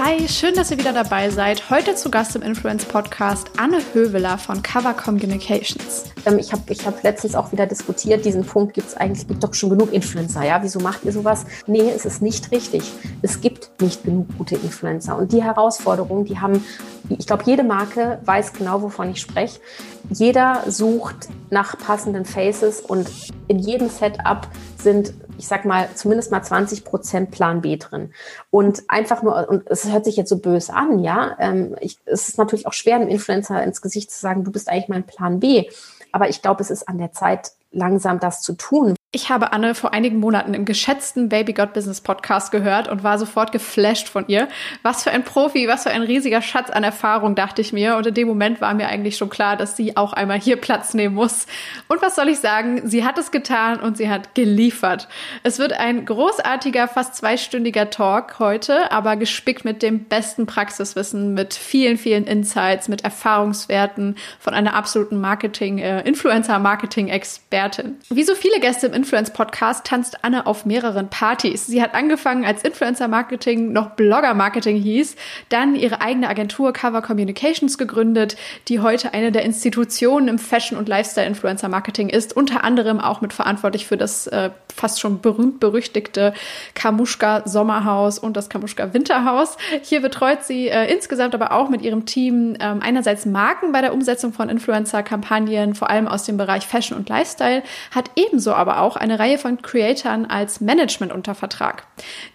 [0.00, 1.70] Hi, schön, dass ihr wieder dabei seid.
[1.70, 6.04] Heute zu Gast im Influence Podcast Anne Höveler von Cover Communications.
[6.24, 9.42] Ähm, ich habe ich hab letztens auch wieder diskutiert, diesen Punkt gibt es eigentlich, gibt
[9.42, 10.62] doch schon genug Influencer, ja?
[10.62, 11.46] Wieso macht ihr sowas?
[11.66, 12.84] Nee, es ist nicht richtig.
[13.22, 15.18] Es gibt nicht genug gute Influencer.
[15.18, 16.64] Und die Herausforderungen, die haben,
[17.08, 19.58] ich glaube, jede Marke weiß genau, wovon ich spreche.
[20.10, 23.10] Jeder sucht nach passenden Faces und
[23.48, 24.46] in jedem Setup
[24.82, 28.12] sind ich sag mal, zumindest mal 20 Prozent Plan B drin.
[28.50, 31.36] Und einfach nur, und es hört sich jetzt so böse an, ja.
[31.38, 34.68] Ähm, ich, es ist natürlich auch schwer, einem Influencer ins Gesicht zu sagen, du bist
[34.68, 35.70] eigentlich mein Plan B.
[36.12, 39.74] Aber ich glaube, es ist an der Zeit, langsam das zu tun, ich habe Anne
[39.74, 44.26] vor einigen Monaten im geschätzten Baby God Business Podcast gehört und war sofort geflasht von
[44.28, 44.48] ihr.
[44.82, 47.96] Was für ein Profi, was für ein riesiger Schatz an Erfahrung, dachte ich mir.
[47.96, 50.92] Und in dem Moment war mir eigentlich schon klar, dass sie auch einmal hier Platz
[50.92, 51.46] nehmen muss.
[51.88, 52.82] Und was soll ich sagen?
[52.86, 55.08] Sie hat es getan und sie hat geliefert.
[55.42, 61.54] Es wird ein großartiger, fast zweistündiger Talk heute, aber gespickt mit dem besten Praxiswissen, mit
[61.54, 66.02] vielen, vielen Insights, mit Erfahrungswerten von einer absoluten Marketing, äh.
[68.10, 71.66] Wie so viele Gäste im Influence-Podcast tanzt Anne auf mehreren Partys.
[71.66, 75.14] Sie hat angefangen als Influencer-Marketing, noch Blogger-Marketing hieß,
[75.50, 80.88] dann ihre eigene Agentur Cover Communications gegründet, die heute eine der Institutionen im Fashion- und
[80.88, 86.34] Lifestyle-Influencer-Marketing ist, unter anderem auch mit verantwortlich für das äh, fast schon berühmt-berüchtigte
[86.74, 89.56] Kamuschka Sommerhaus und das Kamuschka Winterhaus.
[89.82, 93.92] Hier betreut sie äh, insgesamt aber auch mit ihrem Team äh, einerseits Marken bei der
[93.92, 98.87] Umsetzung von Influencer-Kampagnen, vor allem aus dem Bereich Fashion und Lifestyle, hat ebenso aber auch
[98.88, 101.84] auch eine Reihe von Creatoren als Management unter Vertrag.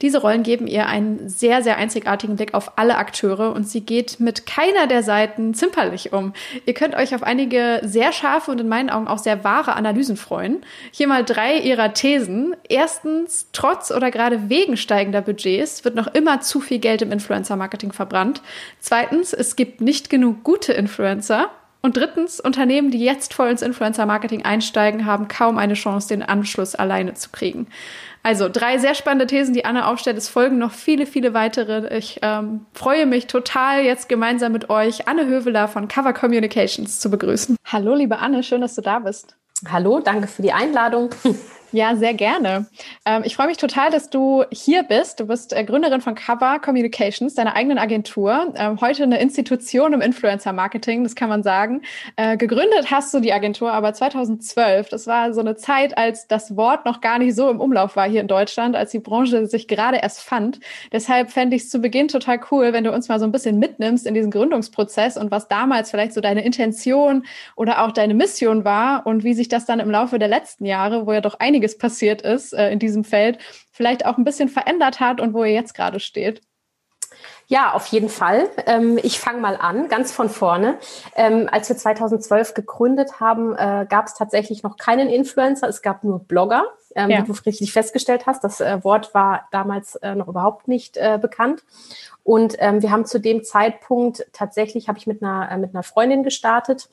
[0.04, 4.20] Diese Rollen geben ihr einen sehr, sehr einzigartigen Blick auf alle Akteure und sie geht
[4.20, 6.34] mit keiner der Seiten zimperlich um.
[6.68, 10.16] Ihr könnt euch auf einige sehr scharfe und in meinen Augen auch sehr wahre Analysen
[10.16, 10.64] freuen.
[10.92, 12.56] Hier mal drei ihrer Thesen.
[12.70, 17.94] Erstens, trotz oder gerade wegen steigender Budgets wird noch immer zu viel Geld im Influencer-Marketing
[17.94, 18.44] verbrannt.
[18.80, 21.50] Zweitens, es gibt nicht genug gute Influencer.
[21.86, 26.76] Und drittens, Unternehmen, die jetzt voll ins Influencer-Marketing einsteigen, haben kaum eine Chance, den Anschluss
[26.76, 27.68] alleine zu kriegen.
[28.24, 30.18] Also drei sehr spannende Thesen, die Anna aufstellt.
[30.18, 31.94] Es folgen noch viele, viele weitere.
[31.98, 37.12] Ich ähm, freue mich total, jetzt gemeinsam mit euch Anne Höveler von Cover Communications zu
[37.12, 37.58] begrüßen.
[37.66, 39.36] Hallo, liebe Anne, schön, dass du da bist.
[39.70, 41.10] Hallo, danke für die Einladung.
[41.74, 42.68] Ja, sehr gerne.
[43.04, 45.20] Ähm, ich freue mich total, dass du hier bist.
[45.20, 48.54] Du bist äh, Gründerin von Cover Communications, deiner eigenen Agentur.
[48.56, 51.82] Ähm, heute eine Institution im Influencer-Marketing, das kann man sagen.
[52.16, 54.90] Äh, gegründet hast du die Agentur aber 2012.
[54.90, 58.08] Das war so eine Zeit, als das Wort noch gar nicht so im Umlauf war
[58.08, 60.60] hier in Deutschland, als die Branche sich gerade erst fand.
[60.92, 63.58] Deshalb fände ich es zu Beginn total cool, wenn du uns mal so ein bisschen
[63.58, 67.26] mitnimmst in diesen Gründungsprozess und was damals vielleicht so deine Intention
[67.56, 71.08] oder auch deine Mission war und wie sich das dann im Laufe der letzten Jahre,
[71.08, 73.40] wo ja doch einige einiges passiert ist äh, in diesem Feld,
[73.72, 76.42] vielleicht auch ein bisschen verändert hat und wo ihr jetzt gerade steht.
[77.48, 78.50] Ja, auf jeden Fall.
[78.66, 80.78] Ähm, ich fange mal an, ganz von vorne.
[81.16, 86.04] Ähm, als wir 2012 gegründet haben, äh, gab es tatsächlich noch keinen Influencer, es gab
[86.04, 86.66] nur Blogger.
[86.96, 87.22] Ähm, ja.
[87.22, 91.64] Wie du richtig festgestellt hast, das äh, Wort war damals äh, noch überhaupt nicht bekannt.
[92.24, 96.88] Und wir haben zu dem Zeitpunkt tatsächlich, habe ich mit einer, mit einer Freundin gestartet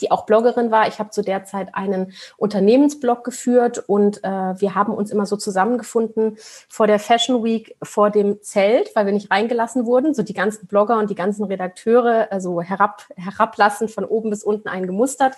[0.00, 0.88] die auch Bloggerin war.
[0.88, 5.36] Ich habe zu der Zeit einen Unternehmensblog geführt und äh, wir haben uns immer so
[5.36, 6.36] zusammengefunden
[6.68, 10.14] vor der Fashion Week vor dem Zelt, weil wir nicht reingelassen wurden.
[10.14, 14.68] So die ganzen Blogger und die ganzen Redakteure, also herab, herablassend von oben bis unten
[14.68, 15.34] eingemustert.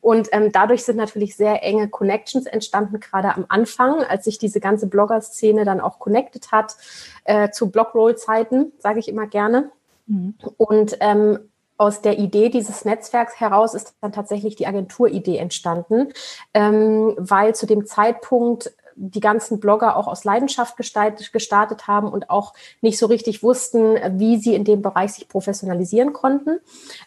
[0.00, 4.60] Und ähm, dadurch sind natürlich sehr enge Connections entstanden, gerade am Anfang, als sich diese
[4.60, 6.76] ganze Blogger-Szene dann auch connected hat
[7.24, 9.70] äh, zu Blogroll-Zeiten, sage ich immer gerne.
[10.06, 10.34] Mhm.
[10.56, 16.12] Und ähm, aus der Idee dieses Netzwerks heraus ist dann tatsächlich die Agenturidee entstanden,
[16.54, 22.54] ähm, weil zu dem Zeitpunkt die ganzen Blogger auch aus Leidenschaft gestartet, haben und auch
[22.80, 26.58] nicht so richtig wussten, wie sie in dem Bereich sich professionalisieren konnten.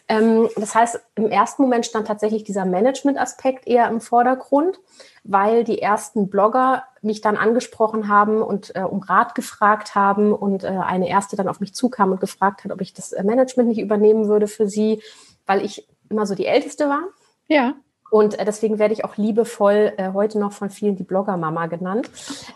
[0.08, 4.80] Ähm, das heißt, im ersten Moment stand tatsächlich dieser Management-Aspekt eher im Vordergrund
[5.24, 10.64] weil die ersten Blogger mich dann angesprochen haben und äh, um Rat gefragt haben und
[10.64, 13.68] äh, eine erste dann auf mich zukam und gefragt hat, ob ich das äh, Management
[13.68, 15.02] nicht übernehmen würde für sie,
[15.46, 17.02] weil ich immer so die Älteste war.
[17.48, 17.74] Ja.
[18.10, 22.10] Und äh, deswegen werde ich auch liebevoll äh, heute noch von vielen die Blogger-Mama genannt.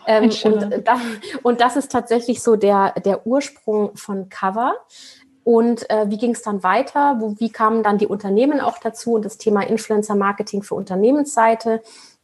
[0.05, 0.99] Ähm, und, äh, da,
[1.43, 4.75] und das ist tatsächlich so der, der Ursprung von Cover.
[5.43, 7.17] Und äh, wie ging es dann weiter?
[7.19, 11.81] Wo, wie kamen dann die Unternehmen auch dazu und das Thema Influencer Marketing für Unternehmensseite?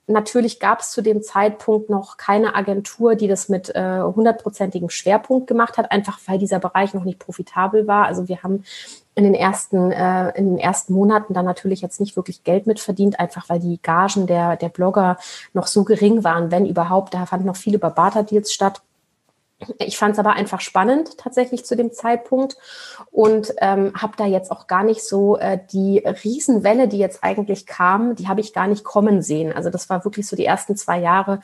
[0.08, 4.92] Natürlich gab es zu dem Zeitpunkt noch keine Agentur, die das mit äh, hundertprozentigem äh,
[4.92, 8.06] Schwerpunkt gemacht hat, einfach weil dieser Bereich noch nicht profitabel war.
[8.06, 8.64] Also wir haben
[9.16, 13.20] in den ersten äh, in den ersten Monaten dann natürlich jetzt nicht wirklich Geld mitverdient,
[13.20, 15.18] einfach weil die Gagen der der Blogger
[15.54, 17.14] noch so gering waren, wenn überhaupt.
[17.14, 18.82] Da fanden noch viele über Barter-Deals statt.
[19.78, 22.58] Ich fand es aber einfach spannend tatsächlich zu dem Zeitpunkt
[23.12, 27.68] und ähm, habe da jetzt auch gar nicht so äh, die Riesenwelle, die jetzt eigentlich
[27.68, 29.54] kam, die habe ich gar nicht kommen sehen.
[29.54, 31.42] Also das war wirklich so die ersten zwei Jahre.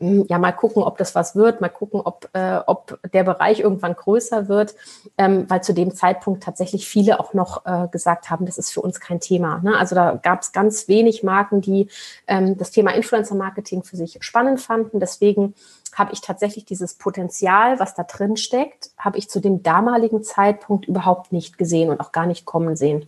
[0.00, 3.60] Hm, ja, mal gucken, ob das was wird, mal gucken, ob, äh, ob der Bereich
[3.60, 4.74] irgendwann größer wird,
[5.18, 8.80] ähm, weil zu dem Zeitpunkt tatsächlich viele auch noch äh, gesagt haben, das ist für
[8.80, 9.60] uns kein Thema.
[9.62, 9.76] Ne?
[9.76, 11.88] Also da gab es ganz wenig Marken, die
[12.26, 15.00] ähm, das Thema Influencer-Marketing für sich spannend fanden.
[15.00, 15.54] Deswegen
[15.94, 20.86] habe ich tatsächlich dieses Potenzial, was da drin steckt, habe ich zu dem damaligen Zeitpunkt
[20.86, 23.06] überhaupt nicht gesehen und auch gar nicht kommen sehen.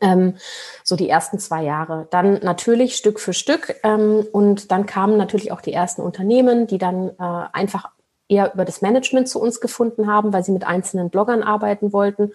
[0.00, 0.36] Ähm,
[0.82, 2.06] so die ersten zwei Jahre.
[2.10, 6.78] Dann natürlich Stück für Stück ähm, und dann kamen natürlich auch die ersten Unternehmen, die
[6.78, 7.90] dann äh, einfach
[8.28, 12.32] eher über das Management zu uns gefunden haben, weil sie mit einzelnen Bloggern arbeiten wollten,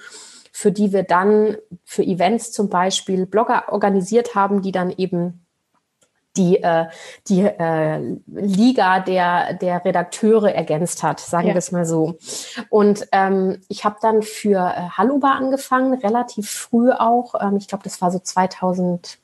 [0.51, 5.45] für die wir dann für Events zum Beispiel Blogger organisiert haben, die dann eben
[6.37, 6.85] die, äh,
[7.27, 11.53] die äh, Liga der, der Redakteure ergänzt hat, sagen ja.
[11.53, 12.17] wir es mal so.
[12.69, 17.35] Und ähm, ich habe dann für äh, Halluba angefangen, relativ früh auch.
[17.41, 19.17] Ähm, ich glaube, das war so 2000,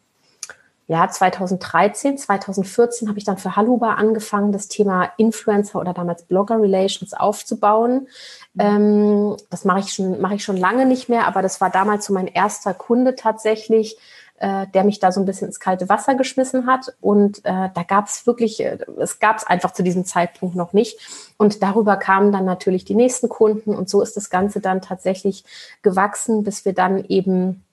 [0.88, 6.62] ja, 2013, 2014 habe ich dann für Halluba angefangen, das Thema Influencer oder damals Blogger
[6.62, 8.08] Relations aufzubauen.
[8.54, 8.62] Mhm.
[8.62, 12.06] Ähm, das mache ich schon, mache ich schon lange nicht mehr, aber das war damals
[12.06, 13.98] so mein erster Kunde tatsächlich,
[14.38, 16.94] äh, der mich da so ein bisschen ins kalte Wasser geschmissen hat.
[17.02, 20.74] Und äh, da gab es wirklich, äh, es gab es einfach zu diesem Zeitpunkt noch
[20.74, 21.00] nicht.
[21.38, 23.76] Und darüber kamen dann natürlich die nächsten Kunden.
[23.76, 25.44] Und so ist das Ganze dann tatsächlich
[25.82, 27.64] gewachsen, bis wir dann eben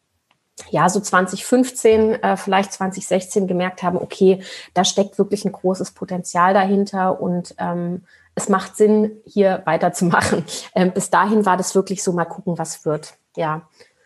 [0.71, 4.43] ja, so 2015, äh, vielleicht 2016 gemerkt haben, okay,
[4.75, 8.05] da steckt wirklich ein großes Potenzial dahinter und ähm,
[8.35, 10.45] es macht Sinn, hier weiterzumachen.
[10.75, 13.15] Ähm, bis dahin war das wirklich so, mal gucken, was wird.
[13.37, 13.63] Ja,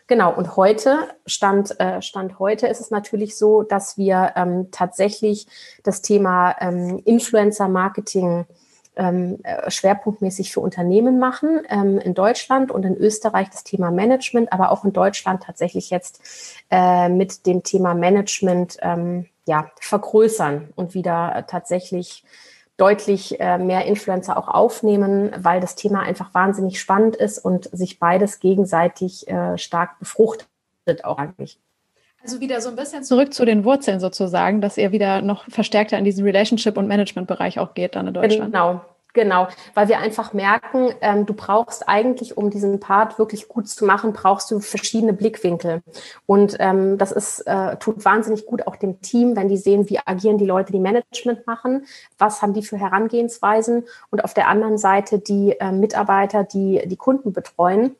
[0.07, 5.47] Genau, und heute, Stand, äh, Stand heute ist es natürlich so, dass wir ähm, tatsächlich
[5.83, 8.45] das Thema ähm, Influencer-Marketing
[8.95, 14.53] ähm, äh, schwerpunktmäßig für Unternehmen machen, ähm, in Deutschland und in Österreich das Thema Management,
[14.53, 16.21] aber auch in Deutschland tatsächlich jetzt
[16.71, 22.23] äh, mit dem Thema Management ähm, ja, vergrößern und wieder tatsächlich
[22.77, 27.99] deutlich äh, mehr Influencer auch aufnehmen, weil das Thema einfach wahnsinnig spannend ist und sich
[27.99, 30.47] beides gegenseitig äh, stark befruchtet
[31.03, 31.59] auch eigentlich.
[32.23, 35.97] Also wieder so ein bisschen zurück zu den Wurzeln sozusagen, dass ihr wieder noch verstärkter
[35.97, 38.51] in diesen Relationship- und Management-Bereich auch geht dann in Deutschland.
[38.51, 38.81] Genau,
[39.17, 43.83] Genau, weil wir einfach merken, ähm, du brauchst eigentlich, um diesen Part wirklich gut zu
[43.83, 45.81] machen, brauchst du verschiedene Blickwinkel.
[46.27, 49.97] Und ähm, das ist, äh, tut wahnsinnig gut auch dem Team, wenn die sehen, wie
[50.05, 51.87] agieren die Leute, die Management machen,
[52.19, 56.95] was haben die für Herangehensweisen und auf der anderen Seite die äh, Mitarbeiter, die die
[56.95, 57.95] Kunden betreuen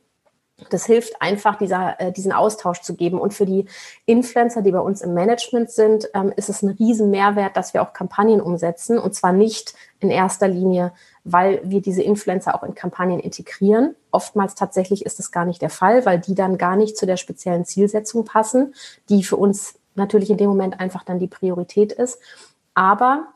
[0.69, 3.19] das hilft einfach, dieser, äh, diesen Austausch zu geben.
[3.19, 3.65] Und für die
[4.06, 7.81] Influencer, die bei uns im Management sind, ähm, ist es ein riesen Mehrwert, dass wir
[7.83, 8.98] auch Kampagnen umsetzen.
[8.98, 10.94] Und zwar nicht in erster Linie,
[11.24, 13.95] weil wir diese Influencer auch in Kampagnen integrieren.
[14.12, 17.18] Oftmals tatsächlich ist das gar nicht der Fall, weil die dann gar nicht zu der
[17.18, 18.74] speziellen Zielsetzung passen,
[19.09, 22.19] die für uns natürlich in dem Moment einfach dann die Priorität ist.
[22.74, 23.27] Aber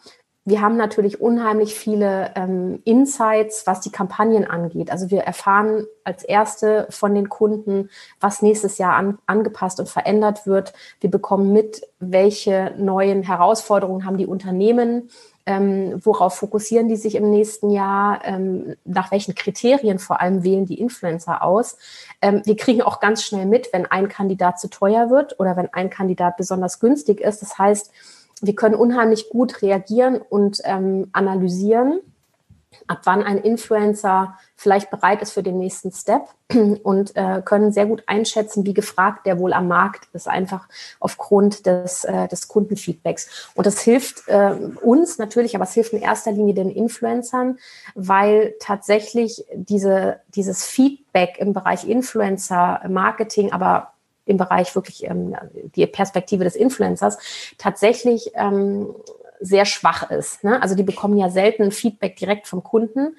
[0.44, 4.92] wir haben natürlich unheimlich viele ähm, Insights, was die Kampagnen angeht.
[4.92, 10.48] Also wir erfahren als Erste von den Kunden, was nächstes Jahr an, angepasst und verändert
[10.48, 10.74] wird.
[11.00, 15.10] Wir bekommen mit, welche neuen Herausforderungen haben die Unternehmen,
[15.46, 20.66] ähm, worauf fokussieren die sich im nächsten Jahr, ähm, nach welchen Kriterien vor allem wählen
[20.66, 21.78] die Influencer aus.
[22.20, 25.72] Ähm, wir kriegen auch ganz schnell mit, wenn ein Kandidat zu teuer wird oder wenn
[25.72, 27.44] ein Kandidat besonders günstig ist.
[27.44, 27.92] Das heißt,
[28.42, 32.02] wir können unheimlich gut reagieren und ähm, analysieren,
[32.88, 36.24] ab wann ein Influencer vielleicht bereit ist für den nächsten Step
[36.84, 40.68] und äh, können sehr gut einschätzen, wie gefragt der wohl am Markt ist, einfach
[41.00, 43.52] aufgrund des, äh, des Kundenfeedbacks.
[43.56, 47.60] Und das hilft äh, uns natürlich, aber es hilft in erster Linie den Influencern,
[47.96, 53.94] weil tatsächlich diese, dieses Feedback im Bereich Influencer-Marketing, aber
[54.26, 55.36] im Bereich wirklich ähm,
[55.76, 57.18] die Perspektive des Influencers
[57.58, 58.94] tatsächlich ähm,
[59.40, 60.44] sehr schwach ist.
[60.44, 60.62] Ne?
[60.62, 63.16] Also die bekommen ja selten Feedback direkt vom Kunden.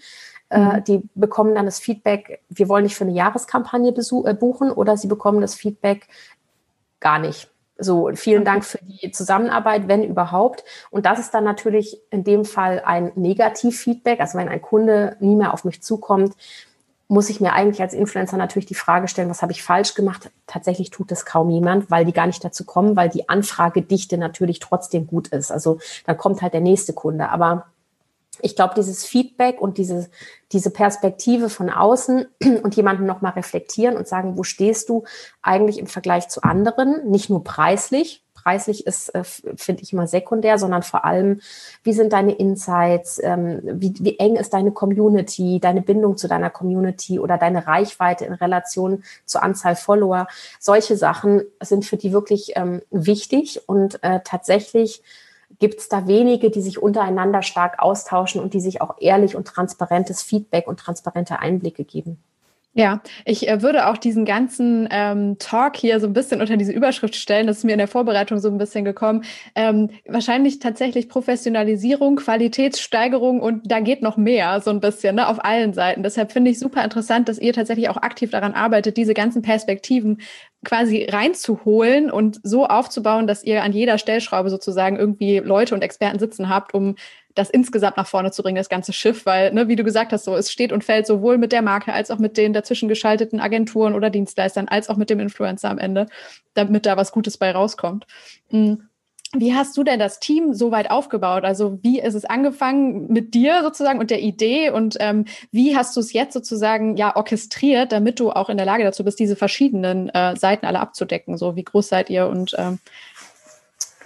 [0.52, 0.84] Äh, mhm.
[0.84, 5.08] die bekommen dann das Feedback, wir wollen nicht für eine Jahreskampagne äh, buchen oder sie
[5.08, 6.08] bekommen das Feedback
[7.00, 7.48] gar nicht.
[7.78, 10.62] So, vielen Dank für die Zusammenarbeit, wenn überhaupt.
[10.90, 14.20] Und das ist dann natürlich in dem Fall ein Negativfeedback.
[14.20, 16.34] Also wenn ein Kunde nie mehr auf mich zukommt,
[17.12, 20.30] muss ich mir eigentlich als Influencer natürlich die Frage stellen, was habe ich falsch gemacht?
[20.46, 24.60] Tatsächlich tut das kaum jemand, weil die gar nicht dazu kommen, weil die Anfragedichte natürlich
[24.60, 25.52] trotzdem gut ist.
[25.52, 27.28] Also dann kommt halt der nächste Kunde.
[27.28, 27.66] Aber
[28.40, 30.08] ich glaube, dieses Feedback und diese,
[30.52, 32.24] diese Perspektive von außen
[32.62, 35.04] und jemanden nochmal reflektieren und sagen, wo stehst du
[35.42, 40.58] eigentlich im Vergleich zu anderen, nicht nur preislich, preislich ist, äh, finde ich immer sekundär,
[40.58, 41.40] sondern vor allem,
[41.82, 46.50] wie sind deine Insights, ähm, wie, wie eng ist deine Community, deine Bindung zu deiner
[46.50, 50.26] Community oder deine Reichweite in Relation zur Anzahl Follower.
[50.58, 55.02] Solche Sachen sind für die wirklich ähm, wichtig und äh, tatsächlich
[55.58, 59.46] gibt es da wenige, die sich untereinander stark austauschen und die sich auch ehrlich und
[59.46, 62.22] transparentes Feedback und transparente Einblicke geben.
[62.74, 66.72] Ja, ich äh, würde auch diesen ganzen ähm, Talk hier so ein bisschen unter diese
[66.72, 67.46] Überschrift stellen.
[67.46, 69.24] Das ist mir in der Vorbereitung so ein bisschen gekommen.
[69.54, 75.44] Ähm, wahrscheinlich tatsächlich Professionalisierung, Qualitätssteigerung und da geht noch mehr so ein bisschen ne, auf
[75.44, 76.02] allen Seiten.
[76.02, 80.22] Deshalb finde ich super interessant, dass ihr tatsächlich auch aktiv daran arbeitet, diese ganzen Perspektiven
[80.64, 86.20] quasi reinzuholen und so aufzubauen, dass ihr an jeder Stellschraube sozusagen irgendwie Leute und Experten
[86.20, 86.94] sitzen habt, um
[87.34, 90.24] das insgesamt nach vorne zu bringen, das ganze Schiff, weil, ne, wie du gesagt hast,
[90.24, 93.40] so, es steht und fällt sowohl mit der Marke als auch mit den dazwischen geschalteten
[93.40, 96.06] Agenturen oder Dienstleistern, als auch mit dem Influencer am Ende,
[96.54, 98.06] damit da was Gutes bei rauskommt.
[98.50, 98.88] Mhm.
[99.34, 101.44] Wie hast du denn das Team so weit aufgebaut?
[101.44, 105.96] Also wie ist es angefangen mit dir sozusagen und der Idee und ähm, wie hast
[105.96, 109.34] du es jetzt sozusagen ja orchestriert, damit du auch in der Lage dazu bist, diese
[109.34, 111.38] verschiedenen äh, Seiten alle abzudecken?
[111.38, 112.78] So wie groß seid ihr und ähm,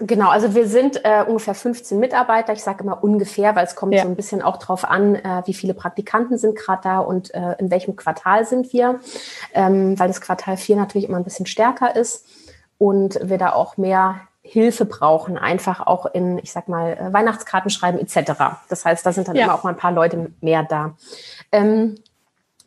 [0.01, 2.53] Genau, also wir sind äh, ungefähr 15 Mitarbeiter.
[2.53, 4.03] Ich sage immer ungefähr, weil es kommt ja.
[4.03, 7.55] so ein bisschen auch drauf an, äh, wie viele Praktikanten sind gerade da und äh,
[7.59, 9.01] in welchem Quartal sind wir,
[9.55, 12.27] ähm, weil das Quartal 4 natürlich immer ein bisschen stärker ist
[12.79, 17.71] und wir da auch mehr Hilfe brauchen, einfach auch in, ich sag mal, äh, Weihnachtskarten
[17.71, 18.33] schreiben etc.
[18.69, 19.45] Das heißt, da sind dann ja.
[19.45, 20.95] immer auch mal ein paar Leute mehr da.
[21.51, 21.97] Ähm,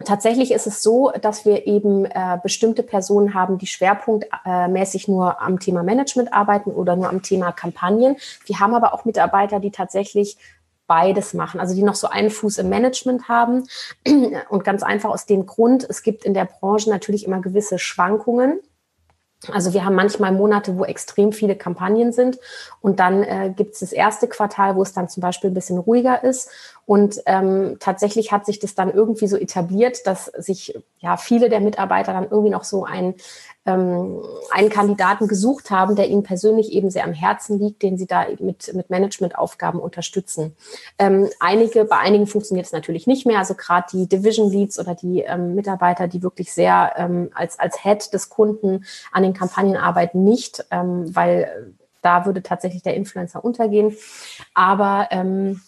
[0.06, 5.60] Tatsächlich ist es so, dass wir eben äh, bestimmte Personen haben, die schwerpunktmäßig nur am
[5.60, 8.16] Thema Management arbeiten oder nur am Thema Kampagnen.
[8.46, 10.38] Wir haben aber auch Mitarbeiter, die tatsächlich
[10.88, 13.68] beides machen, also die noch so einen Fuß im Management haben.
[14.50, 18.60] Und ganz einfach aus dem Grund, es gibt in der Branche natürlich immer gewisse Schwankungen.
[19.54, 22.40] Also wir haben manchmal Monate, wo extrem viele Kampagnen sind
[22.82, 25.78] und dann äh, gibt es das erste Quartal, wo es dann zum Beispiel ein bisschen
[25.78, 26.50] ruhiger ist
[26.90, 31.60] und ähm, tatsächlich hat sich das dann irgendwie so etabliert, dass sich ja viele der
[31.60, 33.14] Mitarbeiter dann irgendwie noch so ein,
[33.68, 38.08] ähm, einen Kandidaten gesucht haben, der ihnen persönlich eben sehr am Herzen liegt, den sie
[38.08, 40.56] da mit, mit Managementaufgaben unterstützen.
[40.98, 43.38] Ähm, einige, bei einigen funktioniert es natürlich nicht mehr.
[43.38, 47.84] Also gerade die Division Leads oder die ähm, Mitarbeiter, die wirklich sehr ähm, als, als
[47.84, 53.46] Head des Kunden an den Kampagnen arbeiten, nicht, ähm, weil da würde tatsächlich der Influencer
[53.46, 53.96] untergehen.
[54.56, 55.62] Aber ähm,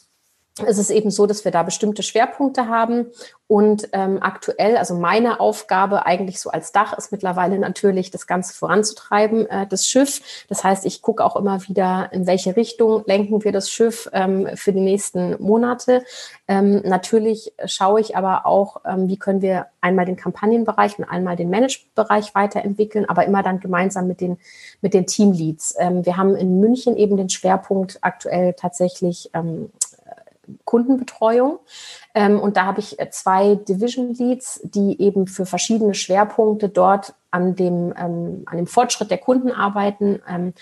[0.65, 3.07] es ist eben so, dass wir da bestimmte Schwerpunkte haben
[3.47, 8.53] und ähm, aktuell, also meine Aufgabe eigentlich so als Dach ist mittlerweile natürlich, das Ganze
[8.53, 10.45] voranzutreiben, äh, das Schiff.
[10.47, 14.47] Das heißt, ich gucke auch immer wieder, in welche Richtung lenken wir das Schiff ähm,
[14.55, 16.03] für die nächsten Monate.
[16.47, 21.35] Ähm, natürlich schaue ich aber auch, ähm, wie können wir einmal den Kampagnenbereich und einmal
[21.35, 24.37] den Managementbereich weiterentwickeln, aber immer dann gemeinsam mit den,
[24.81, 25.75] mit den Teamleads.
[25.77, 29.71] Ähm, wir haben in München eben den Schwerpunkt aktuell tatsächlich ähm,
[30.65, 31.59] Kundenbetreuung.
[32.13, 37.13] Ähm, und da habe ich äh, zwei Division Leads, die eben für verschiedene Schwerpunkte dort
[37.31, 40.21] an dem, ähm, an dem Fortschritt der Kunden arbeiten.
[40.27, 40.53] Ähm,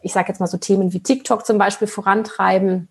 [0.00, 2.88] ich sage jetzt mal so Themen wie TikTok zum Beispiel vorantreiben.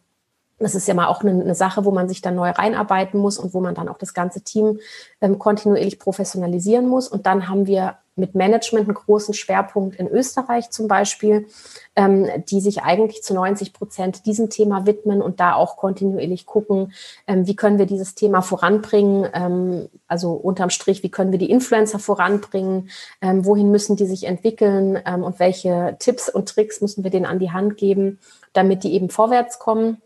[0.60, 3.38] Das ist ja mal auch eine, eine, Sache, wo man sich dann neu reinarbeiten muss
[3.38, 4.79] und wo man dann auch das ganze Team
[5.19, 7.07] ähm, kontinuierlich professionalisieren muss.
[7.07, 11.48] Und dann haben wir mit Management einen großen Schwerpunkt in Österreich zum Beispiel,
[11.96, 16.94] ähm, die sich eigentlich zu 90 Prozent diesem Thema widmen und da auch kontinuierlich gucken,
[17.27, 21.51] ähm, wie können wir dieses Thema voranbringen, ähm, also unterm Strich, wie können wir die
[21.51, 22.89] Influencer voranbringen,
[23.22, 27.25] ähm, wohin müssen die sich entwickeln ähm, und welche Tipps und Tricks müssen wir denen
[27.25, 28.20] an die Hand geben,
[28.53, 30.01] damit die eben vorwärts kommen.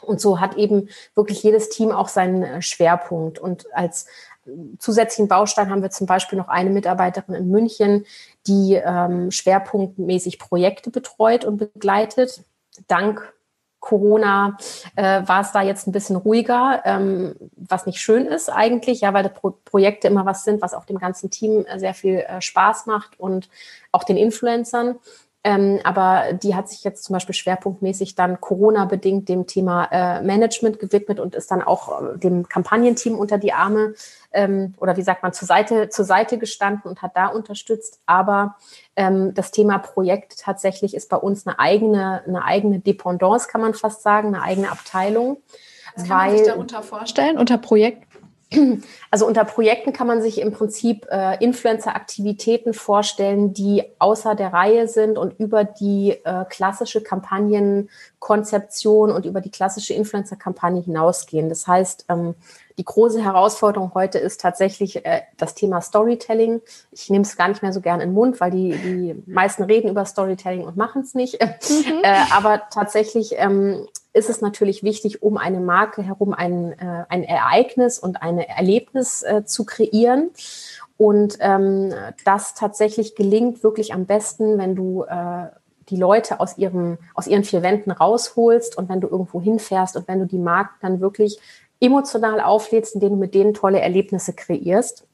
[0.00, 3.38] Und so hat eben wirklich jedes Team auch seinen äh, Schwerpunkt.
[3.38, 4.06] Und als
[4.78, 8.06] zusätzlichen Baustein haben wir zum Beispiel noch eine Mitarbeiterin in München,
[8.46, 12.44] die ähm, schwerpunktmäßig Projekte betreut und begleitet.
[12.88, 13.32] Dank
[13.82, 14.56] Corona
[14.94, 19.12] äh, war es da jetzt ein bisschen ruhiger, ähm, was nicht schön ist eigentlich, ja,
[19.12, 22.40] weil Pro Projekte immer was sind, was auch dem ganzen Team äh, sehr viel äh,
[22.40, 23.48] Spaß macht und
[23.90, 25.00] auch den Influencern.
[25.44, 30.78] Ähm, aber die hat sich jetzt zum Beispiel schwerpunktmäßig dann Corona-bedingt dem Thema äh, Management
[30.78, 33.94] gewidmet und ist dann auch äh, dem Kampagnenteam unter die Arme
[34.30, 38.00] ähm, oder wie sagt man, zur Seite, zur Seite gestanden und hat da unterstützt.
[38.06, 38.54] Aber
[38.94, 43.74] ähm, das Thema Projekt tatsächlich ist bei uns eine eigene, eine eigene Dependance, kann man
[43.74, 45.38] fast sagen, eine eigene Abteilung.
[45.96, 48.11] Was kann man sich darunter vorstellen, unter Projekt?
[49.10, 54.88] Also unter Projekten kann man sich im Prinzip äh, Influencer-Aktivitäten vorstellen, die außer der Reihe
[54.88, 61.48] sind und über die äh, klassische Kampagnenkonzeption und über die klassische Influencer-Kampagne hinausgehen.
[61.48, 62.36] Das heißt, ähm,
[62.78, 66.60] die große Herausforderung heute ist tatsächlich äh, das Thema Storytelling.
[66.90, 69.64] Ich nehme es gar nicht mehr so gern in den Mund, weil die, die meisten
[69.64, 71.40] reden über Storytelling und machen es nicht.
[71.42, 71.92] Mhm.
[72.02, 77.24] Äh, aber tatsächlich ähm, ist es natürlich wichtig, um eine Marke herum ein, äh, ein
[77.24, 80.30] Ereignis und ein Erlebnis äh, zu kreieren.
[80.96, 81.92] Und ähm,
[82.24, 85.46] das tatsächlich gelingt wirklich am besten, wenn du äh,
[85.88, 90.06] die Leute aus, ihrem, aus ihren vier Wänden rausholst und wenn du irgendwo hinfährst und
[90.08, 91.40] wenn du die Marken dann wirklich
[91.80, 95.06] emotional auflädst, indem du mit denen tolle Erlebnisse kreierst.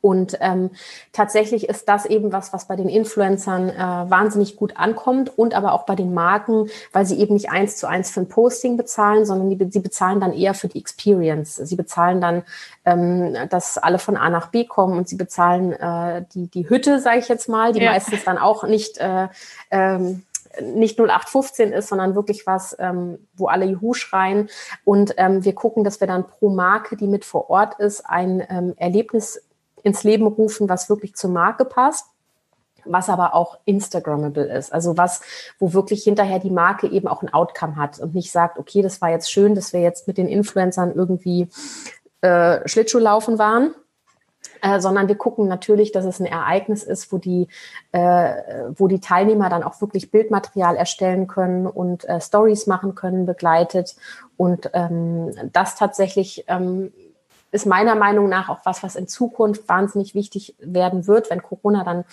[0.00, 0.70] Und ähm,
[1.12, 5.72] tatsächlich ist das eben was, was bei den Influencern äh, wahnsinnig gut ankommt und aber
[5.72, 9.24] auch bei den Marken, weil sie eben nicht eins zu eins für ein Posting bezahlen,
[9.24, 11.56] sondern die, sie bezahlen dann eher für die Experience.
[11.56, 12.42] Sie bezahlen dann,
[12.84, 17.00] ähm, dass alle von A nach B kommen und sie bezahlen äh, die, die Hütte,
[17.00, 17.92] sage ich jetzt mal, die ja.
[17.92, 19.28] meistens dann auch nicht äh,
[19.70, 20.22] ähm,
[20.60, 24.48] nicht 0815 ist, sondern wirklich was, ähm, wo alle Juhu schreien.
[24.84, 28.44] Und ähm, wir gucken, dass wir dann pro Marke, die mit vor Ort ist, ein
[28.48, 29.42] ähm, Erlebnis
[29.82, 32.06] ins Leben rufen, was wirklich zur Marke passt
[32.88, 34.72] was aber auch Instagrammable ist.
[34.72, 35.20] Also was,
[35.58, 39.00] wo wirklich hinterher die Marke eben auch ein Outcome hat und nicht sagt, okay, das
[39.00, 41.48] war jetzt schön, dass wir jetzt mit den Influencern irgendwie
[42.20, 43.74] äh, Schlittschuh laufen waren,
[44.62, 47.48] äh, sondern wir gucken natürlich, dass es ein Ereignis ist, wo die,
[47.92, 48.34] äh,
[48.74, 53.96] wo die Teilnehmer dann auch wirklich Bildmaterial erstellen können und äh, Stories machen können, begleitet
[54.36, 56.92] und ähm, das tatsächlich ähm,
[57.50, 61.84] ist meiner Meinung nach auch was, was in Zukunft wahnsinnig wichtig werden wird, wenn Corona
[61.84, 62.04] dann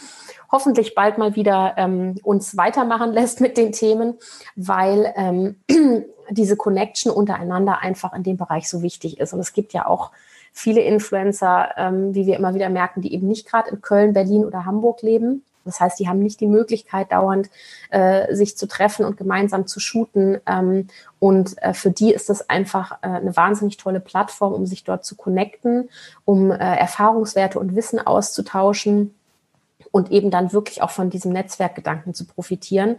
[0.52, 4.16] hoffentlich bald mal wieder ähm, uns weitermachen lässt mit den Themen,
[4.56, 5.56] weil ähm,
[6.30, 9.34] diese Connection untereinander einfach in dem Bereich so wichtig ist.
[9.34, 10.12] Und es gibt ja auch
[10.54, 14.46] viele Influencer, ähm, wie wir immer wieder merken, die eben nicht gerade in Köln, Berlin
[14.46, 17.50] oder Hamburg leben, das heißt, die haben nicht die Möglichkeit, dauernd
[17.90, 20.40] äh, sich zu treffen und gemeinsam zu shooten.
[20.46, 20.88] Ähm,
[21.20, 25.04] und äh, für die ist das einfach äh, eine wahnsinnig tolle Plattform, um sich dort
[25.04, 25.90] zu connecten,
[26.24, 29.16] um äh, Erfahrungswerte und Wissen auszutauschen
[29.92, 32.98] und eben dann wirklich auch von diesem Netzwerkgedanken zu profitieren.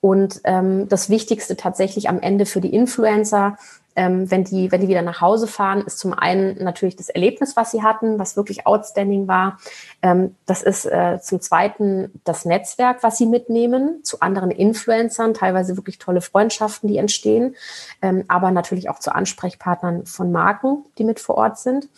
[0.00, 3.56] Und ähm, das Wichtigste tatsächlich am Ende für die Influencer
[3.96, 7.56] ähm, wenn, die, wenn die wieder nach Hause fahren, ist zum einen natürlich das Erlebnis,
[7.56, 9.58] was sie hatten, was wirklich outstanding war.
[10.02, 15.76] Ähm, das ist äh, zum zweiten das Netzwerk, was sie mitnehmen zu anderen Influencern, teilweise
[15.76, 17.56] wirklich tolle Freundschaften, die entstehen,
[18.00, 21.88] ähm, aber natürlich auch zu Ansprechpartnern von Marken, die mit vor Ort sind.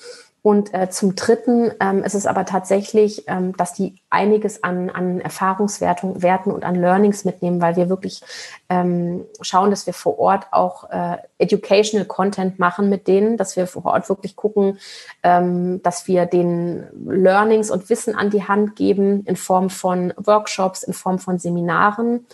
[0.45, 5.23] Und äh, zum Dritten ähm, ist es aber tatsächlich, ähm, dass die einiges an, an
[5.23, 8.21] Erfahrungswerten Werten und an Learnings mitnehmen, weil wir wirklich
[8.69, 13.67] ähm, schauen, dass wir vor Ort auch äh, Educational Content machen mit denen, dass wir
[13.67, 14.79] vor Ort wirklich gucken,
[15.23, 20.83] ähm, dass wir den Learnings und Wissen an die Hand geben in Form von Workshops,
[20.83, 22.27] in Form von Seminaren.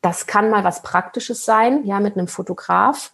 [0.00, 3.12] Das kann mal was Praktisches sein, ja, mit einem Fotograf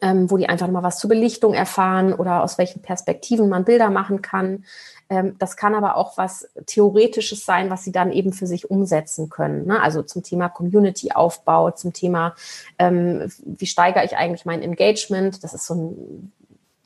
[0.00, 3.90] ähm, wo die einfach mal was zur Belichtung erfahren oder aus welchen Perspektiven man Bilder
[3.90, 4.64] machen kann.
[5.08, 9.28] Ähm, das kann aber auch was Theoretisches sein, was sie dann eben für sich umsetzen
[9.28, 9.66] können.
[9.66, 9.80] Ne?
[9.82, 12.34] Also zum Thema Community-Aufbau, zum Thema,
[12.78, 15.42] ähm, wie steigere ich eigentlich mein Engagement?
[15.42, 16.32] Das ist so ein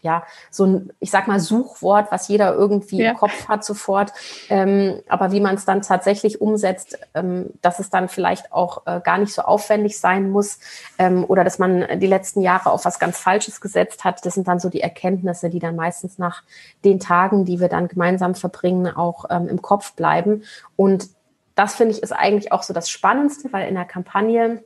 [0.03, 3.11] ja, so ein, ich sag mal, Suchwort, was jeder irgendwie ja.
[3.11, 4.13] im Kopf hat sofort.
[4.49, 9.01] Ähm, aber wie man es dann tatsächlich umsetzt, ähm, dass es dann vielleicht auch äh,
[9.01, 10.59] gar nicht so aufwendig sein muss
[10.99, 14.49] ähm, oder dass man die letzten Jahre auf was ganz Falsches gesetzt hat, das sind
[14.49, 16.43] dann so die Erkenntnisse, die dann meistens nach
[16.85, 20.45] den Tagen, die wir dann gemeinsam verbringen, auch ähm, im Kopf bleiben.
[20.77, 21.09] Und
[21.55, 24.63] das finde ich ist eigentlich auch so das Spannendste, weil in der Kampagne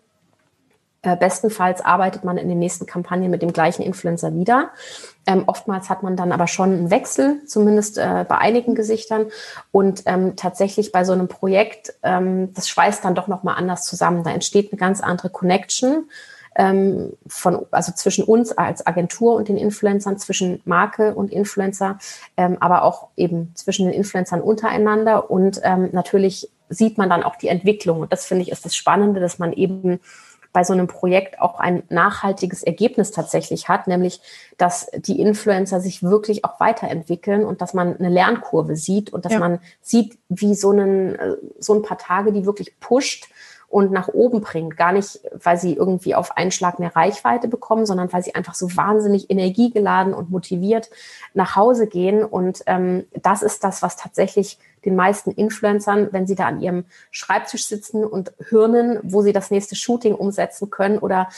[1.02, 4.70] bestenfalls arbeitet man in den nächsten Kampagnen mit dem gleichen Influencer wieder.
[5.26, 9.26] Ähm, oftmals hat man dann aber schon einen Wechsel, zumindest äh, bei einigen Gesichtern.
[9.72, 14.24] Und ähm, tatsächlich bei so einem Projekt, ähm, das schweißt dann doch nochmal anders zusammen.
[14.24, 16.10] Da entsteht eine ganz andere Connection
[16.56, 21.98] ähm, von, also zwischen uns als Agentur und den Influencern, zwischen Marke und Influencer,
[22.36, 25.30] ähm, aber auch eben zwischen den Influencern untereinander.
[25.30, 28.00] Und ähm, natürlich sieht man dann auch die Entwicklung.
[28.00, 30.00] Und das finde ich ist das Spannende, dass man eben
[30.52, 34.20] bei so einem Projekt auch ein nachhaltiges Ergebnis tatsächlich hat, nämlich
[34.58, 39.34] dass die Influencer sich wirklich auch weiterentwickeln und dass man eine Lernkurve sieht und dass
[39.34, 39.38] ja.
[39.38, 43.28] man sieht, wie so, einen, äh, so ein paar Tage, die wirklich pusht
[43.70, 44.76] und nach oben bringt.
[44.76, 48.54] Gar nicht, weil sie irgendwie auf einen Schlag mehr Reichweite bekommen, sondern weil sie einfach
[48.54, 50.90] so wahnsinnig energiegeladen und motiviert
[51.34, 52.24] nach Hause gehen.
[52.24, 56.84] Und ähm, das ist das, was tatsächlich den meisten Influencern, wenn sie da an ihrem
[57.12, 61.28] Schreibtisch sitzen und hirnen, wo sie das nächste Shooting umsetzen können oder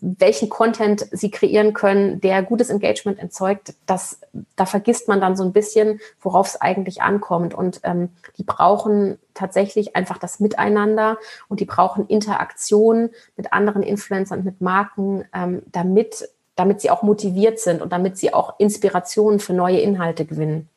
[0.00, 4.20] welchen Content sie kreieren können, der gutes Engagement erzeugt, das,
[4.54, 7.54] da vergisst man dann so ein bisschen, worauf es eigentlich ankommt.
[7.54, 14.44] Und ähm, die brauchen tatsächlich einfach das Miteinander und die brauchen Interaktion mit anderen Influencern,
[14.44, 19.52] mit Marken, ähm, damit, damit sie auch motiviert sind und damit sie auch Inspirationen für
[19.52, 20.68] neue Inhalte gewinnen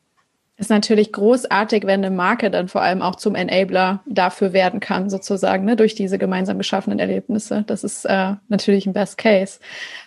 [0.62, 5.10] ist natürlich großartig, wenn eine Marke dann vor allem auch zum Enabler dafür werden kann,
[5.10, 7.64] sozusagen, ne, durch diese gemeinsam geschaffenen Erlebnisse.
[7.66, 9.58] Das ist äh, natürlich ein Best Case.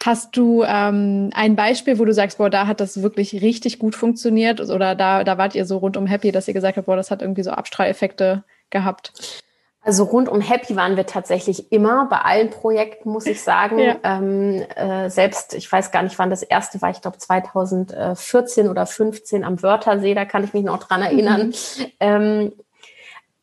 [0.03, 3.95] Hast du ähm, ein Beispiel, wo du sagst, boah, da hat das wirklich richtig gut
[3.95, 7.11] funktioniert oder da, da wart ihr so rundum happy, dass ihr gesagt habt, boah, das
[7.11, 9.41] hat irgendwie so Abstrahleffekte gehabt?
[9.85, 13.79] Also rund um Happy waren wir tatsächlich immer bei allen Projekten, muss ich sagen.
[13.85, 13.97] Ja.
[14.03, 18.87] Ähm, äh, selbst, ich weiß gar nicht, wann das erste war, ich glaube 2014 oder
[18.87, 21.47] 15 am Wörthersee, da kann ich mich noch dran erinnern.
[21.47, 21.85] Mhm.
[21.99, 22.51] Ähm,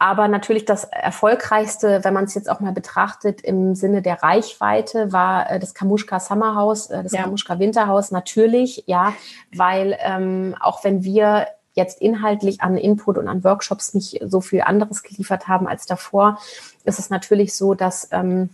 [0.02, 5.12] aber natürlich das Erfolgreichste, wenn man es jetzt auch mal betrachtet im Sinne der Reichweite,
[5.12, 7.22] war äh, das Kamuschka Summerhaus, äh, das ja.
[7.22, 9.12] Kamuschka Winterhaus natürlich, ja,
[9.54, 14.62] weil ähm, auch wenn wir jetzt inhaltlich an Input und an Workshops nicht so viel
[14.62, 16.38] anderes geliefert haben als davor,
[16.84, 18.50] ist es natürlich so, dass ähm,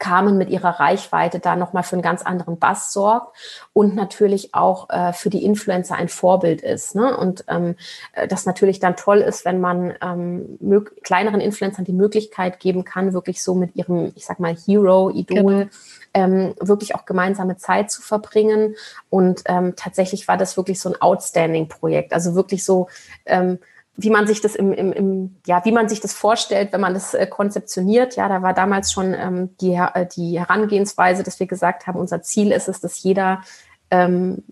[0.00, 3.36] Carmen mit ihrer Reichweite da nochmal für einen ganz anderen Bass sorgt
[3.72, 6.96] und natürlich auch äh, für die Influencer ein Vorbild ist.
[6.96, 7.16] Ne?
[7.16, 7.76] Und ähm,
[8.14, 10.58] äh, das natürlich dann toll ist, wenn man ähm,
[11.04, 15.44] kleineren Influencern die Möglichkeit geben kann, wirklich so mit ihrem, ich sag mal, Hero, Idol,
[15.44, 15.66] genau
[16.14, 18.76] ähm, wirklich auch gemeinsame Zeit zu verbringen.
[19.08, 22.12] Und ähm, tatsächlich war das wirklich so ein Outstanding-Projekt.
[22.12, 22.88] Also wirklich so,
[23.26, 23.58] ähm,
[23.96, 26.94] wie man sich das im, im, im, ja, wie man sich das vorstellt, wenn man
[26.94, 28.16] das äh, konzeptioniert.
[28.16, 32.22] Ja, da war damals schon ähm, die, äh, die Herangehensweise, dass wir gesagt haben, unser
[32.22, 33.42] Ziel ist es, dass jeder
[33.90, 34.42] ähm,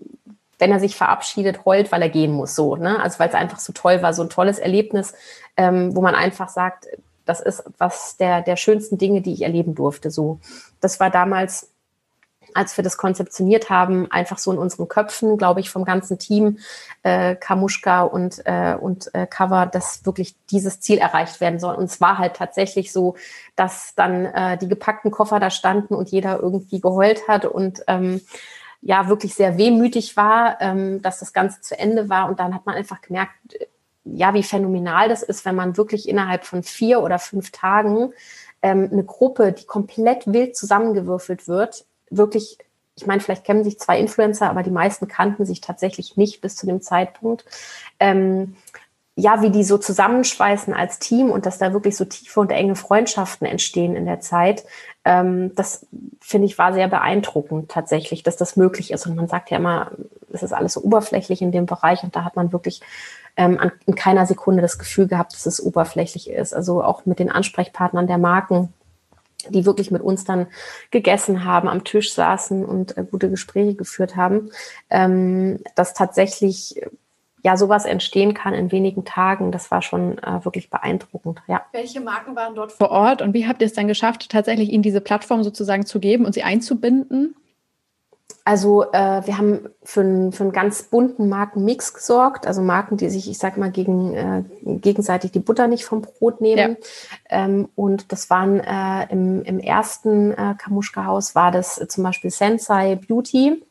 [0.59, 3.01] wenn er sich verabschiedet, heult, weil er gehen muss, so, ne?
[3.01, 5.15] Also weil es einfach so toll war, so ein tolles Erlebnis,
[5.57, 6.87] ähm, wo man einfach sagt,
[7.25, 10.11] das ist was der, der schönsten Dinge, die ich erleben durfte.
[10.11, 10.41] So,
[10.81, 11.71] das war damals,
[12.55, 16.59] als wir das konzeptioniert haben, einfach so in unseren Köpfen, glaube ich, vom ganzen Team,
[17.03, 21.75] äh, Kamuschka und, äh, und äh, Cover, dass wirklich dieses Ziel erreicht werden soll.
[21.75, 23.15] Und es war halt tatsächlich so,
[23.57, 28.21] dass dann äh, die gepackten Koffer da standen und jeder irgendwie geheult hat und ähm,
[28.81, 32.29] ja wirklich sehr wehmütig war, ähm, dass das Ganze zu Ende war.
[32.29, 33.33] Und dann hat man einfach gemerkt,
[34.05, 38.13] ja, wie phänomenal das ist, wenn man wirklich innerhalb von vier oder fünf Tagen
[38.63, 42.59] ähm, eine Gruppe, die komplett wild zusammengewürfelt wird, wirklich,
[42.97, 46.57] ich meine, vielleicht kennen sich zwei Influencer, aber die meisten kannten sich tatsächlich nicht bis
[46.57, 47.45] zu dem Zeitpunkt.
[48.01, 48.57] Ähm,
[49.21, 52.77] ja, wie die so zusammenschweißen als Team und dass da wirklich so tiefe und enge
[52.77, 54.65] Freundschaften entstehen in der Zeit,
[55.05, 55.87] ähm, das
[56.21, 59.07] finde ich war sehr beeindruckend tatsächlich, dass das möglich ist.
[59.07, 59.91] Und man sagt ja immer,
[60.33, 62.81] es ist alles so oberflächlich in dem Bereich und da hat man wirklich
[63.37, 66.55] ähm, an, in keiner Sekunde das Gefühl gehabt, dass es oberflächlich ist.
[66.55, 68.73] Also auch mit den Ansprechpartnern der Marken,
[69.49, 70.47] die wirklich mit uns dann
[70.91, 74.51] gegessen haben, am Tisch saßen und äh, gute Gespräche geführt haben,
[74.91, 76.81] ähm, dass tatsächlich
[77.43, 81.41] ja sowas entstehen kann in wenigen Tagen, das war schon äh, wirklich beeindruckend.
[81.47, 81.63] Ja.
[81.73, 84.83] Welche Marken waren dort vor Ort und wie habt ihr es dann geschafft, tatsächlich ihnen
[84.83, 87.37] diese Plattform sozusagen zu geben und sie einzubinden?
[88.45, 93.11] Also äh, wir haben für, ein, für einen ganz bunten Markenmix gesorgt, also Marken, die
[93.11, 96.79] sich, ich sag mal, gegen, äh, gegenseitig die Butter nicht vom Brot nehmen.
[97.31, 97.45] Ja.
[97.45, 102.97] Ähm, und das waren äh, im, im ersten äh, Kamuschka-Haus war das zum Beispiel Sensei
[102.97, 103.63] Beauty.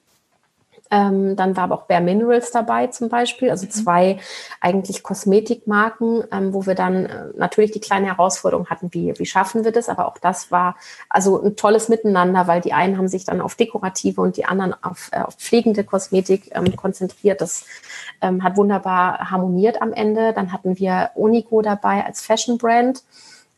[0.90, 3.72] Ähm, dann war aber auch Bare Minerals dabei zum Beispiel, also mhm.
[3.72, 4.20] zwei
[4.62, 9.64] eigentlich Kosmetikmarken, ähm, wo wir dann äh, natürlich die kleine Herausforderung hatten, wie, wie schaffen
[9.64, 10.76] wir das, aber auch das war
[11.10, 14.76] also ein tolles Miteinander, weil die einen haben sich dann auf dekorative und die anderen
[14.84, 17.42] auf, äh, auf pflegende Kosmetik ähm, konzentriert.
[17.42, 17.66] Das
[18.22, 20.34] ähm, hat wunderbar harmoniert am Ende.
[20.34, 23.04] Dann hatten wir Onico dabei als Fashion Brand.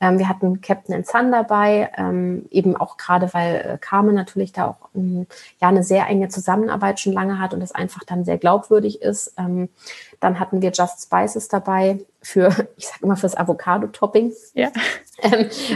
[0.02, 4.68] Ähm, wir hatten Captain Sun dabei, ähm, eben auch gerade, weil äh, Carmen natürlich da
[4.68, 5.28] auch ähm,
[5.60, 9.34] ja eine sehr enge Zusammenarbeit schon lange hat und es einfach dann sehr glaubwürdig ist.
[10.20, 14.34] Dann hatten wir Just Spices dabei für, ich sage immer fürs Avocado-Topping.
[14.54, 14.70] Ja.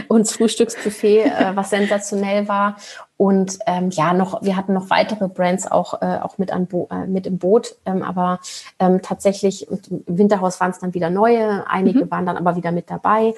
[0.08, 2.76] Und Frühstücksbuffet, äh, was sensationell war.
[3.16, 6.88] Und ähm, ja, noch, wir hatten noch weitere Brands auch, äh, auch mit, an Bo
[6.90, 7.76] äh, mit im Boot.
[7.86, 8.40] Ähm, aber
[8.78, 12.10] ähm, tatsächlich, im Winterhaus waren es dann wieder neue, einige mhm.
[12.10, 13.34] waren dann aber wieder mit dabei.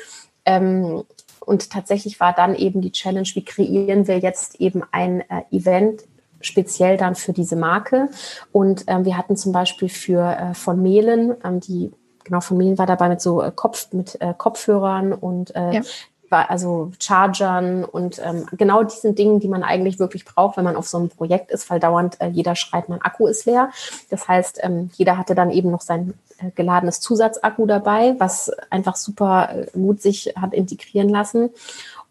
[0.47, 1.05] Ähm,
[1.41, 6.05] und tatsächlich war dann eben die Challenge, wie kreieren wir jetzt eben ein äh, Event
[6.41, 8.09] speziell dann für diese Marke.
[8.53, 11.93] Und ähm, wir hatten zum Beispiel für äh, von Mehlen, ähm, die
[12.25, 15.83] genau von Mehlen war dabei mit so äh, Kopf mit äh, Kopfhörern und äh, ja
[16.31, 20.89] also Chargern und ähm, genau diesen Dingen, die man eigentlich wirklich braucht, wenn man auf
[20.89, 23.71] so einem Projekt ist, weil dauernd äh, jeder schreit, mein Akku ist leer.
[24.11, 28.97] Das heißt, ähm, jeder hatte dann eben noch sein äh, geladenes Zusatzakku dabei, was einfach
[28.97, 31.51] super äh, gut sich hat integrieren lassen.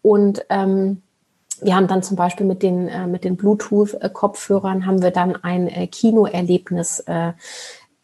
[0.02, 1.02] Und ähm,
[1.60, 5.68] wir haben dann zum Beispiel mit den, äh, mit den Bluetooth-Kopfhörern haben wir dann ein
[5.68, 7.32] äh, Kinoerlebnis äh,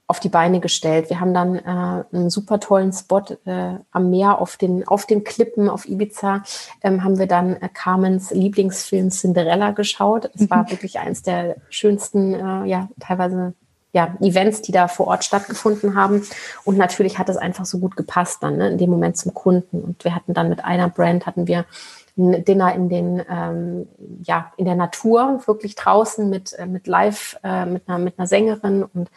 [0.07, 1.09] auf die Beine gestellt.
[1.09, 5.25] Wir haben dann äh, einen super tollen Spot äh, am Meer auf den, auf den
[5.25, 6.43] Klippen auf Ibiza,
[6.83, 10.31] ähm, haben wir dann äh, Carmens Lieblingsfilm Cinderella geschaut.
[10.35, 10.71] Es war mhm.
[10.71, 13.55] wirklich eines der schönsten, äh, ja, teilweise
[13.95, 16.23] ja, Events, die da vor Ort stattgefunden haben.
[16.65, 19.83] Und natürlich hat es einfach so gut gepasst dann, ne, in dem Moment zum Kunden.
[19.83, 21.67] Und wir hatten dann mit einer Brand, hatten wir
[22.17, 23.89] ein Dinner in den, ähm,
[24.23, 28.27] ja, in der Natur, wirklich draußen mit, äh, mit Live, äh, mit einer, mit einer
[28.27, 29.11] Sängerin und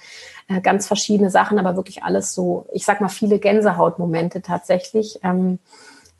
[0.48, 5.60] äh, ganz verschiedene Sachen, aber wirklich alles so, ich sag mal, viele Gänsehautmomente tatsächlich, ähm,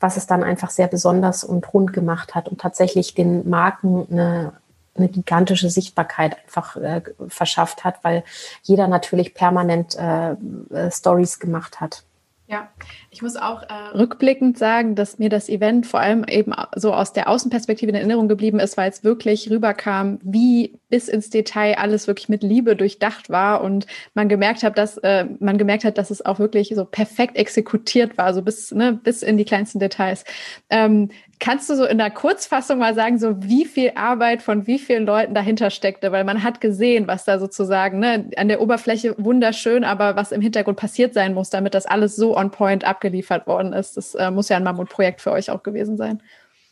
[0.00, 4.52] was es dann einfach sehr besonders und rund gemacht hat und tatsächlich den Marken eine,
[4.94, 8.22] eine gigantische Sichtbarkeit einfach äh, verschafft hat, weil
[8.62, 12.02] jeder natürlich permanent äh, äh Stories gemacht hat.
[12.48, 12.68] Ja,
[13.10, 17.12] ich muss auch äh, rückblickend sagen, dass mir das Event vor allem eben so aus
[17.12, 22.06] der Außenperspektive in Erinnerung geblieben ist, weil es wirklich rüberkam, wie bis ins Detail alles
[22.06, 26.12] wirklich mit Liebe durchdacht war und man gemerkt hat, dass äh, man gemerkt hat, dass
[26.12, 30.24] es auch wirklich so perfekt exekutiert war, so bis ne, bis in die kleinsten Details.
[30.70, 34.78] Ähm, Kannst du so in der Kurzfassung mal sagen, so wie viel Arbeit von wie
[34.78, 36.10] vielen Leuten dahinter steckte?
[36.10, 40.40] Weil man hat gesehen, was da sozusagen ne, an der Oberfläche wunderschön, aber was im
[40.40, 43.98] Hintergrund passiert sein muss, damit das alles so on point abgeliefert worden ist.
[43.98, 46.22] Das äh, muss ja ein Mammutprojekt für euch auch gewesen sein.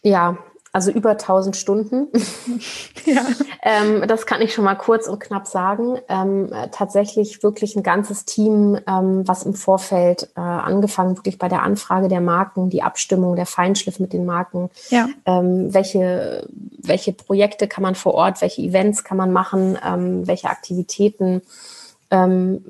[0.03, 0.39] Ja,
[0.75, 2.09] also über 1000 Stunden.
[3.07, 3.25] ja.
[3.63, 6.01] ähm, das kann ich schon mal kurz und knapp sagen.
[6.09, 11.63] Ähm, tatsächlich wirklich ein ganzes Team, ähm, was im Vorfeld äh, angefangen, wirklich bei der
[11.63, 15.07] Anfrage der Marken, die Abstimmung, der Feinschliff mit den Marken, ja.
[15.27, 20.51] Ähm, welche, welche Projekte kann man vor Ort, welche Events kann man machen, ähm, welche
[20.51, 21.43] Aktivitäten
[22.11, 22.65] ähm,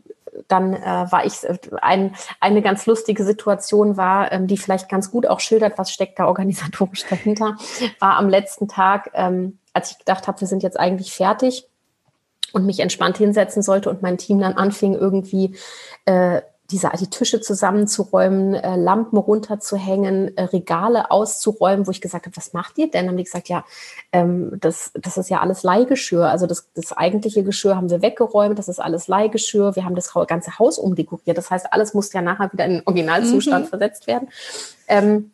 [0.48, 5.10] dann äh, war ich äh, ein, eine ganz lustige Situation war, ähm, die vielleicht ganz
[5.10, 7.56] gut auch schildert, was steckt da organisatorisch dahinter,
[8.00, 11.66] war am letzten Tag, ähm, als ich gedacht habe, wir sind jetzt eigentlich fertig
[12.52, 15.56] und mich entspannt hinsetzen sollte und mein Team dann anfing irgendwie
[16.04, 16.40] äh,
[16.74, 22.52] diese, die Tische zusammenzuräumen, äh, Lampen runterzuhängen, äh, Regale auszuräumen, wo ich gesagt habe, was
[22.52, 23.04] macht ihr denn?
[23.04, 23.64] Dann haben die gesagt, ja,
[24.10, 26.28] ähm, das, das ist ja alles Leihgeschirr.
[26.28, 29.76] Also das, das eigentliche Geschirr haben wir weggeräumt, das ist alles Leihgeschirr.
[29.76, 31.38] Wir haben das ganze Haus umdekoriert.
[31.38, 33.68] Das heißt, alles muss ja nachher wieder in den Originalzustand mhm.
[33.68, 34.28] versetzt werden.
[34.88, 35.30] Ähm,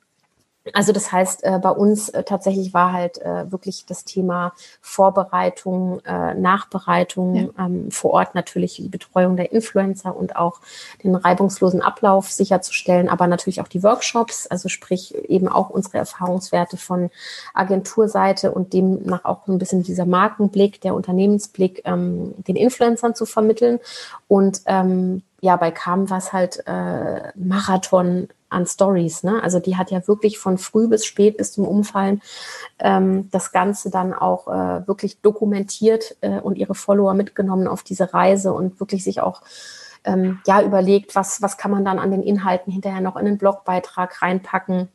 [0.73, 6.01] also das heißt, äh, bei uns äh, tatsächlich war halt äh, wirklich das Thema Vorbereitung,
[6.05, 7.67] äh, Nachbereitung, ja.
[7.67, 10.61] ähm, vor Ort natürlich die Betreuung der Influencer und auch
[11.03, 16.77] den reibungslosen Ablauf sicherzustellen, aber natürlich auch die Workshops, also sprich eben auch unsere Erfahrungswerte
[16.77, 17.11] von
[17.55, 23.81] Agenturseite und demnach auch ein bisschen dieser Markenblick, der Unternehmensblick ähm, den Influencern zu vermitteln.
[24.29, 29.23] Und ähm, ja, bei Kam war es halt äh, Marathon an Stories.
[29.23, 29.43] Ne?
[29.43, 32.21] Also die hat ja wirklich von früh bis spät bis zum Umfallen
[32.79, 38.13] ähm, das Ganze dann auch äh, wirklich dokumentiert äh, und ihre Follower mitgenommen auf diese
[38.13, 39.43] Reise und wirklich sich auch
[40.05, 43.39] ähm, ja überlegt, was, was kann man dann an den Inhalten hinterher noch in den
[43.39, 44.89] Blogbeitrag reinpacken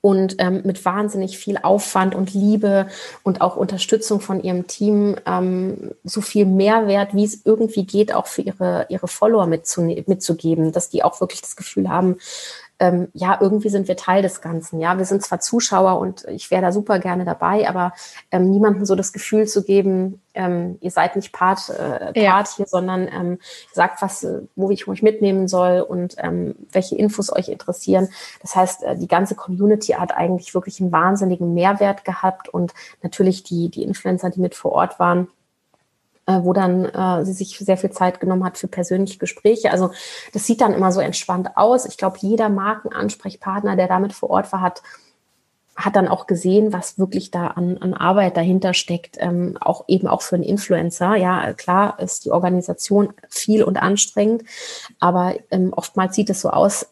[0.00, 2.88] und ähm, mit wahnsinnig viel Aufwand und Liebe
[3.22, 8.26] und auch Unterstützung von ihrem Team ähm, so viel Mehrwert, wie es irgendwie geht, auch
[8.26, 12.16] für ihre, ihre Follower mitzugeben, dass die auch wirklich das Gefühl haben,
[12.80, 14.80] ähm, ja, irgendwie sind wir Teil des Ganzen.
[14.80, 17.92] Ja, wir sind zwar Zuschauer und ich wäre da super gerne dabei, aber
[18.30, 22.44] ähm, niemandem so das Gefühl zu geben, ähm, ihr seid nicht Part, äh, Part ja.
[22.56, 23.38] hier, sondern ähm,
[23.72, 28.08] sagt, was, äh, wo ich euch mitnehmen soll und ähm, welche Infos euch interessieren.
[28.40, 33.42] Das heißt, äh, die ganze Community hat eigentlich wirklich einen wahnsinnigen Mehrwert gehabt und natürlich
[33.42, 35.28] die, die Influencer, die mit vor Ort waren,
[36.42, 39.70] wo dann äh, sie sich sehr viel Zeit genommen hat für persönliche Gespräche.
[39.70, 39.90] Also
[40.32, 41.86] das sieht dann immer so entspannt aus.
[41.86, 44.82] Ich glaube, jeder Markenansprechpartner, der damit vor Ort war, hat
[45.76, 50.06] hat dann auch gesehen, was wirklich da an, an Arbeit dahinter steckt, ähm, auch eben
[50.06, 51.16] auch für einen Influencer.
[51.16, 54.42] Ja, klar ist die Organisation viel und anstrengend,
[54.98, 56.86] aber ähm, oftmals sieht es so aus,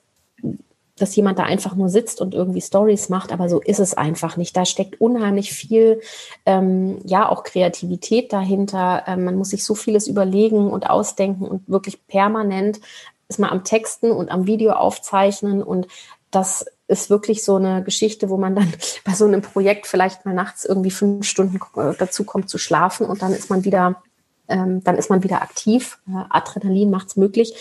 [0.98, 4.36] dass jemand da einfach nur sitzt und irgendwie Stories macht, aber so ist es einfach
[4.36, 4.56] nicht.
[4.56, 6.00] Da steckt unheimlich viel,
[6.46, 9.04] ähm, ja, auch Kreativität dahinter.
[9.06, 12.80] Ähm, man muss sich so vieles überlegen und ausdenken und wirklich permanent
[13.28, 15.86] ist man am Texten und am Video aufzeichnen und
[16.30, 18.72] das ist wirklich so eine Geschichte, wo man dann
[19.04, 23.06] bei so einem Projekt vielleicht mal nachts irgendwie fünf Stunden äh, dazu kommt zu schlafen
[23.06, 24.02] und dann ist man wieder
[24.48, 25.98] ähm, dann ist man wieder aktiv.
[26.30, 27.54] Adrenalin macht es möglich.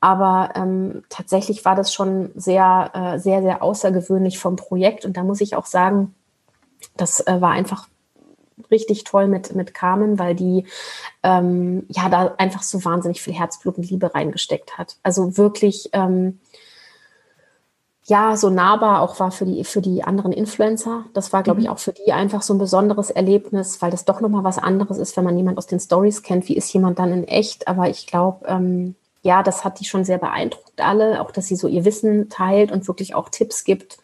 [0.00, 5.04] Aber ähm, tatsächlich war das schon sehr, äh, sehr, sehr außergewöhnlich vom Projekt.
[5.04, 6.14] Und da muss ich auch sagen,
[6.96, 7.86] das äh, war einfach
[8.70, 10.64] richtig toll mit, mit Carmen, weil die
[11.22, 14.96] ähm, ja da einfach so wahnsinnig viel Herzblut und Liebe reingesteckt hat.
[15.02, 16.40] Also wirklich, ähm,
[18.04, 21.04] ja, so nahbar auch war für die, für die anderen Influencer.
[21.14, 21.66] Das war, glaube mhm.
[21.66, 24.98] ich, auch für die einfach so ein besonderes Erlebnis, weil das doch nochmal was anderes
[24.98, 26.48] ist, wenn man jemand aus den Stories kennt.
[26.48, 27.68] Wie ist jemand dann in echt?
[27.68, 31.56] Aber ich glaube, ähm, ja, das hat die schon sehr beeindruckt alle, auch dass sie
[31.56, 33.98] so ihr Wissen teilt und wirklich auch Tipps gibt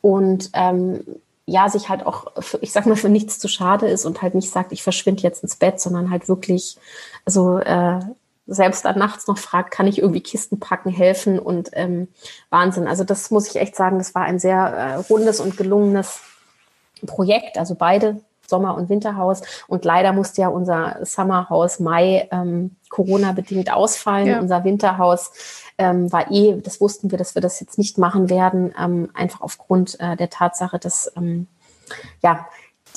[0.00, 1.04] und ähm,
[1.46, 4.34] ja, sich halt auch, für, ich sag mal, für nichts zu schade ist und halt
[4.34, 6.76] nicht sagt, ich verschwinde jetzt ins Bett, sondern halt wirklich,
[7.24, 7.98] also äh,
[8.46, 12.08] selbst dann nachts noch fragt, kann ich irgendwie Kisten packen, helfen und ähm,
[12.50, 12.86] Wahnsinn.
[12.86, 16.20] Also das muss ich echt sagen, das war ein sehr äh, rundes und gelungenes
[17.06, 17.58] Projekt.
[17.58, 18.20] Also beide
[18.50, 19.40] Sommer- und Winterhaus.
[19.66, 24.26] Und leider musste ja unser Summerhaus Mai ähm, Corona-bedingt ausfallen.
[24.26, 24.40] Ja.
[24.40, 25.30] Unser Winterhaus
[25.78, 29.40] ähm, war eh, das wussten wir, dass wir das jetzt nicht machen werden, ähm, einfach
[29.40, 31.46] aufgrund äh, der Tatsache, dass ähm,
[32.22, 32.46] ja,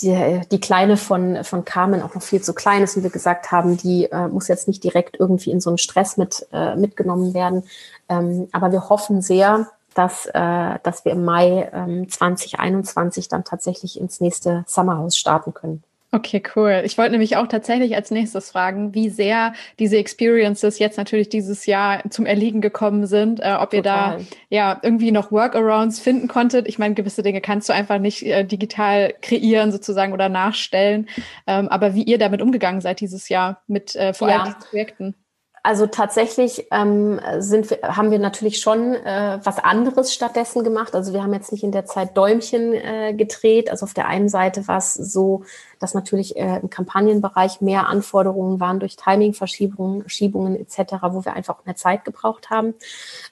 [0.02, 3.52] die, die Kleine von, von Carmen auch noch viel zu klein ist und wir gesagt
[3.52, 7.34] haben, die äh, muss jetzt nicht direkt irgendwie in so einen Stress mit, äh, mitgenommen
[7.34, 7.64] werden.
[8.10, 14.00] Ähm, aber wir hoffen sehr, dass, äh, dass wir im Mai ähm, 2021 dann tatsächlich
[14.00, 15.84] ins nächste Summerhaus starten können.
[16.16, 16.84] Okay, cool.
[16.86, 21.66] Ich wollte nämlich auch tatsächlich als nächstes fragen, wie sehr diese Experiences jetzt natürlich dieses
[21.66, 23.72] Jahr zum Erliegen gekommen sind, äh, ob Total.
[23.72, 26.68] ihr da ja irgendwie noch Workarounds finden konntet.
[26.68, 31.10] Ich meine, gewisse Dinge kannst du einfach nicht äh, digital kreieren sozusagen oder nachstellen,
[31.48, 34.58] ähm, aber wie ihr damit umgegangen seid dieses Jahr mit äh, vor allem ja.
[34.70, 35.16] Projekten.
[35.66, 40.94] Also tatsächlich ähm, sind wir, haben wir natürlich schon äh, was anderes stattdessen gemacht.
[40.94, 43.72] Also wir haben jetzt nicht in der Zeit Däumchen äh, gedreht.
[43.72, 45.46] Also auf der einen Seite war es so,
[45.80, 51.64] dass natürlich äh, im Kampagnenbereich mehr Anforderungen waren durch Timingverschiebungen Schiebungen etc., wo wir einfach
[51.64, 52.74] mehr Zeit gebraucht haben.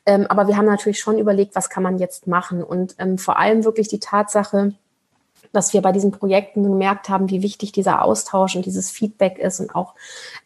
[0.06, 2.64] Ähm, aber wir haben natürlich schon überlegt, was kann man jetzt machen.
[2.64, 4.74] Und ähm, vor allem wirklich die Tatsache,
[5.52, 9.60] dass wir bei diesen Projekten gemerkt haben, wie wichtig dieser Austausch und dieses Feedback ist
[9.60, 9.94] und auch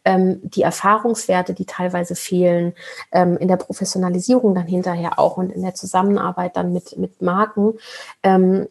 [0.03, 2.73] ähm, die Erfahrungswerte, die teilweise fehlen,
[3.11, 7.73] ähm, in der Professionalisierung dann hinterher auch und in der Zusammenarbeit dann mit, mit Marken.
[8.23, 8.67] Ähm,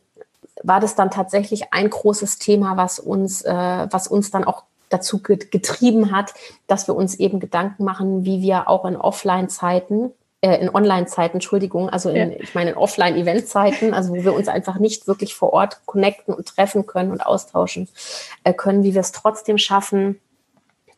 [0.62, 5.20] war das dann tatsächlich ein großes Thema, was uns, äh, was uns dann auch dazu
[5.20, 6.34] getrieben hat,
[6.66, 10.12] dass wir uns eben Gedanken machen, wie wir auch in Offline-Zeiten
[10.44, 12.36] äh, in Online-Zeiten, Entschuldigung, also in, ja.
[12.38, 16.46] ich meine in Offline-Event-Zeiten, also wo wir uns einfach nicht wirklich vor Ort connecten und
[16.46, 17.88] treffen können und austauschen
[18.44, 20.20] äh, können, wie wir es trotzdem schaffen,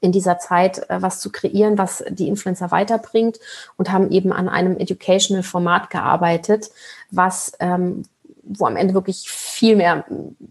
[0.00, 3.38] in dieser Zeit äh, was zu kreieren, was die Influencer weiterbringt
[3.76, 6.70] und haben eben an einem Educational-Format gearbeitet,
[7.12, 8.02] was ähm,
[8.48, 10.04] wo am Ende wirklich viel mehr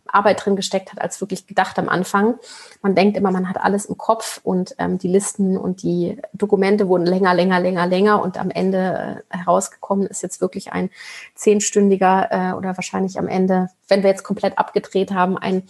[0.08, 2.36] Arbeit drin gesteckt hat, als wirklich gedacht am Anfang.
[2.82, 6.88] Man denkt immer, man hat alles im Kopf und ähm, die Listen und die Dokumente
[6.88, 10.90] wurden länger, länger, länger, länger und am Ende äh, herausgekommen ist jetzt wirklich ein
[11.36, 15.64] zehnstündiger äh, oder wahrscheinlich am Ende, wenn wir jetzt komplett abgedreht haben, ein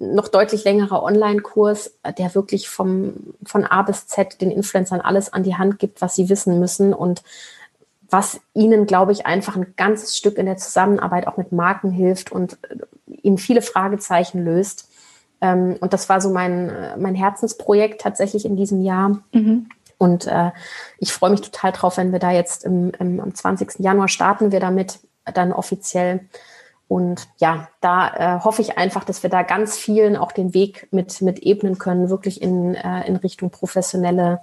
[0.00, 5.42] noch deutlich längerer Online-Kurs, der wirklich vom, von A bis Z den Influencern alles an
[5.42, 7.22] die Hand gibt, was sie wissen müssen und
[8.10, 12.32] was ihnen, glaube ich, einfach ein ganzes Stück in der Zusammenarbeit auch mit Marken hilft
[12.32, 12.76] und äh,
[13.22, 14.88] ihnen viele Fragezeichen löst.
[15.40, 19.18] Ähm, und das war so mein, äh, mein Herzensprojekt tatsächlich in diesem Jahr.
[19.32, 19.68] Mhm.
[19.98, 20.52] Und äh,
[20.98, 23.80] ich freue mich total drauf, wenn wir da jetzt im, im, am 20.
[23.80, 26.20] Januar starten wir damit dann offiziell.
[26.86, 30.88] Und ja, da äh, hoffe ich einfach, dass wir da ganz vielen auch den Weg
[30.90, 34.40] mit, mit ebnen können, wirklich in, äh, in Richtung professionelle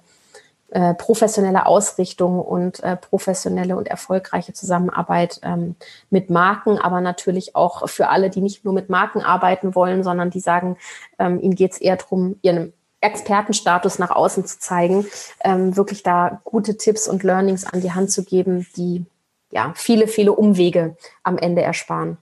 [0.76, 5.78] äh, professionelle Ausrichtung und äh, professionelle und erfolgreiche Zusammenarbeit ähm,
[6.10, 10.32] mit Marken, aber natürlich auch für alle, die nicht nur mit Marken arbeiten wollen, sondern
[10.32, 10.76] die sagen,
[11.18, 15.06] ähm, ihnen geht es eher darum, ihren Expertenstatus nach außen zu zeigen,
[15.46, 19.06] ähm, wirklich da gute Tipps und Learnings an die Hand zu geben, die
[19.52, 22.18] ja viele, viele Umwege am Ende ersparen.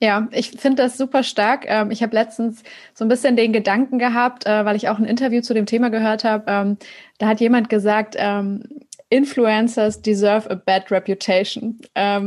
[0.00, 1.64] Ja, ich finde das super stark.
[1.66, 5.06] Ähm, ich habe letztens so ein bisschen den Gedanken gehabt, äh, weil ich auch ein
[5.06, 6.44] Interview zu dem Thema gehört habe.
[6.48, 6.78] Ähm,
[7.18, 8.62] da hat jemand gesagt, ähm,
[9.08, 11.80] Influencers deserve a bad reputation.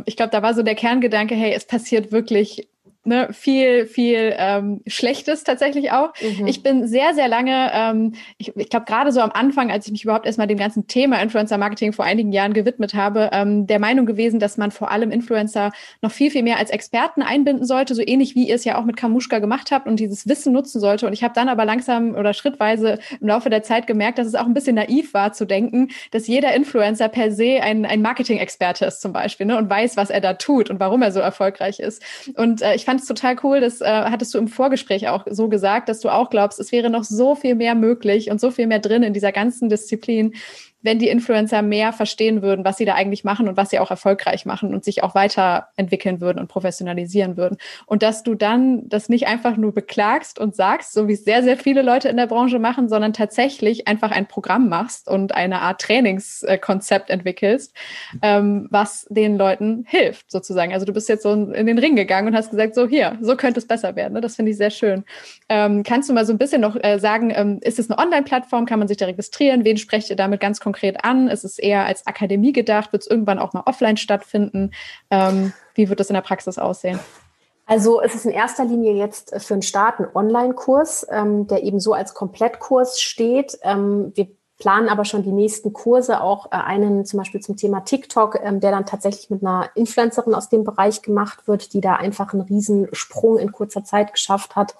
[0.05, 2.68] ich glaube, da war so der Kerngedanke, hey, es passiert wirklich
[3.05, 6.13] ne, viel, viel ähm, Schlechtes tatsächlich auch.
[6.21, 6.47] Mhm.
[6.47, 9.91] Ich bin sehr, sehr lange, ähm, ich, ich glaube gerade so am Anfang, als ich
[9.91, 14.05] mich überhaupt erstmal dem ganzen Thema Influencer-Marketing vor einigen Jahren gewidmet habe, ähm, der Meinung
[14.05, 18.01] gewesen, dass man vor allem Influencer noch viel, viel mehr als Experten einbinden sollte, so
[18.05, 21.07] ähnlich wie ihr es ja auch mit Kamuschka gemacht habt und dieses Wissen nutzen sollte.
[21.07, 24.35] Und ich habe dann aber langsam oder schrittweise im Laufe der Zeit gemerkt, dass es
[24.35, 28.85] auch ein bisschen naiv war zu denken, dass jeder Influencer per se ein, ein Marketing-Experte
[28.85, 31.79] ist zum Beispiel ne, und weiß, was er da tut und warum er so erfolgreich
[31.79, 32.03] ist.
[32.35, 35.47] Und äh, ich fand es total cool, das äh, hattest du im Vorgespräch auch so
[35.47, 38.65] gesagt, dass du auch glaubst, es wäre noch so viel mehr möglich und so viel
[38.65, 40.33] mehr drin in dieser ganzen Disziplin.
[40.81, 43.91] Wenn die Influencer mehr verstehen würden, was sie da eigentlich machen und was sie auch
[43.91, 47.57] erfolgreich machen und sich auch weiterentwickeln würden und professionalisieren würden.
[47.85, 51.43] Und dass du dann das nicht einfach nur beklagst und sagst, so wie es sehr,
[51.43, 55.61] sehr viele Leute in der Branche machen, sondern tatsächlich einfach ein Programm machst und eine
[55.61, 57.73] Art Trainingskonzept entwickelst,
[58.21, 60.73] ähm, was den Leuten hilft, sozusagen.
[60.73, 63.35] Also du bist jetzt so in den Ring gegangen und hast gesagt, so hier, so
[63.35, 64.13] könnte es besser werden.
[64.13, 64.21] Ne?
[64.21, 65.03] Das finde ich sehr schön.
[65.49, 68.65] Ähm, kannst du mal so ein bisschen noch äh, sagen, ähm, ist es eine Online-Plattform?
[68.65, 69.65] Kann man sich da registrieren?
[69.65, 70.68] Wen sprecht ihr damit ganz konkret
[71.03, 71.27] an?
[71.27, 72.91] Ist es eher als Akademie gedacht?
[72.91, 74.71] Wird es irgendwann auch mal offline stattfinden?
[75.09, 76.99] Ähm, wie wird das in der Praxis aussehen?
[77.65, 81.79] Also es ist in erster Linie jetzt für einen Start ein Online-Kurs, ähm, der eben
[81.79, 83.59] so als Komplettkurs steht.
[83.61, 84.27] Ähm, wir
[84.59, 88.59] planen aber schon die nächsten Kurse, auch äh, einen zum Beispiel zum Thema TikTok, ähm,
[88.59, 92.41] der dann tatsächlich mit einer Influencerin aus dem Bereich gemacht wird, die da einfach einen
[92.41, 94.75] Riesensprung in kurzer Zeit geschafft hat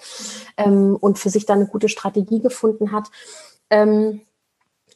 [0.58, 3.10] ähm, und für sich da eine gute Strategie gefunden hat.
[3.70, 4.22] Ähm,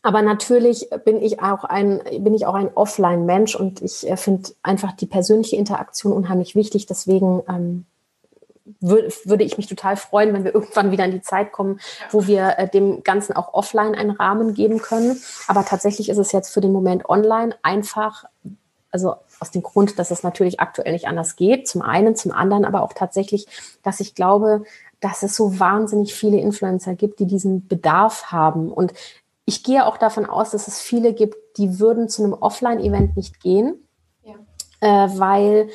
[0.04, 4.50] aber natürlich bin ich auch ein, bin ich auch ein Offline-Mensch und ich äh, finde
[4.62, 6.86] einfach die persönliche Interaktion unheimlich wichtig.
[6.86, 7.86] Deswegen ähm,
[8.82, 11.80] würde ich mich total freuen, wenn wir irgendwann wieder in die Zeit kommen,
[12.12, 15.22] wo wir äh, dem Ganzen auch offline einen Rahmen geben können.
[15.48, 18.26] Aber tatsächlich ist es jetzt für den Moment online einfach,
[18.92, 21.68] also aus dem Grund, dass es natürlich aktuell nicht anders geht.
[21.68, 23.48] Zum einen, zum anderen aber auch tatsächlich,
[23.84, 24.66] dass ich glaube,
[25.00, 28.72] dass es so wahnsinnig viele Influencer gibt, die diesen Bedarf haben.
[28.72, 28.94] Und
[29.46, 33.42] ich gehe auch davon aus, dass es viele gibt, die würden zu einem Offline-Event nicht
[33.42, 33.88] gehen,
[34.24, 34.36] ja.
[34.82, 35.70] äh, weil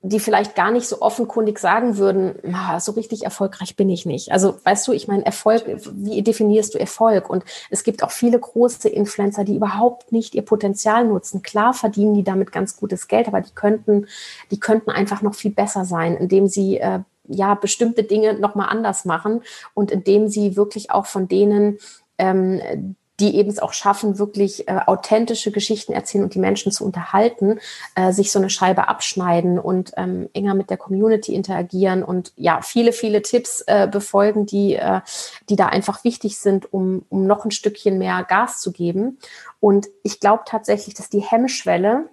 [0.00, 2.36] die vielleicht gar nicht so offenkundig sagen würden,
[2.78, 4.30] so richtig erfolgreich bin ich nicht.
[4.30, 7.28] Also weißt du, ich meine, Erfolg, wie definierst du Erfolg?
[7.28, 11.42] Und es gibt auch viele große Influencer, die überhaupt nicht ihr Potenzial nutzen.
[11.42, 14.06] Klar verdienen die damit ganz gutes Geld, aber die könnten,
[14.52, 19.04] die könnten einfach noch viel besser sein, indem sie äh, ja bestimmte Dinge nochmal anders
[19.04, 19.42] machen
[19.74, 21.78] und indem sie wirklich auch von denen
[22.18, 26.84] ähm, die eben es auch schaffen, wirklich äh, authentische Geschichten erzählen und die Menschen zu
[26.84, 27.58] unterhalten,
[27.94, 32.60] äh, sich so eine Scheibe abschneiden und ähm, enger mit der Community interagieren und ja,
[32.62, 35.00] viele, viele Tipps äh, befolgen, die, äh,
[35.48, 39.18] die da einfach wichtig sind, um, um noch ein Stückchen mehr Gas zu geben.
[39.58, 42.08] Und ich glaube tatsächlich, dass die Hemmschwelle,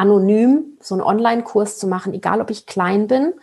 [0.00, 3.34] anonym so einen Online-Kurs zu machen, egal ob ich klein bin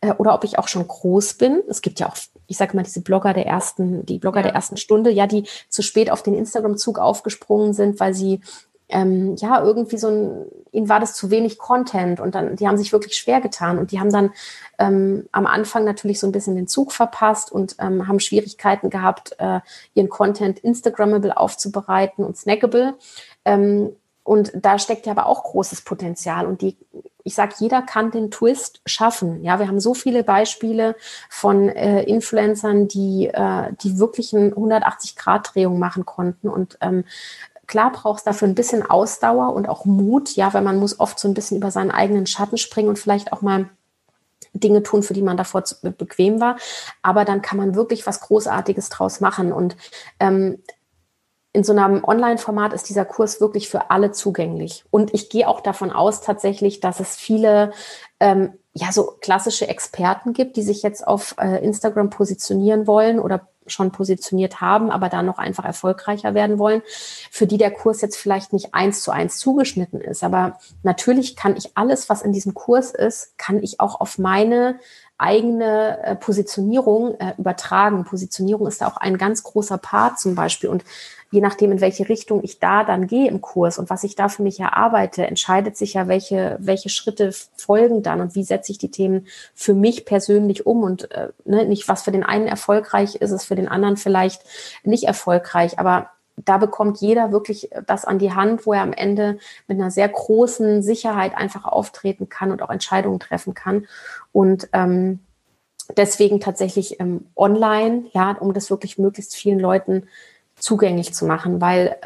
[0.00, 1.62] äh, oder ob ich auch schon groß bin.
[1.68, 2.16] Es gibt ja auch
[2.48, 4.44] ich sage mal, diese Blogger der ersten, die Blogger ja.
[4.44, 8.40] der ersten Stunde, ja, die zu spät auf den Instagram-Zug aufgesprungen sind, weil sie
[8.88, 12.78] ähm, ja irgendwie so ein, ihnen war das zu wenig Content und dann, die haben
[12.78, 14.30] sich wirklich schwer getan und die haben dann
[14.78, 19.34] ähm, am Anfang natürlich so ein bisschen den Zug verpasst und ähm, haben Schwierigkeiten gehabt,
[19.38, 19.60] äh,
[19.94, 22.94] ihren Content Instagrammable aufzubereiten und snackable.
[24.26, 26.46] Und da steckt ja aber auch großes Potenzial.
[26.46, 26.76] Und die,
[27.22, 29.44] ich sage, jeder kann den Twist schaffen.
[29.44, 30.96] Ja, wir haben so viele Beispiele
[31.30, 36.48] von äh, Influencern, die, äh, die wirklich eine 180-Grad-Drehung machen konnten.
[36.48, 37.04] Und ähm,
[37.68, 41.20] klar braucht es dafür ein bisschen Ausdauer und auch Mut, ja, weil man muss oft
[41.20, 43.70] so ein bisschen über seinen eigenen Schatten springen und vielleicht auch mal
[44.54, 46.56] Dinge tun, für die man davor zu, bequem war.
[47.00, 49.52] Aber dann kann man wirklich was Großartiges draus machen.
[49.52, 49.76] Und
[50.18, 50.58] ähm,
[51.56, 54.84] in so einem Online-Format ist dieser Kurs wirklich für alle zugänglich.
[54.90, 57.72] Und ich gehe auch davon aus tatsächlich, dass es viele
[58.20, 63.48] ähm, ja so klassische Experten gibt, die sich jetzt auf äh, Instagram positionieren wollen oder
[63.66, 66.82] schon positioniert haben, aber da noch einfach erfolgreicher werden wollen,
[67.30, 70.22] für die der Kurs jetzt vielleicht nicht eins zu eins zugeschnitten ist.
[70.22, 74.78] Aber natürlich kann ich alles, was in diesem Kurs ist, kann ich auch auf meine
[75.18, 78.04] eigene äh, Positionierung äh, übertragen.
[78.04, 80.68] Positionierung ist da auch ein ganz großer Part zum Beispiel.
[80.68, 80.84] Und
[81.30, 84.28] je nachdem, in welche Richtung ich da dann gehe im Kurs und was ich da
[84.28, 88.78] für mich erarbeite, entscheidet sich ja, welche, welche Schritte folgen dann und wie setze ich
[88.78, 93.16] die Themen für mich persönlich um und äh, ne, nicht, was für den einen erfolgreich
[93.16, 94.42] ist, ist für den anderen vielleicht
[94.84, 95.78] nicht erfolgreich.
[95.78, 96.10] Aber
[96.44, 100.08] da bekommt jeder wirklich das an die Hand, wo er am Ende mit einer sehr
[100.08, 103.86] großen Sicherheit einfach auftreten kann und auch Entscheidungen treffen kann.
[104.32, 105.20] Und ähm,
[105.96, 110.08] deswegen tatsächlich ähm, online, ja, um das wirklich möglichst vielen Leuten
[110.66, 111.96] zugänglich zu machen, weil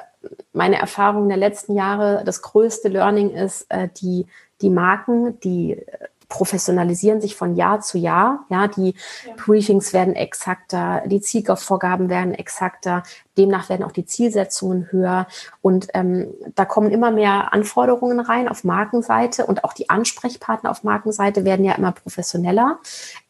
[0.52, 4.26] meine Erfahrung der letzten Jahre, das größte Learning ist, äh, die,
[4.61, 5.86] die Marken, die äh,
[6.28, 8.44] professionalisieren sich von Jahr zu Jahr.
[8.50, 8.94] Ja, die
[9.26, 9.32] ja.
[9.42, 13.02] Briefings werden exakter, die Zielvorgaben werden exakter,
[13.38, 15.26] demnach werden auch die Zielsetzungen höher
[15.62, 20.84] und ähm, da kommen immer mehr Anforderungen rein auf Markenseite und auch die Ansprechpartner auf
[20.84, 22.78] Markenseite werden ja immer professioneller.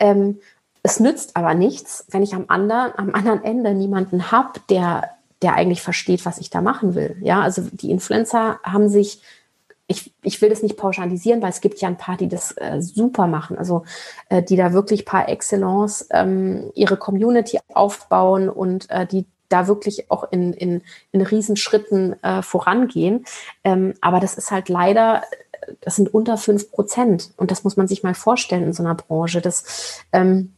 [0.00, 0.40] Ähm,
[0.82, 5.10] es nützt aber nichts, wenn ich am anderen, am anderen Ende niemanden habe, der,
[5.42, 7.16] der eigentlich versteht, was ich da machen will.
[7.20, 9.22] Ja, also die Influencer haben sich,
[9.86, 12.80] ich, ich will das nicht pauschalisieren, weil es gibt ja ein paar, die das äh,
[12.80, 13.84] super machen, also
[14.28, 20.10] äh, die da wirklich par excellence ähm, ihre Community aufbauen und äh, die da wirklich
[20.10, 23.24] auch in, in, in Riesenschritten äh, vorangehen.
[23.64, 25.22] Ähm, aber das ist halt leider
[25.80, 27.30] das sind unter fünf Prozent.
[27.36, 29.40] Und das muss man sich mal vorstellen in so einer Branche.
[29.40, 30.54] Das ähm,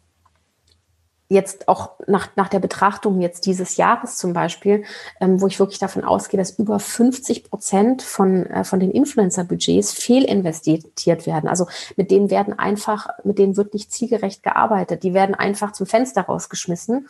[1.32, 4.84] jetzt auch nach, nach der Betrachtung jetzt dieses Jahres zum Beispiel,
[5.20, 9.92] ähm, wo ich wirklich davon ausgehe, dass über 50 Prozent von, äh, von den Influencer-Budgets
[9.92, 11.48] fehlinvestiert werden.
[11.48, 11.66] Also
[11.96, 15.02] mit denen werden einfach, mit denen wird nicht zielgerecht gearbeitet.
[15.02, 17.08] Die werden einfach zum Fenster rausgeschmissen.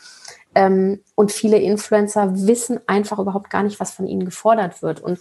[0.54, 5.00] Ähm, und viele Influencer wissen einfach überhaupt gar nicht, was von ihnen gefordert wird.
[5.00, 5.18] Und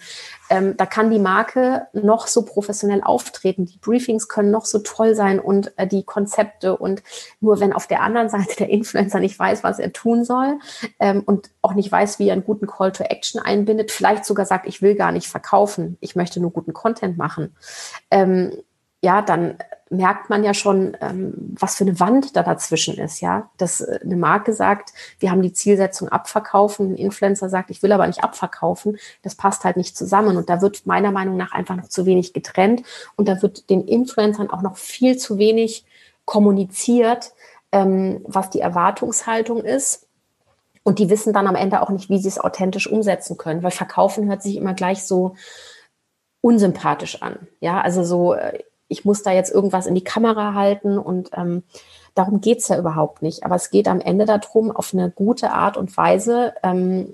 [0.50, 3.66] ähm, da kann die Marke noch so professionell auftreten.
[3.66, 6.78] Die Briefings können noch so toll sein und äh, die Konzepte.
[6.78, 7.04] Und
[7.40, 10.60] nur wenn auf der anderen Seite der Influencer nicht weiß, was er tun soll
[11.00, 14.46] ähm, und auch nicht weiß, wie er einen guten Call to Action einbindet, vielleicht sogar
[14.46, 17.56] sagt, ich will gar nicht verkaufen, ich möchte nur guten Content machen,
[18.10, 18.52] ähm,
[19.02, 19.58] ja, dann
[19.90, 23.50] merkt man ja schon, ähm, was für eine Wand da dazwischen ist, ja.
[23.58, 27.92] Dass äh, eine Marke sagt, wir haben die Zielsetzung abverkaufen, ein Influencer sagt, ich will
[27.92, 30.38] aber nicht abverkaufen, das passt halt nicht zusammen.
[30.38, 32.84] Und da wird meiner Meinung nach einfach noch zu wenig getrennt
[33.18, 35.86] und da wird den Influencern auch noch viel zu wenig
[36.24, 37.34] kommuniziert,
[37.74, 40.08] ähm, was die Erwartungshaltung ist.
[40.84, 43.72] Und die wissen dann am Ende auch nicht, wie sie es authentisch umsetzen können, weil
[43.72, 45.36] verkaufen hört sich immer gleich so
[46.40, 47.48] unsympathisch an.
[47.60, 51.64] Ja, also so, äh, ich muss da jetzt irgendwas in die Kamera halten und ähm,
[52.14, 53.44] darum geht's ja überhaupt nicht.
[53.46, 57.14] Aber es geht am Ende darum, auf eine gute Art und Weise ähm,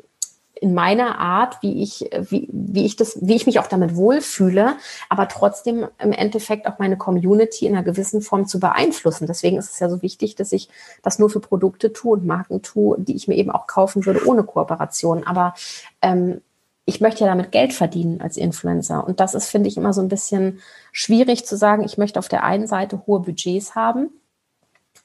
[0.60, 4.76] in meiner Art, wie ich, wie, wie ich das, wie ich mich auch damit wohlfühle,
[5.08, 9.28] aber trotzdem im Endeffekt auch meine Community in einer gewissen Form zu beeinflussen.
[9.28, 10.70] Deswegen ist es ja so wichtig, dass ich
[11.04, 14.26] das nur für Produkte tue und Marken tue, die ich mir eben auch kaufen würde
[14.26, 15.28] ohne Kooperation.
[15.28, 15.54] Aber
[16.02, 16.42] ähm,
[16.90, 19.06] ich möchte ja damit Geld verdienen als Influencer.
[19.06, 20.62] Und das ist, finde ich, immer so ein bisschen
[20.94, 24.10] schwierig zu sagen, ich möchte auf der einen Seite hohe Budgets haben.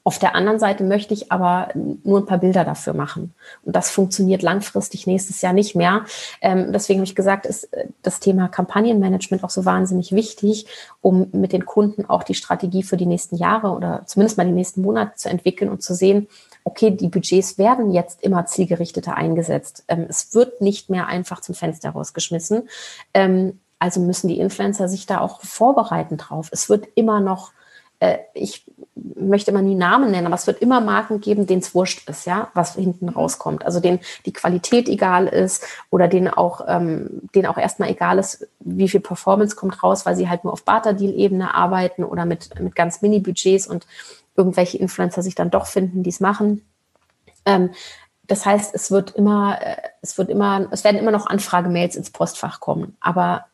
[0.05, 3.33] Auf der anderen Seite möchte ich aber nur ein paar Bilder dafür machen.
[3.63, 6.05] Und das funktioniert langfristig nächstes Jahr nicht mehr.
[6.41, 10.65] Ähm, deswegen habe ich gesagt, ist äh, das Thema Kampagnenmanagement auch so wahnsinnig wichtig,
[11.01, 14.51] um mit den Kunden auch die Strategie für die nächsten Jahre oder zumindest mal die
[14.51, 16.27] nächsten Monate zu entwickeln und zu sehen,
[16.65, 19.85] okay, die Budgets werden jetzt immer zielgerichteter eingesetzt.
[19.87, 22.67] Ähm, es wird nicht mehr einfach zum Fenster rausgeschmissen.
[23.13, 26.49] Ähm, also müssen die Influencer sich da auch vorbereiten drauf.
[26.51, 27.51] Es wird immer noch,
[28.03, 31.73] äh, ich möchte mal nie Namen nennen, aber es wird immer Marken geben, denen es
[31.73, 33.65] wurscht ist, ja, was hinten rauskommt.
[33.65, 38.47] Also denen die Qualität egal ist oder denen auch, ähm, denen auch erstmal egal ist,
[38.59, 42.75] wie viel Performance kommt raus, weil sie halt nur auf Barter-Deal-Ebene arbeiten oder mit, mit
[42.75, 43.87] ganz Mini-Budgets und
[44.35, 46.65] irgendwelche Influencer sich dann doch finden, die es machen.
[47.45, 47.69] Ähm,
[48.27, 52.09] das heißt, es wird immer, äh, es wird immer, es werden immer noch Anfragemails ins
[52.09, 52.97] Postfach kommen.
[52.99, 53.45] Aber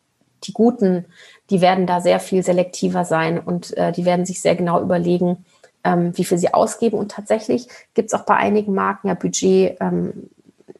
[0.43, 1.05] die Guten,
[1.49, 5.45] die werden da sehr viel selektiver sein und äh, die werden sich sehr genau überlegen,
[5.83, 6.97] ähm, wie viel sie ausgeben.
[6.97, 10.29] Und tatsächlich gibt es auch bei einigen Marken ja Budget, ähm,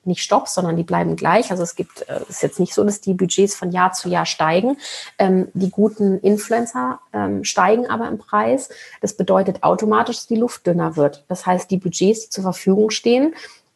[0.10, 1.52] nicht Stopp, sondern die bleiben gleich.
[1.52, 4.26] Also es gibt, äh, ist jetzt nicht so, dass die Budgets von Jahr zu Jahr
[4.26, 4.78] steigen.
[5.18, 8.70] Ähm, die guten Influencer ähm, steigen aber im Preis.
[9.02, 11.24] Das bedeutet automatisch, dass die Luft dünner wird.
[11.28, 13.34] Das heißt, die Budgets, die zur Verfügung stehen,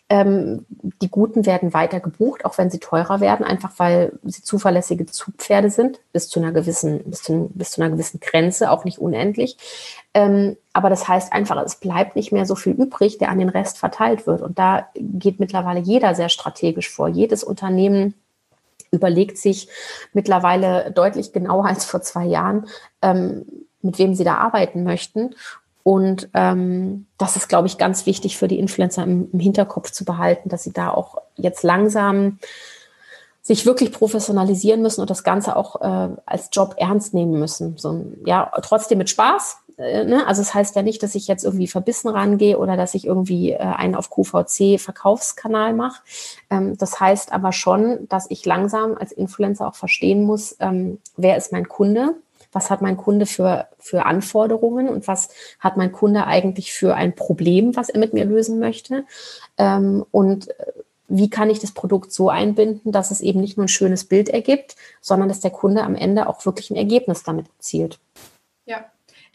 [0.09, 0.65] ähm,
[1.01, 5.69] die Guten werden weiter gebucht, auch wenn sie teurer werden, einfach weil sie zuverlässige Zugpferde
[5.69, 9.57] sind, bis zu einer gewissen, bis zu, bis zu einer gewissen Grenze, auch nicht unendlich.
[10.13, 13.49] Ähm, aber das heißt einfach, es bleibt nicht mehr so viel übrig, der an den
[13.49, 14.41] Rest verteilt wird.
[14.41, 17.07] Und da geht mittlerweile jeder sehr strategisch vor.
[17.07, 18.13] Jedes Unternehmen
[18.91, 19.69] überlegt sich
[20.13, 22.67] mittlerweile deutlich genauer als vor zwei Jahren,
[23.01, 23.45] ähm,
[23.81, 25.35] mit wem sie da arbeiten möchten.
[25.83, 30.05] Und ähm, das ist, glaube ich, ganz wichtig für die Influencer im, im, Hinterkopf zu
[30.05, 32.39] behalten, dass sie da auch jetzt langsam
[33.41, 37.77] sich wirklich professionalisieren müssen und das Ganze auch äh, als Job ernst nehmen müssen.
[37.77, 39.57] So, ja, trotzdem mit Spaß.
[39.77, 40.25] Äh, ne?
[40.25, 43.05] Also es das heißt ja nicht, dass ich jetzt irgendwie verbissen rangehe oder dass ich
[43.05, 46.01] irgendwie äh, einen auf QVC Verkaufskanal mache.
[46.49, 51.35] Ähm, das heißt aber schon, dass ich langsam als Influencer auch verstehen muss, ähm, wer
[51.35, 52.15] ist mein Kunde
[52.53, 55.29] was hat mein Kunde für, für Anforderungen und was
[55.59, 59.05] hat mein Kunde eigentlich für ein Problem, was er mit mir lösen möchte.
[59.57, 60.71] Ähm, und äh,
[61.07, 64.29] wie kann ich das Produkt so einbinden, dass es eben nicht nur ein schönes Bild
[64.29, 67.99] ergibt, sondern dass der Kunde am Ende auch wirklich ein Ergebnis damit erzielt.
[68.65, 68.85] Ja,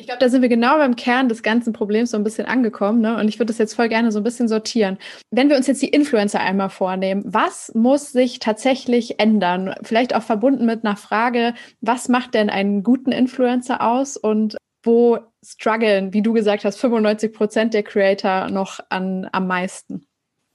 [0.01, 3.01] ich glaube, da sind wir genau beim Kern des ganzen Problems so ein bisschen angekommen.
[3.01, 3.17] Ne?
[3.19, 4.97] Und ich würde das jetzt voll gerne so ein bisschen sortieren.
[5.33, 9.75] Wenn wir uns jetzt die Influencer einmal vornehmen, was muss sich tatsächlich ändern?
[9.83, 15.19] Vielleicht auch verbunden mit einer Frage, was macht denn einen guten Influencer aus und wo
[15.45, 20.08] strugglen, wie du gesagt hast, 95 Prozent der Creator noch an, am meisten?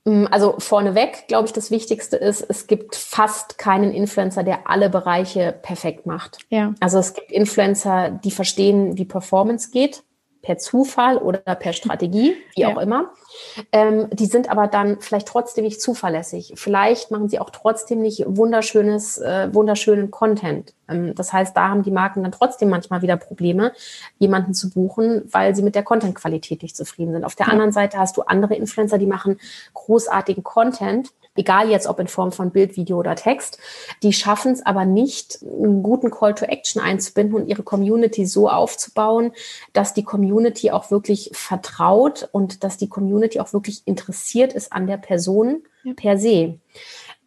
[0.05, 4.89] Mm, also vorneweg, glaube ich, das Wichtigste ist, es gibt fast keinen Influencer, der alle
[4.89, 6.39] Bereiche perfekt macht.
[6.49, 6.73] Ja.
[6.79, 10.03] Also es gibt Influencer, die verstehen, wie Performance geht.
[10.43, 12.67] Per Zufall oder per Strategie, wie ja.
[12.67, 13.11] auch immer.
[13.71, 16.53] Ähm, die sind aber dann vielleicht trotzdem nicht zuverlässig.
[16.57, 20.73] Vielleicht machen sie auch trotzdem nicht wunderschönes, äh, wunderschönen Content.
[20.89, 23.71] Ähm, das heißt, da haben die Marken dann trotzdem manchmal wieder Probleme,
[24.19, 27.23] jemanden zu buchen, weil sie mit der Contentqualität nicht zufrieden sind.
[27.23, 27.53] Auf der ja.
[27.53, 29.39] anderen Seite hast du andere Influencer, die machen
[29.73, 33.57] großartigen Content egal jetzt ob in Form von Bild, Video oder Text.
[34.01, 38.49] Die schaffen es aber nicht, einen guten Call to Action einzubinden und ihre Community so
[38.49, 39.31] aufzubauen,
[39.73, 44.87] dass die Community auch wirklich vertraut und dass die Community auch wirklich interessiert ist an
[44.87, 45.93] der Person ja.
[45.95, 46.59] per se.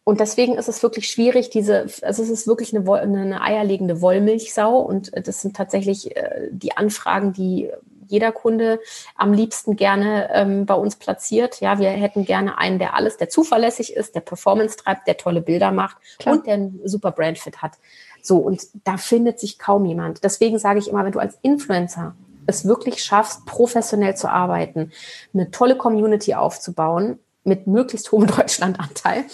[0.07, 4.79] Und deswegen ist es wirklich schwierig, diese, also es ist wirklich eine, eine eierlegende Wollmilchsau
[4.79, 7.69] und das sind tatsächlich äh, die Anfragen, die
[8.07, 8.79] jeder Kunde
[9.15, 11.61] am liebsten gerne ähm, bei uns platziert.
[11.61, 15.41] Ja, wir hätten gerne einen, der alles, der zuverlässig ist, der Performance treibt, der tolle
[15.41, 16.35] Bilder macht Klar.
[16.35, 17.73] und der einen super Brandfit hat.
[18.21, 20.23] So, und da findet sich kaum jemand.
[20.23, 24.91] Deswegen sage ich immer, wenn du als Influencer es wirklich schaffst, professionell zu arbeiten,
[25.33, 29.25] eine tolle Community aufzubauen, mit möglichst hohem Deutschlandanteil,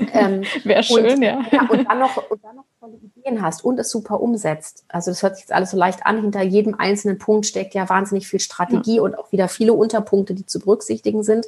[0.12, 1.42] ähm, Wäre schön, und, ja.
[1.50, 1.68] ja.
[1.68, 4.84] Und dann, noch, und dann noch tolle Ideen hast und es super umsetzt.
[4.88, 6.22] Also das hört sich jetzt alles so leicht an.
[6.22, 9.02] Hinter jedem einzelnen Punkt steckt ja wahnsinnig viel Strategie ja.
[9.02, 11.44] und auch wieder viele Unterpunkte, die zu berücksichtigen sind.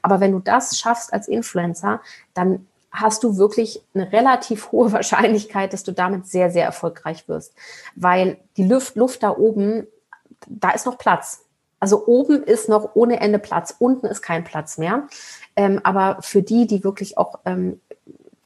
[0.00, 2.00] Aber wenn du das schaffst als Influencer,
[2.34, 7.52] dann hast du wirklich eine relativ hohe Wahrscheinlichkeit, dass du damit sehr, sehr erfolgreich wirst.
[7.96, 9.88] Weil die Luft, Luft da oben,
[10.46, 11.42] da ist noch Platz.
[11.80, 15.08] Also oben ist noch ohne Ende Platz, unten ist kein Platz mehr.
[15.56, 17.80] Ähm, aber für die, die wirklich auch ähm,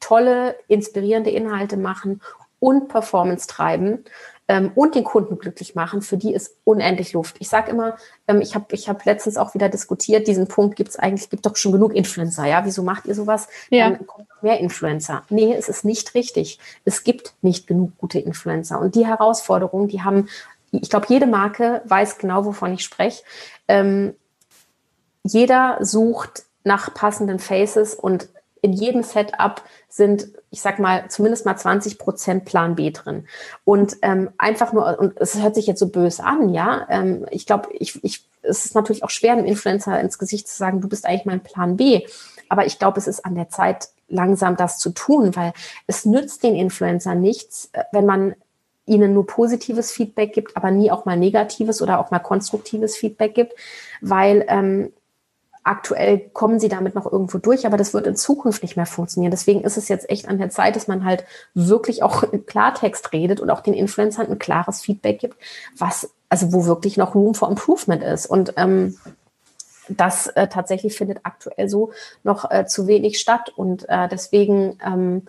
[0.01, 2.21] tolle, inspirierende Inhalte machen
[2.59, 4.03] und Performance treiben
[4.51, 7.37] ähm, und den Kunden glücklich machen, für die ist unendlich Luft.
[7.39, 7.95] Ich sage immer,
[8.27, 11.45] ähm, ich habe ich hab letztens auch wieder diskutiert, diesen Punkt gibt es eigentlich, gibt
[11.45, 13.47] doch schon genug Influencer, ja, wieso macht ihr sowas?
[13.69, 13.89] Ja.
[13.89, 15.23] Dann kommt noch mehr Influencer.
[15.29, 16.59] Nee, es ist nicht richtig.
[16.83, 18.79] Es gibt nicht genug gute Influencer.
[18.81, 20.27] Und die Herausforderungen, die haben,
[20.71, 23.23] ich glaube, jede Marke weiß genau, wovon ich spreche.
[23.69, 24.15] Ähm,
[25.23, 28.27] jeder sucht nach passenden Faces und
[28.61, 33.27] in jedem Setup sind, ich sag mal, zumindest mal 20 Prozent Plan B drin.
[33.65, 36.85] Und ähm, einfach nur, und es hört sich jetzt so böse an, ja.
[36.89, 40.55] Ähm, ich glaube, ich, ich, es ist natürlich auch schwer, einem Influencer ins Gesicht zu
[40.55, 42.05] sagen, du bist eigentlich mein Plan B.
[42.49, 45.53] Aber ich glaube, es ist an der Zeit, langsam das zu tun, weil
[45.87, 48.35] es nützt den Influencer nichts, äh, wenn man
[48.85, 53.33] ihnen nur positives Feedback gibt, aber nie auch mal negatives oder auch mal konstruktives Feedback
[53.33, 53.53] gibt,
[54.01, 54.91] weil ähm,
[55.63, 59.31] aktuell kommen sie damit noch irgendwo durch, aber das wird in Zukunft nicht mehr funktionieren.
[59.31, 63.11] Deswegen ist es jetzt echt an der Zeit, dass man halt wirklich auch in Klartext
[63.13, 65.37] redet und auch den Influencern ein klares Feedback gibt,
[65.77, 68.25] was, also wo wirklich noch Room for Improvement ist.
[68.25, 68.97] Und ähm,
[69.87, 71.91] das äh, tatsächlich findet aktuell so
[72.23, 73.51] noch äh, zu wenig statt.
[73.55, 75.27] Und äh, deswegen, ähm,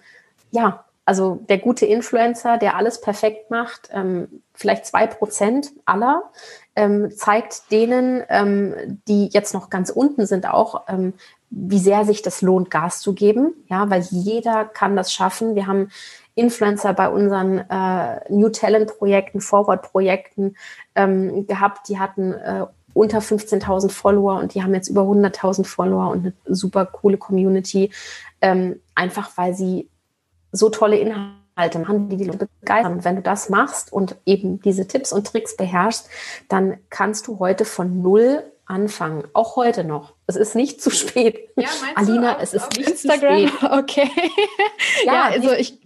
[0.51, 6.30] ja, also der gute Influencer, der alles perfekt macht, ähm, vielleicht zwei Prozent aller,
[6.74, 11.14] ähm, zeigt denen, ähm, die jetzt noch ganz unten sind, auch, ähm,
[11.50, 13.54] wie sehr sich das lohnt, Gas zu geben.
[13.68, 15.54] Ja, weil jeder kann das schaffen.
[15.54, 15.90] Wir haben
[16.34, 20.56] Influencer bei unseren äh, New Talent Projekten, Forward Projekten
[20.94, 26.10] ähm, gehabt, die hatten äh, unter 15.000 Follower und die haben jetzt über 100.000 Follower
[26.10, 27.90] und eine super coole Community,
[28.40, 29.88] ähm, einfach weil sie
[30.52, 31.41] so tolle Inhalte
[31.78, 32.92] machen, die die Leute begeistern.
[32.94, 36.08] Und wenn du das machst und eben diese Tipps und Tricks beherrschst,
[36.48, 39.24] dann kannst du heute von null anfangen.
[39.32, 40.14] Auch heute noch.
[40.26, 41.50] Es ist nicht zu spät.
[41.56, 43.48] Ja, Alina, auf, es ist nicht Instagram?
[43.48, 43.70] zu spät.
[43.72, 44.10] Okay.
[45.04, 45.78] ja, ja, also ich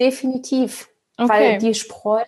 [0.00, 0.88] definitiv.
[1.18, 1.28] Okay.
[1.30, 2.22] Weil die Spreu,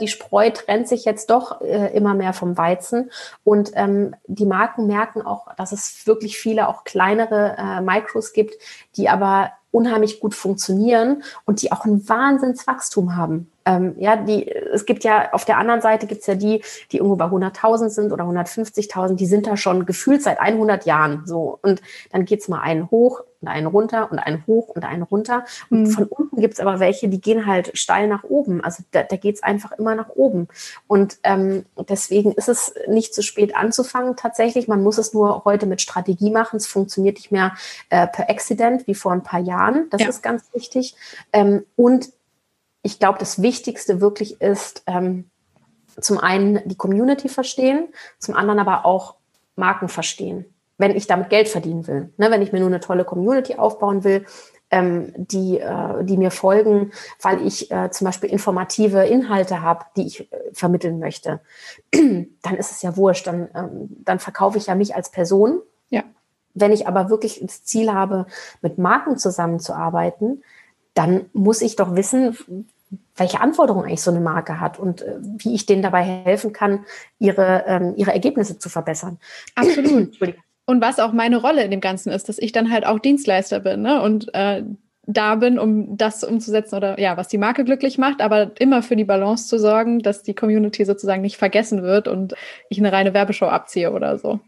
[0.00, 3.10] die Spreu trennt sich jetzt doch äh, immer mehr vom Weizen.
[3.42, 8.54] Und ähm, die Marken merken auch, dass es wirklich viele auch kleinere äh, Micros gibt,
[8.96, 13.50] die aber unheimlich gut funktionieren und die auch ein Wahnsinnswachstum haben.
[13.64, 16.98] Ähm, ja, die, es gibt ja auf der anderen Seite gibt es ja die, die
[16.98, 21.58] irgendwo bei 100.000 sind oder 150.000, die sind da schon gefühlt seit 100 Jahren so.
[21.60, 25.44] Und dann geht's mal einen hoch und einen runter und einen hoch und einen runter.
[25.70, 25.90] Und mhm.
[25.90, 28.62] von unten gibt's aber welche, die gehen halt steil nach oben.
[28.62, 30.48] Also da, da geht's einfach immer nach oben.
[30.86, 34.68] Und ähm, deswegen ist es nicht zu spät anzufangen tatsächlich.
[34.68, 36.56] Man muss es nur heute mit Strategie machen.
[36.56, 37.54] Es funktioniert nicht mehr
[37.90, 39.88] äh, per Accident wie vor ein paar Jahren.
[39.90, 40.08] Das ja.
[40.08, 40.94] ist ganz wichtig.
[41.32, 42.10] Ähm, und
[42.82, 45.30] ich glaube, das Wichtigste wirklich ist, ähm,
[46.00, 49.16] zum einen die Community verstehen, zum anderen aber auch
[49.56, 50.44] Marken verstehen,
[50.78, 52.12] wenn ich damit Geld verdienen will.
[52.16, 54.24] Ne, wenn ich mir nur eine tolle Community aufbauen will,
[54.70, 60.06] ähm, die, äh, die mir folgen, weil ich äh, zum Beispiel informative Inhalte habe, die
[60.06, 61.40] ich äh, vermitteln möchte,
[61.92, 63.26] dann ist es ja wurscht.
[63.26, 65.60] Dann, ähm, dann verkaufe ich ja mich als Person.
[65.88, 66.04] Ja.
[66.54, 68.26] Wenn ich aber wirklich das Ziel habe,
[68.60, 70.42] mit Marken zusammenzuarbeiten,
[70.94, 72.36] dann muss ich doch wissen,
[73.16, 76.84] welche Anforderungen eigentlich so eine Marke hat und äh, wie ich denen dabei helfen kann,
[77.18, 79.18] ihre, ähm, ihre Ergebnisse zu verbessern.
[79.54, 80.18] Absolut.
[80.68, 83.60] Und was auch meine Rolle in dem Ganzen ist, dass ich dann halt auch Dienstleister
[83.60, 84.02] bin ne?
[84.02, 84.64] und äh,
[85.06, 88.94] da bin, um das umzusetzen oder ja, was die Marke glücklich macht, aber immer für
[88.94, 92.34] die Balance zu sorgen, dass die Community sozusagen nicht vergessen wird und
[92.68, 94.40] ich eine reine Werbeshow abziehe oder so.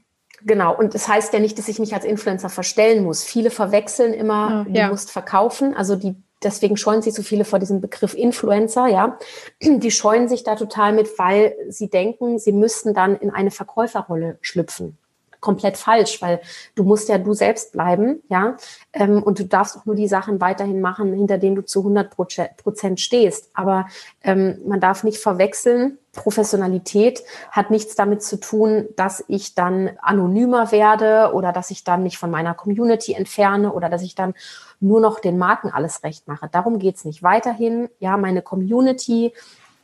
[0.45, 3.25] Genau, und das heißt ja nicht, dass ich mich als Influencer verstellen muss.
[3.25, 5.75] Viele verwechseln immer, ja, du musst verkaufen.
[5.75, 9.19] Also die, deswegen scheuen sich so viele vor diesem Begriff Influencer, ja.
[9.63, 14.37] Die scheuen sich da total mit, weil sie denken, sie müssten dann in eine Verkäuferrolle
[14.43, 14.99] schlüpfen
[15.41, 16.41] komplett falsch, weil
[16.75, 18.57] du musst ja du selbst bleiben, ja,
[18.93, 22.15] ähm, und du darfst auch nur die Sachen weiterhin machen, hinter denen du zu 100
[22.57, 23.51] Prozent stehst.
[23.55, 23.87] Aber
[24.23, 25.99] ähm, man darf nicht verwechseln.
[26.13, 32.03] Professionalität hat nichts damit zu tun, dass ich dann anonymer werde oder dass ich dann
[32.03, 34.35] mich von meiner Community entferne oder dass ich dann
[34.81, 36.49] nur noch den Marken alles recht mache.
[36.51, 37.23] Darum geht's nicht.
[37.23, 39.33] Weiterhin, ja, meine Community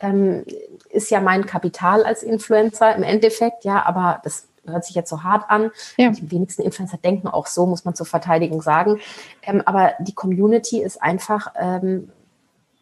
[0.01, 0.45] ähm,
[0.91, 5.23] ist ja mein Kapital als Influencer im Endeffekt, ja, aber das hört sich jetzt so
[5.23, 5.71] hart an.
[5.97, 6.11] Ja.
[6.11, 8.99] Die wenigsten Influencer denken auch so, muss man zur Verteidigung sagen.
[9.43, 12.11] Ähm, aber die Community ist einfach ähm,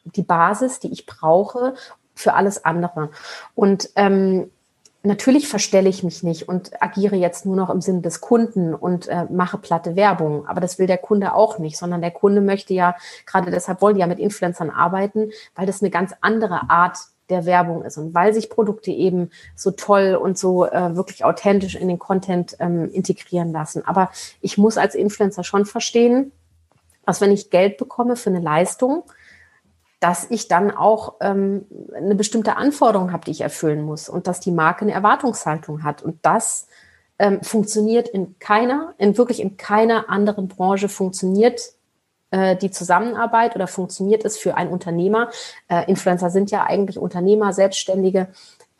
[0.04, 1.74] die Basis, die ich brauche
[2.14, 3.10] für alles andere.
[3.54, 4.50] Und ähm,
[5.04, 9.08] natürlich verstelle ich mich nicht und agiere jetzt nur noch im Sinne des Kunden und
[9.08, 10.46] äh, mache platte Werbung.
[10.46, 13.96] Aber das will der Kunde auch nicht, sondern der Kunde möchte ja, gerade deshalb wollen
[13.96, 16.98] die ja mit Influencern arbeiten, weil das eine ganz andere Art
[17.30, 17.98] der Werbung ist.
[17.98, 22.56] Und weil sich Produkte eben so toll und so äh, wirklich authentisch in den Content
[22.60, 23.86] ähm, integrieren lassen.
[23.86, 24.10] Aber
[24.40, 26.32] ich muss als Influencer schon verstehen,
[27.06, 29.04] dass wenn ich Geld bekomme für eine Leistung,
[30.00, 34.40] dass ich dann auch ähm, eine bestimmte Anforderung habe, die ich erfüllen muss und dass
[34.40, 36.02] die Marke eine Erwartungshaltung hat.
[36.02, 36.66] Und das
[37.18, 41.72] ähm, funktioniert in keiner, in wirklich in keiner anderen Branche funktioniert
[42.34, 45.30] äh, die Zusammenarbeit oder funktioniert es für einen Unternehmer?
[45.68, 48.26] Äh, Influencer sind ja eigentlich Unternehmer, Selbstständige.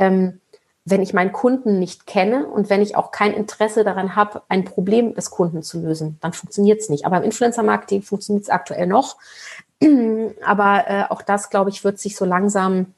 [0.01, 0.41] Ähm,
[0.85, 4.65] wenn ich meinen Kunden nicht kenne und wenn ich auch kein Interesse daran habe, ein
[4.65, 7.07] Problem des Kunden zu lösen, dann funktioniert es nicht.
[7.07, 9.17] Aber im Influencer-Marketing funktioniert es aktuell noch.
[10.45, 12.93] Aber äh, auch das, glaube ich, wird sich so langsam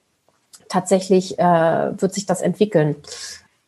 [0.69, 2.97] tatsächlich, äh, wird sich das entwickeln.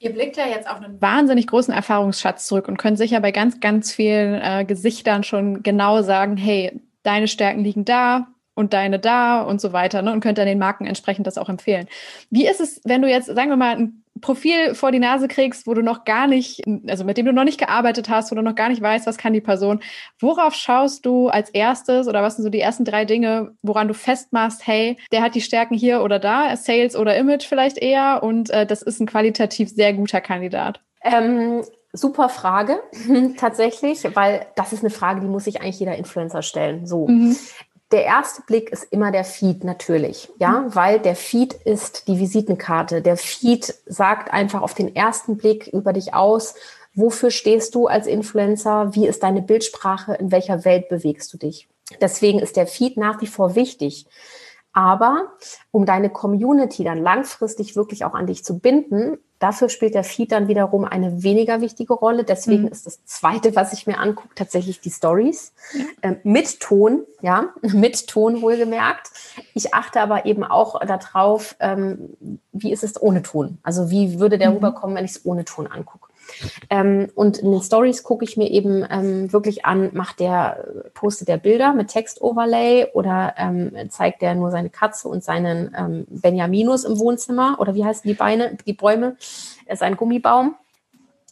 [0.00, 3.58] Ihr blickt ja jetzt auf einen wahnsinnig großen Erfahrungsschatz zurück und könnt sicher bei ganz,
[3.58, 9.42] ganz vielen äh, Gesichtern schon genau sagen, hey, deine Stärken liegen da und deine da
[9.42, 10.12] und so weiter, ne?
[10.12, 11.88] Und könnt dann den Marken entsprechend das auch empfehlen.
[12.30, 15.66] Wie ist es, wenn du jetzt, sagen wir mal, ein Profil vor die Nase kriegst,
[15.66, 18.42] wo du noch gar nicht, also mit dem du noch nicht gearbeitet hast, wo du
[18.42, 19.80] noch gar nicht weißt, was kann die Person.
[20.18, 23.94] Worauf schaust du als erstes oder was sind so die ersten drei Dinge, woran du
[23.94, 28.50] festmachst, hey, der hat die Stärken hier oder da, Sales oder Image vielleicht eher und
[28.50, 30.80] äh, das ist ein qualitativ sehr guter Kandidat?
[31.02, 31.62] Ähm,
[31.92, 32.80] super Frage,
[33.36, 36.86] tatsächlich, weil das ist eine Frage, die muss sich eigentlich jeder Influencer stellen.
[36.86, 37.08] So.
[37.08, 37.36] Mhm
[37.90, 40.74] der erste Blick ist immer der Feed natürlich, ja, mhm.
[40.74, 43.00] weil der Feed ist die Visitenkarte.
[43.00, 46.54] Der Feed sagt einfach auf den ersten Blick über dich aus,
[46.94, 51.68] wofür stehst du als Influencer, wie ist deine Bildsprache, in welcher Welt bewegst du dich.
[52.00, 54.06] Deswegen ist der Feed nach wie vor wichtig.
[54.72, 55.32] Aber
[55.70, 60.32] um deine Community dann langfristig wirklich auch an dich zu binden, dafür spielt der Feed
[60.32, 62.24] dann wiederum eine weniger wichtige Rolle.
[62.24, 62.68] Deswegen mhm.
[62.68, 65.52] ist das Zweite, was ich mir angucke, tatsächlich die Stories
[66.02, 69.10] ähm, mit Ton, ja, mit Ton wohlgemerkt.
[69.54, 72.16] Ich achte aber eben auch darauf, ähm,
[72.52, 73.58] wie ist es ohne Ton?
[73.62, 74.56] Also wie würde der mhm.
[74.56, 76.07] rüberkommen, wenn ich es ohne Ton angucke?
[76.70, 80.64] Ähm, und in den Stories gucke ich mir eben ähm, wirklich an, macht der,
[80.94, 86.06] postet der Bilder mit Text-Overlay oder ähm, zeigt der nur seine Katze und seinen ähm,
[86.08, 89.16] Benjaminus im Wohnzimmer oder wie heißen die Beine, die Bäume,
[89.66, 90.54] äh, sein Gummibaum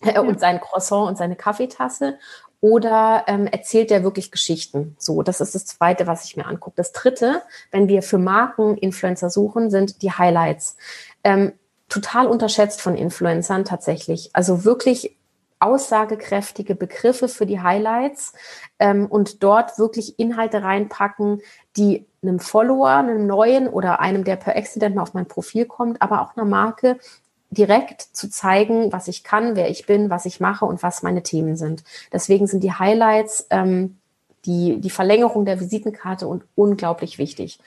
[0.03, 0.21] äh, ja.
[0.21, 2.19] und sein Croissant und seine Kaffeetasse
[2.61, 4.97] oder ähm, erzählt der wirklich Geschichten?
[4.99, 6.77] So, das ist das Zweite, was ich mir angucke.
[6.77, 10.77] Das Dritte, wenn wir für Marken Influencer suchen, sind die Highlights.
[11.23, 11.53] Ähm,
[11.89, 14.31] total unterschätzt von Influencern tatsächlich.
[14.33, 15.17] Also wirklich
[15.59, 18.35] aussagekräftige Begriffe für die Highlights
[18.79, 21.41] ähm, und dort wirklich Inhalte reinpacken,
[21.77, 26.03] die einem Follower, einem neuen oder einem, der per Accident mal auf mein Profil kommt,
[26.03, 26.99] aber auch einer Marke
[27.51, 31.23] direkt zu zeigen, was ich kann, wer ich bin, was ich mache und was meine
[31.23, 31.85] Themen sind.
[32.13, 33.99] Deswegen sind die Highlights ähm,
[34.45, 37.59] die, die Verlängerung der Visitenkarte und unglaublich wichtig.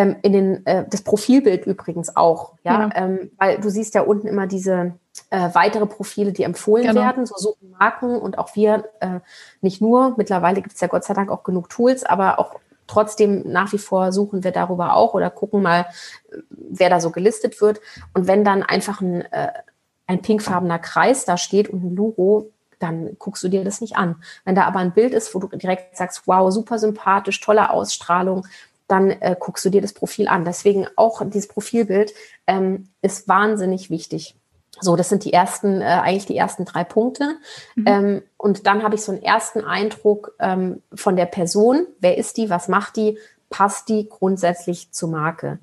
[0.00, 2.90] Ähm, in den, äh, das Profilbild übrigens auch, ja, ja.
[2.94, 4.94] Ähm, weil du siehst ja unten immer diese
[5.28, 7.02] äh, weitere Profile, die empfohlen genau.
[7.02, 9.20] werden, so suchen Marken und auch wir äh,
[9.60, 10.14] nicht nur.
[10.16, 12.54] Mittlerweile gibt es ja Gott sei Dank auch genug Tools, aber auch
[12.86, 15.84] trotzdem nach wie vor suchen wir darüber auch oder gucken mal,
[16.48, 17.82] wer da so gelistet wird.
[18.14, 19.52] Und wenn dann einfach ein, äh,
[20.06, 24.16] ein pinkfarbener Kreis da steht und ein Logo, dann guckst du dir das nicht an.
[24.46, 28.46] Wenn da aber ein Bild ist, wo du direkt sagst, wow, super sympathisch, tolle Ausstrahlung,
[28.90, 30.44] dann äh, guckst du dir das Profil an.
[30.44, 32.12] Deswegen auch dieses Profilbild
[32.46, 34.36] ähm, ist wahnsinnig wichtig.
[34.80, 37.36] So, das sind die ersten, äh, eigentlich die ersten drei Punkte.
[37.74, 37.84] Mhm.
[37.86, 41.86] Ähm, und dann habe ich so einen ersten Eindruck ähm, von der Person.
[42.00, 42.50] Wer ist die?
[42.50, 43.18] Was macht die?
[43.50, 45.58] Passt die grundsätzlich zur Marke?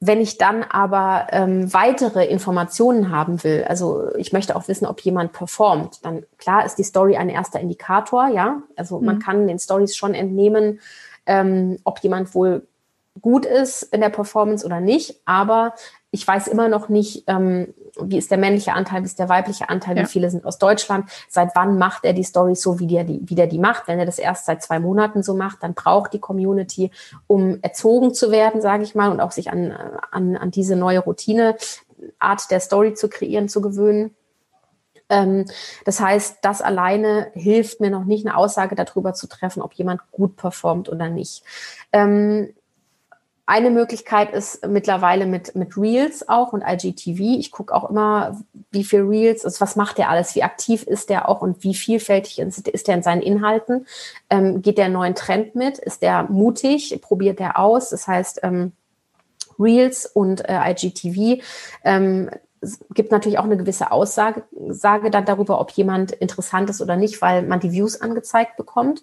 [0.00, 5.00] Wenn ich dann aber ähm, weitere Informationen haben will, also ich möchte auch wissen, ob
[5.00, 8.62] jemand performt, dann klar ist die Story ein erster Indikator, ja.
[8.76, 9.06] Also mhm.
[9.06, 10.80] man kann den Stories schon entnehmen,
[11.26, 12.66] ähm, ob jemand wohl
[13.20, 15.20] gut ist in der Performance oder nicht.
[15.24, 15.74] Aber
[16.10, 19.68] ich weiß immer noch nicht, ähm, wie ist der männliche Anteil, wie ist der weibliche
[19.68, 20.02] Anteil, ja.
[20.02, 23.20] wie viele sind aus Deutschland, seit wann macht er die Story so, wie der, die,
[23.24, 23.86] wie der die macht.
[23.86, 26.90] Wenn er das erst seit zwei Monaten so macht, dann braucht die Community,
[27.26, 29.72] um erzogen zu werden, sage ich mal, und auch sich an,
[30.10, 31.56] an, an diese neue Routine,
[32.18, 34.14] Art der Story zu kreieren, zu gewöhnen.
[35.14, 35.44] Ähm,
[35.84, 40.00] das heißt, das alleine hilft mir noch nicht, eine Aussage darüber zu treffen, ob jemand
[40.10, 41.44] gut performt oder nicht.
[41.92, 42.52] Ähm,
[43.46, 47.20] eine Möglichkeit ist mittlerweile mit, mit Reels auch und IGTV.
[47.38, 48.40] Ich gucke auch immer,
[48.70, 51.74] wie viel Reels ist, was macht der alles, wie aktiv ist der auch und wie
[51.74, 53.86] vielfältig ist der in seinen Inhalten.
[54.30, 55.78] Ähm, geht der neuen Trend mit?
[55.78, 56.98] Ist der mutig?
[57.02, 57.90] Probiert der aus?
[57.90, 58.40] Das heißt,
[59.58, 61.42] Reels und äh, IGTV
[61.84, 62.30] ähm,
[62.92, 67.22] gibt natürlich auch eine gewisse Aussage sage dann darüber, ob jemand interessant ist oder nicht,
[67.22, 69.02] weil man die Views angezeigt bekommt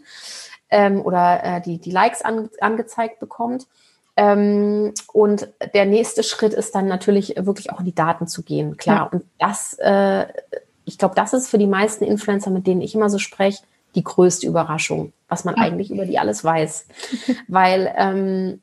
[0.70, 3.68] ähm, oder äh, die, die Likes an, angezeigt bekommt.
[4.18, 8.78] Ähm, und der nächste Schritt ist dann natürlich wirklich auch in die Daten zu gehen,
[8.78, 8.97] klar.
[8.97, 9.03] Ja.
[9.03, 10.26] Und das, äh,
[10.86, 13.64] ich glaube, das ist für die meisten Influencer, mit denen ich immer so spreche,
[13.95, 15.64] die größte Überraschung, was man ja.
[15.64, 16.88] eigentlich über die alles weiß.
[17.47, 18.62] Weil ähm,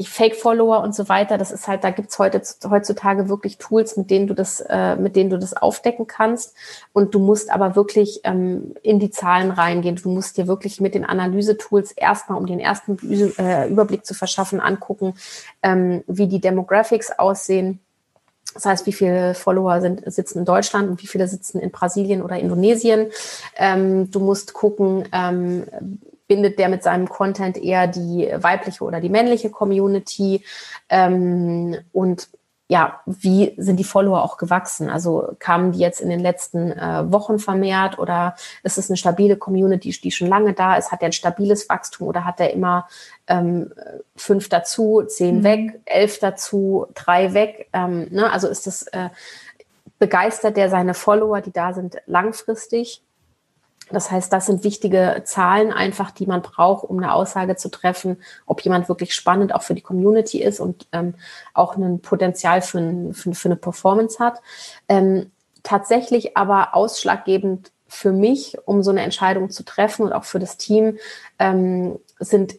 [0.00, 4.26] Fake-Follower und so weiter, das ist halt, da gibt's heute, heutzutage wirklich Tools, mit denen
[4.26, 6.54] du das, äh, mit denen du das aufdecken kannst.
[6.92, 9.96] Und du musst aber wirklich ähm, in die Zahlen reingehen.
[9.96, 12.98] Du musst dir wirklich mit den Analyse-Tools erstmal, um den ersten
[13.38, 15.14] äh, Überblick zu verschaffen, angucken,
[15.62, 17.80] ähm, wie die Demographics aussehen.
[18.54, 22.22] Das heißt, wie viele Follower sind, sitzen in Deutschland und wie viele sitzen in Brasilien
[22.22, 23.06] oder Indonesien.
[23.56, 25.64] Ähm, du musst gucken, ähm,
[26.28, 30.44] bindet der mit seinem Content eher die weibliche oder die männliche Community?
[30.88, 32.28] Ähm, und
[32.72, 34.88] ja, wie sind die Follower auch gewachsen?
[34.88, 39.36] Also kamen die jetzt in den letzten äh, Wochen vermehrt oder ist es eine stabile
[39.36, 40.90] Community, die schon lange da ist?
[40.90, 42.88] Hat er ein stabiles Wachstum oder hat er immer
[43.26, 43.74] ähm,
[44.16, 45.44] fünf dazu, zehn mhm.
[45.44, 47.68] weg, elf dazu, drei weg?
[47.74, 48.32] Ähm, ne?
[48.32, 49.10] Also ist das äh,
[49.98, 53.02] begeistert der seine Follower, die da sind, langfristig?
[53.92, 58.18] Das heißt, das sind wichtige Zahlen einfach, die man braucht, um eine Aussage zu treffen,
[58.46, 61.14] ob jemand wirklich spannend auch für die Community ist und ähm,
[61.54, 64.40] auch ein Potenzial für, ein, für, für eine Performance hat.
[64.88, 65.30] Ähm,
[65.62, 70.56] tatsächlich aber ausschlaggebend für mich, um so eine Entscheidung zu treffen und auch für das
[70.56, 70.98] Team,
[71.38, 72.56] ähm, sind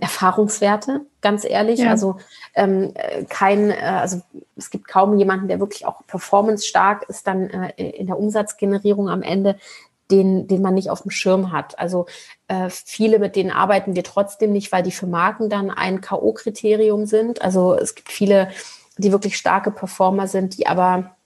[0.00, 1.80] Erfahrungswerte, ganz ehrlich.
[1.80, 1.90] Ja.
[1.90, 2.16] Also
[2.54, 2.94] ähm,
[3.28, 4.22] kein, äh, also
[4.56, 9.08] es gibt kaum jemanden, der wirklich auch performance stark ist, dann äh, in der Umsatzgenerierung
[9.08, 9.58] am Ende,
[10.12, 11.78] den, den man nicht auf dem Schirm hat.
[11.78, 12.06] Also
[12.46, 17.06] äh, viele, mit denen arbeiten wir trotzdem nicht, weil die für Marken dann ein K.O.-Kriterium
[17.06, 17.42] sind.
[17.42, 18.50] Also es gibt viele,
[18.98, 21.16] die wirklich starke Performer sind, die aber,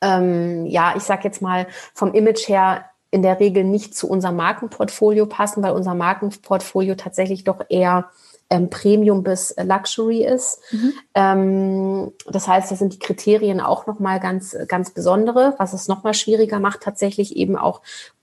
[0.00, 4.36] ähm, ja, ich sag jetzt mal, vom Image her in der Regel nicht zu unserem
[4.36, 8.08] Markenportfolio passen, weil unser Markenportfolio tatsächlich doch eher
[8.50, 10.60] ähm, Premium bis Luxury ist.
[10.72, 10.92] Mhm.
[11.14, 16.14] Ähm, das heißt, da sind die Kriterien auch nochmal ganz, ganz besondere, was es nochmal
[16.14, 17.80] schwieriger macht, tatsächlich eben auch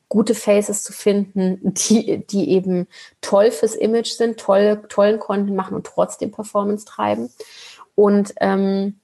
[0.09, 2.88] gute Faces zu finden, die, die eben
[3.21, 7.30] toll fürs Image sind, toll, tollen Content machen und trotzdem Performance treiben.
[7.95, 8.99] Und ähm,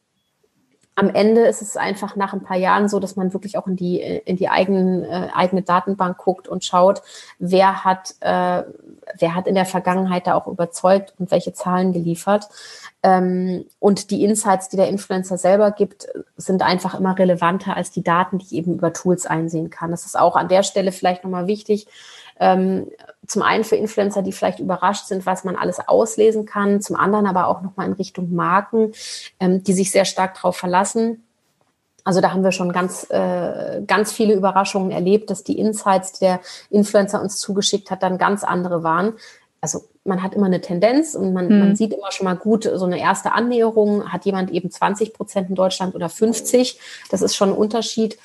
[0.96, 3.76] am Ende ist es einfach nach ein paar Jahren so, dass man wirklich auch in
[3.76, 7.02] die, in die eigenen, äh, eigene Datenbank guckt und schaut,
[7.40, 8.64] wer hat, äh,
[9.18, 12.48] wer hat in der Vergangenheit da auch überzeugt und welche Zahlen geliefert.
[13.02, 18.04] Ähm, und die Insights, die der Influencer selber gibt, sind einfach immer relevanter als die
[18.04, 19.92] Daten, die ich eben über Tools einsehen kann.
[19.92, 21.88] Das ist auch an der Stelle vielleicht nochmal wichtig,
[22.40, 22.88] ähm,
[23.28, 27.26] zum einen für Influencer, die vielleicht überrascht sind, was man alles auslesen kann, zum anderen
[27.26, 28.92] aber auch nochmal in Richtung Marken,
[29.40, 31.24] ähm, die sich sehr stark darauf verlassen.
[32.04, 36.26] Also da haben wir schon ganz, äh, ganz viele Überraschungen erlebt, dass die Insights, die
[36.26, 39.14] der Influencer uns zugeschickt hat, dann ganz andere waren.
[39.62, 41.60] Also man hat immer eine Tendenz und man, hm.
[41.60, 44.12] man sieht immer schon mal gut so eine erste Annäherung.
[44.12, 46.78] Hat jemand eben 20 Prozent in Deutschland oder 50?
[47.10, 48.18] Das ist schon ein Unterschied.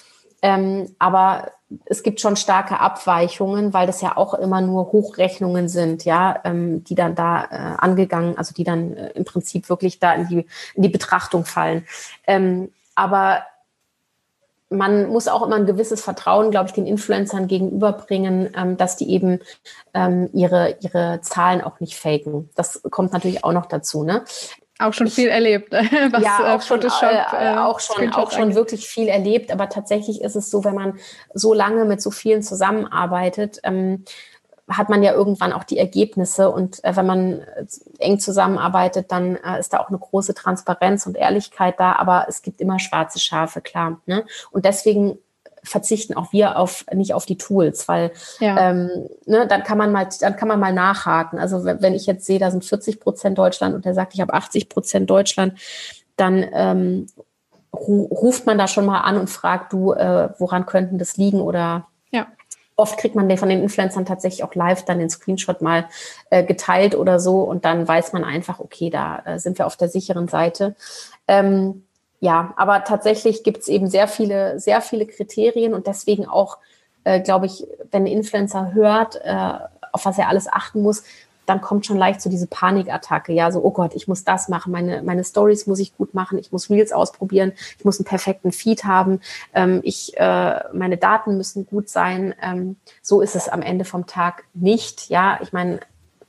[0.42, 1.52] Ähm, aber
[1.84, 6.82] es gibt schon starke Abweichungen, weil das ja auch immer nur Hochrechnungen sind, ja, ähm,
[6.84, 10.46] die dann da äh, angegangen, also die dann äh, im Prinzip wirklich da in die,
[10.74, 11.86] in die Betrachtung fallen.
[12.26, 13.42] Ähm, aber
[14.70, 19.10] man muss auch immer ein gewisses Vertrauen, glaube ich, den Influencern gegenüberbringen, ähm, dass die
[19.10, 19.40] eben
[19.94, 22.50] ähm, ihre, ihre Zahlen auch nicht faken.
[22.54, 24.04] Das kommt natürlich auch noch dazu.
[24.04, 24.24] Ne?
[24.80, 27.08] Auch schon viel erlebt, was ja, äh, auch Photoshop, schon,
[27.38, 29.50] äh, äh, auch schon, auch schon wirklich viel erlebt.
[29.50, 30.98] Aber tatsächlich ist es so, wenn man
[31.34, 34.04] so lange mit so vielen zusammenarbeitet, ähm,
[34.68, 36.50] hat man ja irgendwann auch die Ergebnisse.
[36.50, 37.42] Und äh, wenn man
[37.98, 41.94] eng zusammenarbeitet, dann äh, ist da auch eine große Transparenz und Ehrlichkeit da.
[41.94, 44.00] Aber es gibt immer schwarze Schafe, klar.
[44.06, 44.24] Ne?
[44.52, 45.18] Und deswegen
[45.68, 48.70] verzichten auch wir auf nicht auf die Tools, weil ja.
[48.70, 51.38] ähm, ne, dann kann man mal dann kann man mal nachhaken.
[51.38, 54.34] Also wenn, ich jetzt sehe, da sind 40 Prozent Deutschland und der sagt, ich habe
[54.34, 55.58] 80 Prozent Deutschland,
[56.16, 57.06] dann ähm,
[57.72, 61.86] ruft man da schon mal an und fragt, du, äh, woran könnten das liegen oder
[62.78, 65.88] oft kriegt man den von den Influencern tatsächlich auch live dann den Screenshot mal
[66.30, 69.76] äh, geteilt oder so und dann weiß man einfach, okay, da äh, sind wir auf
[69.76, 70.76] der sicheren Seite.
[71.26, 71.84] Ähm,
[72.20, 76.58] ja, aber tatsächlich gibt es eben sehr viele, sehr viele Kriterien und deswegen auch,
[77.04, 79.58] äh, glaube ich, wenn ein Influencer hört, äh,
[79.92, 81.04] auf was er alles achten muss,
[81.48, 83.32] dann kommt schon leicht so diese Panikattacke.
[83.32, 86.38] Ja, so, oh Gott, ich muss das machen, meine, meine Stories muss ich gut machen,
[86.38, 89.20] ich muss Reels ausprobieren, ich muss einen perfekten Feed haben,
[89.54, 92.34] ähm, ich, äh, meine Daten müssen gut sein.
[92.42, 95.08] Ähm, so ist es am Ende vom Tag nicht.
[95.08, 95.80] Ja, ich meine,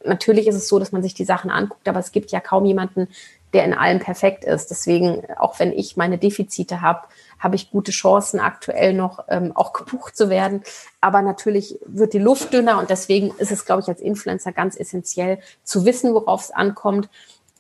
[0.06, 2.66] natürlich ist es so, dass man sich die Sachen anguckt, aber es gibt ja kaum
[2.66, 3.10] jemanden,
[3.54, 4.70] der in allem perfekt ist.
[4.70, 7.08] Deswegen, auch wenn ich meine Defizite habe,
[7.40, 10.64] habe ich gute Chancen, aktuell noch ähm, auch gebucht zu werden.
[11.02, 14.76] Aber natürlich wird die Luft dünner und deswegen ist es, glaube ich, als Influencer ganz
[14.78, 17.10] essentiell zu wissen, worauf es ankommt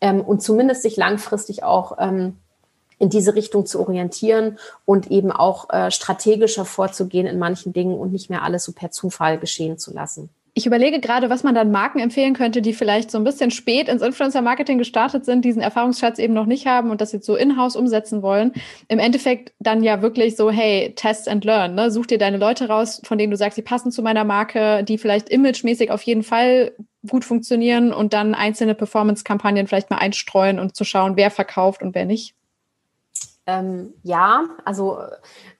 [0.01, 2.37] ähm, und zumindest sich langfristig auch ähm,
[2.99, 8.11] in diese Richtung zu orientieren und eben auch äh, strategischer vorzugehen in manchen Dingen und
[8.11, 10.29] nicht mehr alles so per Zufall geschehen zu lassen.
[10.53, 13.87] Ich überlege gerade, was man dann Marken empfehlen könnte, die vielleicht so ein bisschen spät
[13.87, 17.75] ins Influencer-Marketing gestartet sind, diesen Erfahrungsschatz eben noch nicht haben und das jetzt so in-house
[17.75, 18.53] umsetzen wollen.
[18.87, 21.75] Im Endeffekt dann ja wirklich so, hey, test and learn.
[21.75, 21.91] Ne?
[21.91, 24.97] Such dir deine Leute raus, von denen du sagst, die passen zu meiner Marke, die
[24.97, 26.73] vielleicht imagemäßig auf jeden Fall
[27.07, 31.95] gut funktionieren und dann einzelne Performance-Kampagnen vielleicht mal einstreuen und zu schauen, wer verkauft und
[31.95, 32.35] wer nicht.
[33.47, 34.99] Ähm, ja, also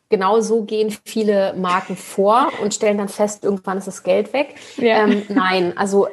[0.10, 4.56] genau so gehen viele Marken vor und stellen dann fest, irgendwann ist das Geld weg.
[4.78, 5.04] Ja.
[5.04, 6.08] Ähm, nein, also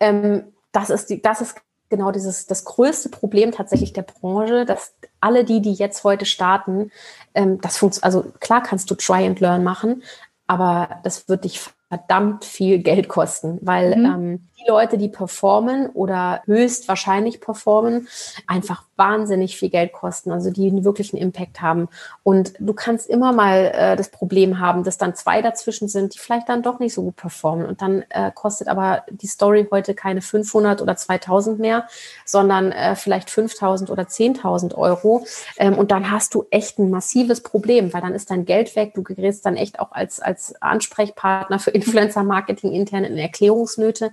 [0.00, 1.56] ähm, das ist die, das ist
[1.88, 6.90] genau dieses das größte Problem tatsächlich der Branche, dass alle die, die jetzt heute starten,
[7.34, 8.04] ähm, das funktioniert.
[8.04, 10.02] Also klar kannst du Try and Learn machen,
[10.46, 14.04] aber das wird dich verdammt viel Geld kosten, weil mhm.
[14.04, 18.08] ähm, die Leute, die performen oder höchstwahrscheinlich performen,
[18.46, 21.88] einfach wahnsinnig viel Geld kosten, also die einen wirklichen Impact haben.
[22.24, 26.18] Und du kannst immer mal äh, das Problem haben, dass dann zwei dazwischen sind, die
[26.18, 27.64] vielleicht dann doch nicht so gut performen.
[27.64, 31.86] Und dann äh, kostet aber die Story heute keine 500 oder 2000 mehr,
[32.24, 35.24] sondern äh, vielleicht 5000 oder 10.000 Euro.
[35.56, 38.94] Ähm, und dann hast du echt ein massives Problem, weil dann ist dein Geld weg.
[38.94, 44.12] Du gerätst dann echt auch als, als Ansprechpartner für Influencer-Marketing intern in Erklärungsnöte.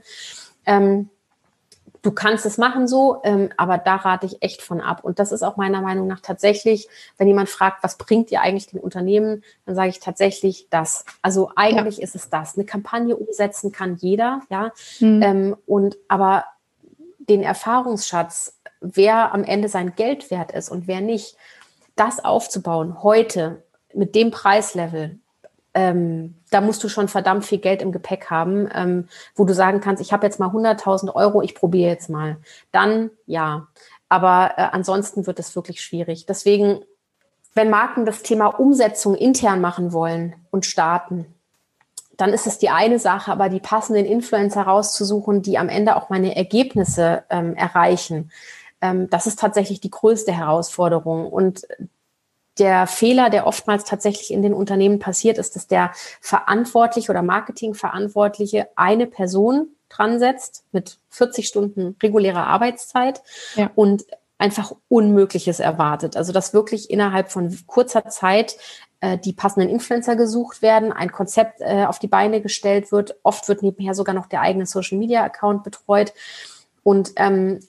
[0.66, 1.10] Ähm,
[2.06, 5.04] du kannst es machen so, ähm, aber da rate ich echt von ab.
[5.04, 6.88] Und das ist auch meiner Meinung nach tatsächlich,
[7.18, 11.04] wenn jemand fragt, was bringt dir eigentlich den Unternehmen, dann sage ich tatsächlich das.
[11.24, 12.04] Also eigentlich ja.
[12.04, 12.56] ist es das.
[12.56, 14.72] Eine Kampagne umsetzen kann jeder, ja.
[15.00, 15.22] Mhm.
[15.24, 16.46] Ähm, und aber
[17.18, 21.36] den Erfahrungsschatz, wer am Ende sein Geld wert ist und wer nicht,
[21.96, 23.64] das aufzubauen heute
[23.94, 25.18] mit dem Preislevel,
[25.76, 29.82] ähm, da musst du schon verdammt viel Geld im Gepäck haben, ähm, wo du sagen
[29.82, 32.38] kannst, ich habe jetzt mal 100.000 Euro, ich probiere jetzt mal.
[32.72, 33.68] Dann ja.
[34.08, 36.26] Aber äh, ansonsten wird es wirklich schwierig.
[36.26, 36.80] Deswegen,
[37.54, 41.26] wenn Marken das Thema Umsetzung intern machen wollen und starten,
[42.16, 46.10] dann ist es die eine Sache, aber die passenden Influencer rauszusuchen, die am Ende auch
[46.10, 48.32] meine Ergebnisse ähm, erreichen,
[48.80, 51.28] ähm, das ist tatsächlich die größte Herausforderung.
[51.28, 51.68] Und
[52.58, 55.92] der Fehler, der oftmals tatsächlich in den Unternehmen passiert, ist, dass der
[56.22, 63.22] Verantwortliche oder Marketingverantwortliche eine Person dran setzt mit 40 Stunden regulärer Arbeitszeit
[63.56, 63.72] ja.
[63.76, 64.06] und
[64.38, 66.18] einfach Unmögliches erwartet.
[66.18, 68.58] Also dass wirklich innerhalb von kurzer Zeit
[69.00, 73.16] äh, die passenden Influencer gesucht werden, ein Konzept äh, auf die Beine gestellt wird.
[73.24, 76.14] Oft wird nebenher sogar noch der eigene Social-Media-Account betreut.
[76.84, 77.60] Und ähm,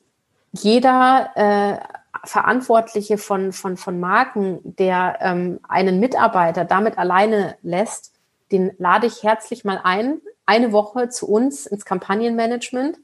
[0.53, 1.79] jeder äh,
[2.27, 8.13] Verantwortliche von, von, von Marken, der ähm, einen Mitarbeiter damit alleine lässt,
[8.53, 12.99] den lade ich herzlich mal ein, eine Woche zu uns ins Kampagnenmanagement,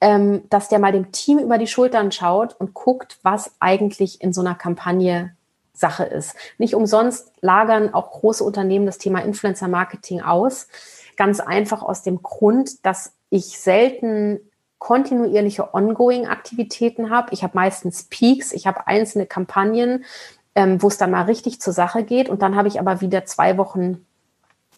[0.00, 4.32] ähm, dass der mal dem Team über die Schultern schaut und guckt, was eigentlich in
[4.32, 5.34] so einer Kampagne
[5.72, 6.36] Sache ist.
[6.58, 10.68] Nicht umsonst lagern auch große Unternehmen das Thema Influencer Marketing aus.
[11.16, 14.40] Ganz einfach aus dem Grund, dass ich selten
[14.84, 17.28] kontinuierliche Ongoing-Aktivitäten habe.
[17.32, 20.04] Ich habe meistens Peaks, ich habe einzelne Kampagnen,
[20.54, 22.28] ähm, wo es dann mal richtig zur Sache geht.
[22.28, 24.04] Und dann habe ich aber wieder zwei Wochen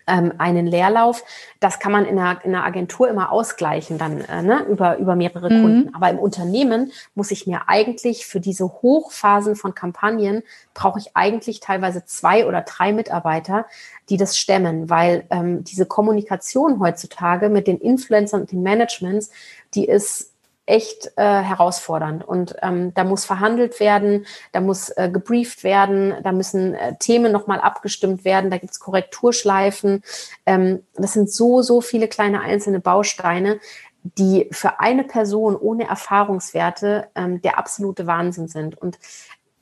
[0.07, 1.25] ähm, einen Leerlauf.
[1.61, 5.17] Das kann man in einer, in einer Agentur immer ausgleichen, dann äh, ne, über, über
[5.17, 5.63] mehrere mhm.
[5.63, 5.95] Kunden.
[5.95, 10.43] Aber im Unternehmen muss ich mir eigentlich für diese Hochphasen von Kampagnen,
[10.75, 13.67] brauche ich eigentlich teilweise zwei oder drei Mitarbeiter,
[14.09, 19.31] die das stemmen, weil ähm, diese Kommunikation heutzutage mit den Influencern und den Managements,
[19.75, 20.36] die ist
[20.67, 22.27] echt äh, herausfordernd.
[22.27, 27.33] Und ähm, da muss verhandelt werden, da muss äh, gebrieft werden, da müssen äh, Themen
[27.33, 30.03] nochmal abgestimmt werden, da gibt's Korrekturschleifen.
[30.45, 33.61] Ähm, das sind so, so viele kleine einzelne Bausteine,
[34.03, 38.77] die für eine Person ohne Erfahrungswerte ähm, der absolute Wahnsinn sind.
[38.81, 38.99] Und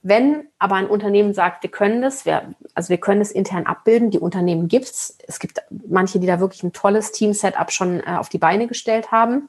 [0.02, 4.10] wenn aber ein Unternehmen sagt, wir können das, wir, also wir können es intern abbilden,
[4.10, 5.16] die Unternehmen gibt's.
[5.26, 9.12] Es gibt manche, die da wirklich ein tolles Team-Setup schon äh, auf die Beine gestellt
[9.12, 9.48] haben.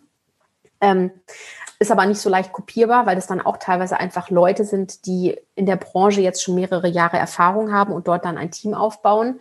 [0.85, 1.11] Ähm,
[1.77, 5.37] ist aber nicht so leicht kopierbar, weil das dann auch teilweise einfach Leute sind, die
[5.55, 9.39] in der Branche jetzt schon mehrere Jahre Erfahrung haben und dort dann ein Team aufbauen.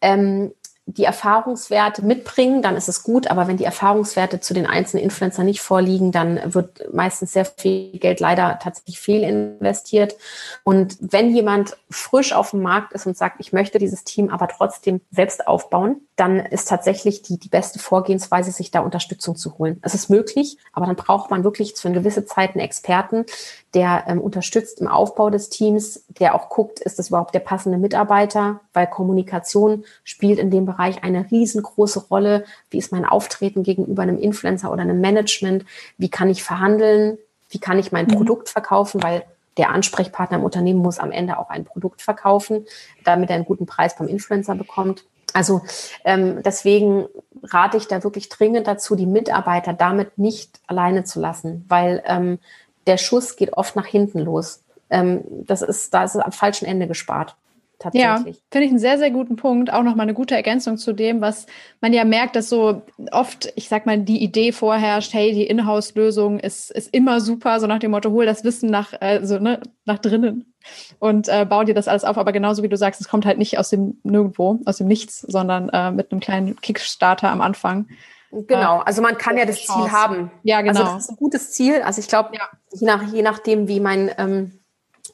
[0.00, 0.52] Ähm,
[0.90, 3.30] die Erfahrungswerte mitbringen, dann ist es gut.
[3.30, 7.98] Aber wenn die Erfahrungswerte zu den einzelnen Influencern nicht vorliegen, dann wird meistens sehr viel
[7.98, 10.16] Geld leider tatsächlich fehlinvestiert.
[10.64, 14.48] Und wenn jemand frisch auf dem Markt ist und sagt, ich möchte dieses Team aber
[14.48, 19.78] trotzdem selbst aufbauen, dann ist tatsächlich die, die beste Vorgehensweise, sich da Unterstützung zu holen.
[19.82, 23.26] Es ist möglich, aber dann braucht man wirklich für eine gewisse Zeit einen Experten,
[23.74, 27.78] der ähm, unterstützt im Aufbau des Teams, der auch guckt, ist das überhaupt der passende
[27.78, 32.44] Mitarbeiter, weil Kommunikation spielt in dem Bereich eine riesengroße Rolle.
[32.70, 35.64] Wie ist mein Auftreten gegenüber einem Influencer oder einem Management?
[35.98, 37.18] Wie kann ich verhandeln?
[37.50, 38.14] Wie kann ich mein mhm.
[38.14, 39.02] Produkt verkaufen?
[39.02, 39.24] Weil
[39.56, 42.64] der Ansprechpartner im Unternehmen muss am Ende auch ein Produkt verkaufen,
[43.04, 45.04] damit er einen guten Preis beim Influencer bekommt.
[45.34, 45.62] Also
[46.04, 47.06] ähm, deswegen
[47.42, 52.38] rate ich da wirklich dringend dazu, die Mitarbeiter damit nicht alleine zu lassen, weil ähm,
[52.86, 54.62] der Schuss geht oft nach hinten los.
[54.90, 57.36] Ähm, das ist, da ist es am falschen Ende gespart.
[57.80, 58.36] Tatsächlich.
[58.36, 59.72] Ja, finde ich einen sehr, sehr guten Punkt.
[59.72, 61.46] Auch nochmal eine gute Ergänzung zu dem, was
[61.80, 66.40] man ja merkt, dass so oft, ich sag mal, die Idee vorherrscht, hey, die Inhouse-Lösung
[66.40, 69.98] ist, ist immer super, so nach dem Motto, hol das Wissen nach, also, ne, nach
[69.98, 70.52] drinnen
[70.98, 72.18] und äh, bau dir das alles auf.
[72.18, 75.20] Aber genauso wie du sagst, es kommt halt nicht aus dem Nirgendwo, aus dem Nichts,
[75.20, 77.86] sondern äh, mit einem kleinen Kickstarter am Anfang.
[78.32, 79.84] Genau, also man kann ja das Chance.
[79.84, 80.30] Ziel haben.
[80.42, 80.80] Ja, genau.
[80.80, 81.80] Also das ist ein gutes Ziel.
[81.82, 82.42] Also ich glaube, ja.
[82.72, 84.58] je, nach, je nachdem, wie mein ähm,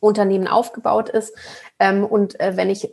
[0.00, 1.32] Unternehmen aufgebaut ist
[2.05, 2.89] und äh, wenn ich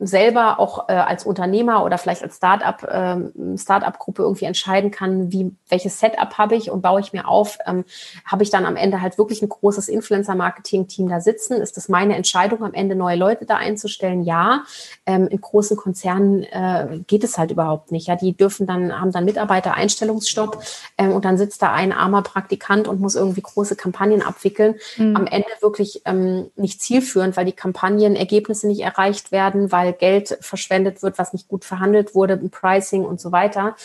[0.00, 5.52] selber auch äh, als Unternehmer oder vielleicht als Startup, ähm, Startup-Gruppe irgendwie entscheiden kann, wie,
[5.68, 7.84] welches Setup habe ich und baue ich mir auf, ähm,
[8.24, 11.60] habe ich dann am Ende halt wirklich ein großes Influencer-Marketing-Team da sitzen?
[11.60, 14.24] Ist das meine Entscheidung, am Ende neue Leute da einzustellen?
[14.24, 14.64] Ja.
[15.06, 18.08] Ähm, in großen Konzernen äh, geht es halt überhaupt nicht.
[18.08, 20.62] Ja, die dürfen dann, haben dann Mitarbeiter-Einstellungsstopp
[20.98, 24.74] ähm, und dann sitzt da ein armer Praktikant und muss irgendwie große Kampagnen abwickeln.
[24.96, 25.16] Mhm.
[25.16, 31.02] Am Ende wirklich ähm, nicht zielführend, weil die Kampagnenergebnisse nicht erreicht werden, weil Geld verschwendet
[31.02, 33.76] wird, was nicht gut verhandelt wurde im Pricing und so weiter.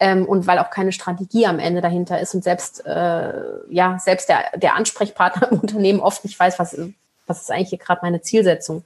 [0.00, 3.32] Ähm, und weil auch keine Strategie am Ende dahinter ist und selbst, äh,
[3.70, 6.78] ja, selbst der, der Ansprechpartner im Unternehmen oft nicht weiß, was,
[7.26, 8.84] was ist eigentlich hier gerade meine Zielsetzung,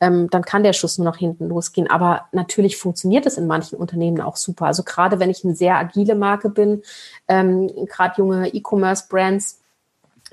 [0.00, 1.90] ähm, dann kann der Schuss nur nach hinten losgehen.
[1.90, 4.66] Aber natürlich funktioniert es in manchen Unternehmen auch super.
[4.66, 6.82] Also gerade wenn ich eine sehr agile Marke bin,
[7.28, 9.59] ähm, gerade junge E-Commerce-Brands,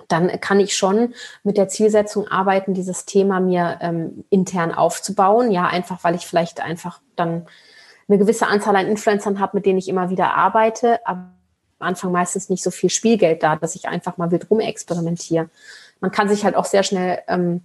[0.08, 5.52] dann kann ich schon mit der Zielsetzung arbeiten, dieses Thema mir ähm, intern aufzubauen.
[5.52, 7.46] Ja, einfach, weil ich vielleicht einfach dann
[8.08, 11.34] eine gewisse Anzahl an Influencern habe, mit denen ich immer wieder arbeite, aber
[11.80, 15.50] am Anfang meistens nicht so viel Spielgeld da, dass ich einfach mal wild rumexperimentiere.
[16.00, 17.62] Man kann sich halt auch sehr schnell ähm,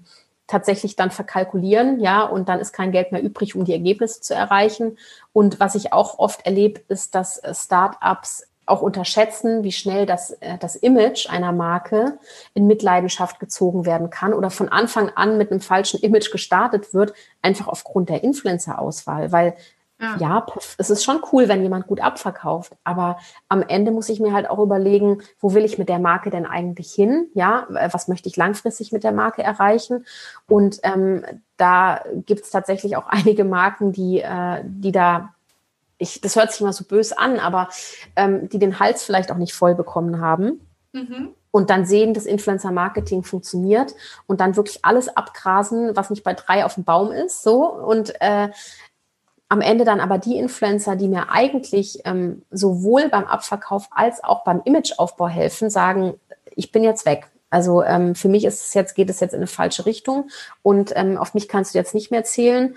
[0.47, 4.35] tatsächlich dann verkalkulieren, ja, und dann ist kein Geld mehr übrig, um die Ergebnisse zu
[4.35, 4.99] erreichen.
[5.33, 10.59] Und was ich auch oft erlebe, ist, dass Startups auch unterschätzen, wie schnell das, äh,
[10.59, 12.19] das Image einer Marke
[12.55, 17.13] in Mitleidenschaft gezogen werden kann oder von Anfang an mit einem falschen Image gestartet wird,
[17.43, 19.33] einfach aufgrund der Influencer-Auswahl.
[19.33, 19.57] Weil
[20.03, 20.17] ja.
[20.19, 20.47] ja,
[20.79, 24.51] es ist schon cool, wenn jemand gut abverkauft, aber am Ende muss ich mir halt
[24.51, 27.29] auch überlegen, wo will ich mit der Marke denn eigentlich hin?
[27.35, 30.05] Ja, was möchte ich langfristig mit der Marke erreichen?
[30.49, 31.25] Und ähm,
[31.57, 35.35] da gibt es tatsächlich auch einige Marken, die, äh, die da
[36.03, 37.69] ich, das hört sich immer so bös an, aber
[38.17, 40.67] ähm, die den Hals vielleicht auch nicht voll bekommen haben.
[40.93, 41.31] Mhm.
[41.51, 43.95] Und dann sehen, dass Influencer-Marketing funktioniert
[44.27, 48.15] und dann wirklich alles abgrasen, was nicht bei drei auf dem Baum ist, so und
[48.21, 48.49] äh,
[49.51, 54.45] am Ende dann aber die Influencer, die mir eigentlich ähm, sowohl beim Abverkauf als auch
[54.45, 56.15] beim Imageaufbau helfen, sagen,
[56.57, 57.29] ich bin jetzt weg.
[57.51, 60.31] Also ähm, für mich ist es jetzt, geht es jetzt in eine falsche Richtung
[60.63, 62.77] und ähm, auf mich kannst du jetzt nicht mehr zählen.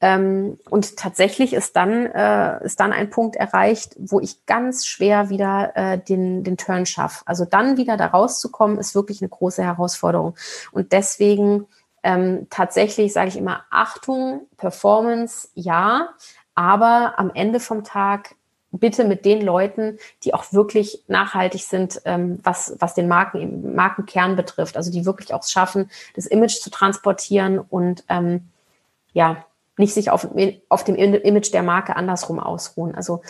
[0.00, 5.30] Ähm, und tatsächlich ist dann, äh, ist dann ein Punkt erreicht, wo ich ganz schwer
[5.30, 7.22] wieder äh, den, den Turn schaffe.
[7.24, 10.36] Also dann wieder da rauszukommen, ist wirklich eine große Herausforderung.
[10.72, 11.66] Und deswegen
[12.02, 16.10] ähm, tatsächlich sage ich immer Achtung, Performance, ja,
[16.54, 18.36] aber am Ende vom Tag
[18.70, 24.36] bitte mit den Leuten, die auch wirklich nachhaltig sind, ähm, was, was den Marken, Markenkern
[24.36, 24.76] betrifft.
[24.76, 28.48] Also die wirklich auch schaffen, das Image zu transportieren und ähm,
[29.12, 29.44] ja,
[29.78, 30.28] nicht sich auf,
[30.68, 32.94] auf dem Image der Marke andersrum ausruhen.
[32.94, 33.22] Also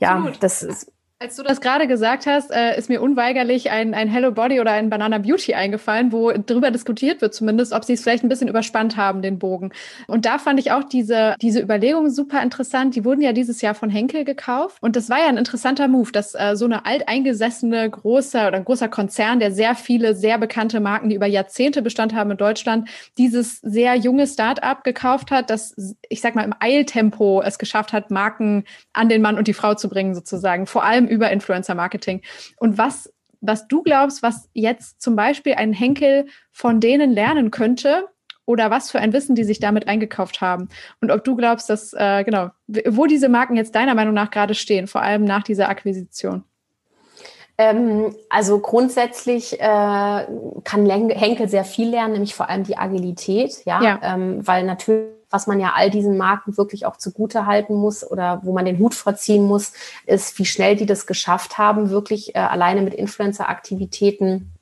[0.00, 0.34] Absolut.
[0.34, 0.89] ja, das ist
[1.22, 4.72] als du das gerade gesagt hast, äh, ist mir unweigerlich ein, ein Hello Body oder
[4.72, 8.48] ein Banana Beauty eingefallen, wo darüber diskutiert wird zumindest, ob sie es vielleicht ein bisschen
[8.48, 9.70] überspannt haben, den Bogen.
[10.06, 12.96] Und da fand ich auch diese, diese Überlegung super interessant.
[12.96, 14.78] Die wurden ja dieses Jahr von Henkel gekauft.
[14.80, 18.64] Und das war ja ein interessanter Move, dass äh, so eine alteingesessene großer oder ein
[18.64, 22.88] großer Konzern, der sehr viele, sehr bekannte Marken, die über Jahrzehnte Bestand haben in Deutschland,
[23.18, 25.76] dieses sehr junge Start-up gekauft hat, das,
[26.08, 28.64] ich sag mal, im Eiltempo es geschafft hat, Marken
[28.94, 30.66] an den Mann und die Frau zu bringen, sozusagen.
[30.66, 32.22] Vor allem über Influencer-Marketing.
[32.56, 38.08] Und was, was du glaubst, was jetzt zum Beispiel ein Henkel von denen lernen könnte,
[38.50, 40.68] oder was für ein Wissen die sich damit eingekauft haben.
[41.00, 44.54] Und ob du glaubst, dass, äh, genau, wo diese Marken jetzt deiner Meinung nach gerade
[44.54, 46.42] stehen, vor allem nach dieser Akquisition.
[47.58, 50.26] Ähm, also grundsätzlich äh,
[50.64, 54.00] kann Henkel sehr viel lernen, nämlich vor allem die Agilität, ja, ja.
[54.02, 58.40] Ähm, weil natürlich was man ja all diesen Marken wirklich auch zugute halten muss oder
[58.42, 59.72] wo man den Hut vorziehen muss,
[60.06, 64.52] ist, wie schnell die das geschafft haben, wirklich äh, alleine mit Influencer-Aktivitäten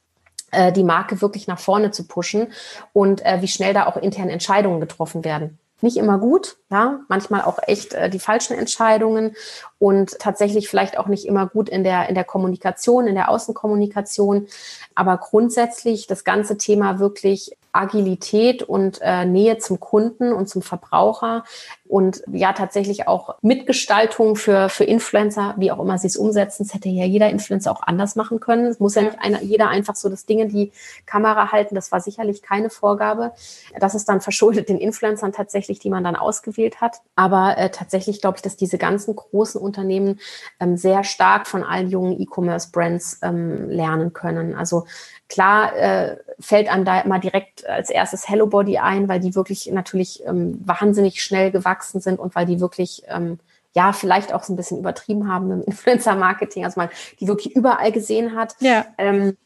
[0.50, 2.48] äh, die Marke wirklich nach vorne zu pushen
[2.92, 5.58] und äh, wie schnell da auch intern Entscheidungen getroffen werden.
[5.80, 9.36] Nicht immer gut, ja, manchmal auch echt äh, die falschen Entscheidungen
[9.78, 14.48] und tatsächlich vielleicht auch nicht immer gut in der in der Kommunikation, in der Außenkommunikation,
[14.94, 21.44] aber grundsätzlich das ganze Thema wirklich Agilität und äh, Nähe zum Kunden und zum Verbraucher
[21.86, 26.64] und ja tatsächlich auch Mitgestaltung für, für Influencer, wie auch immer sie es umsetzen.
[26.64, 28.66] Das hätte ja jeder Influencer auch anders machen können.
[28.66, 30.72] Es muss ja nicht einer, jeder einfach so das Ding in die
[31.06, 31.74] Kamera halten.
[31.74, 33.32] Das war sicherlich keine Vorgabe.
[33.78, 36.96] Das ist dann verschuldet den Influencern tatsächlich, die man dann ausgewählt hat.
[37.16, 40.20] Aber äh, tatsächlich glaube ich, dass diese ganzen großen Unternehmen
[40.60, 44.54] ähm, sehr stark von allen jungen E-Commerce-Brands ähm, lernen können.
[44.54, 44.84] Also
[45.28, 49.70] Klar äh, fällt einem da immer direkt als erstes Hello Body ein, weil die wirklich
[49.70, 53.38] natürlich ähm, wahnsinnig schnell gewachsen sind und weil die wirklich ähm,
[53.74, 56.88] ja vielleicht auch so ein bisschen übertrieben haben im Influencer-Marketing, also man
[57.20, 58.56] die wirklich überall gesehen hat.
[58.60, 58.86] Ja.
[58.96, 59.36] Ähm,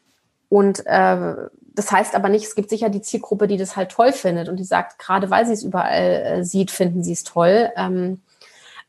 [0.49, 1.35] und äh,
[1.75, 4.57] das heißt aber nicht, es gibt sicher die Zielgruppe, die das halt toll findet und
[4.57, 7.71] die sagt, gerade weil sie es überall äh, sieht, finden sie es toll.
[7.75, 8.21] Ähm,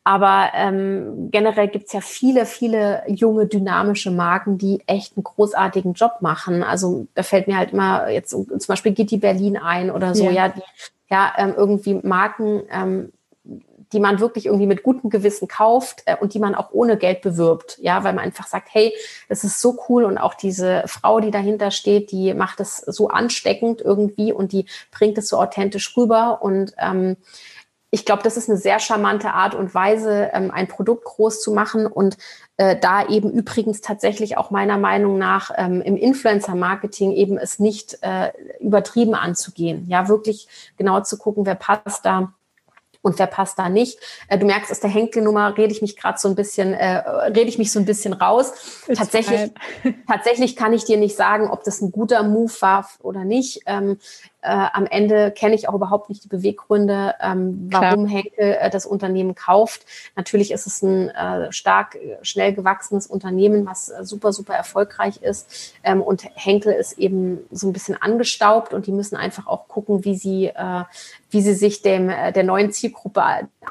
[0.04, 6.16] aber ähm, generell gibt's ja viele, viele junge, dynamische Marken, die echt einen großartigen Job
[6.20, 6.62] machen.
[6.62, 10.30] Also da fällt mir halt immer jetzt zum Beispiel Gitti Berlin ein oder so, ja,
[10.30, 10.62] ja, die,
[11.08, 13.12] ja ähm, irgendwie Marken, ähm,
[13.94, 17.22] die man wirklich irgendwie mit gutem Gewissen kauft äh, und die man auch ohne Geld
[17.22, 17.78] bewirbt.
[17.80, 18.92] Ja, weil man einfach sagt, hey,
[19.30, 23.08] das ist so cool und auch diese Frau, die dahinter steht, die macht es so
[23.08, 27.16] ansteckend irgendwie und die bringt es so authentisch rüber und ähm,
[27.94, 31.52] ich glaube, das ist eine sehr charmante Art und Weise, ähm, ein Produkt groß zu
[31.52, 32.16] machen und
[32.56, 37.98] äh, da eben übrigens tatsächlich auch meiner Meinung nach ähm, im Influencer-Marketing eben es nicht
[38.02, 39.86] äh, übertrieben anzugehen.
[39.88, 42.32] Ja, wirklich genau zu gucken, wer passt da
[43.00, 43.98] und wer passt da nicht.
[44.26, 47.48] Äh, du merkst, aus der Henkel-Nummer rede ich mich gerade so ein bisschen, äh, rede
[47.48, 48.52] ich mich so ein bisschen raus.
[48.92, 49.52] tatsächlich,
[50.08, 53.60] tatsächlich kann ich dir nicht sagen, ob das ein guter Move war oder nicht.
[53.66, 53.98] Ähm,
[54.44, 58.22] äh, am Ende kenne ich auch überhaupt nicht die Beweggründe, ähm, warum Klar.
[58.22, 59.86] Henkel äh, das Unternehmen kauft.
[60.16, 65.74] Natürlich ist es ein äh, stark, schnell gewachsenes Unternehmen, was äh, super, super erfolgreich ist.
[65.82, 70.04] Ähm, und Henkel ist eben so ein bisschen angestaubt und die müssen einfach auch gucken,
[70.04, 70.84] wie sie, äh,
[71.34, 73.22] wie sie sich dem, äh, der neuen Zielgruppe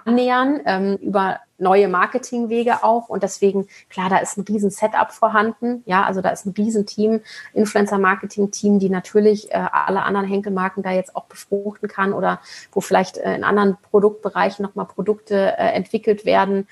[0.05, 3.07] annähern ähm, über neue Marketingwege auch.
[3.07, 5.81] Und deswegen, klar, da ist ein riesen Setup vorhanden.
[5.85, 7.21] Ja, also da ist ein riesen Team,
[7.53, 12.41] Influencer-Marketing-Team, die natürlich äh, alle anderen Henkelmarken da jetzt auch befruchten kann oder
[12.73, 16.67] wo vielleicht äh, in anderen Produktbereichen nochmal Produkte äh, entwickelt werden.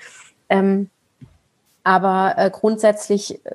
[0.50, 0.90] Ähm,
[1.84, 3.50] aber äh, grundsätzlich äh,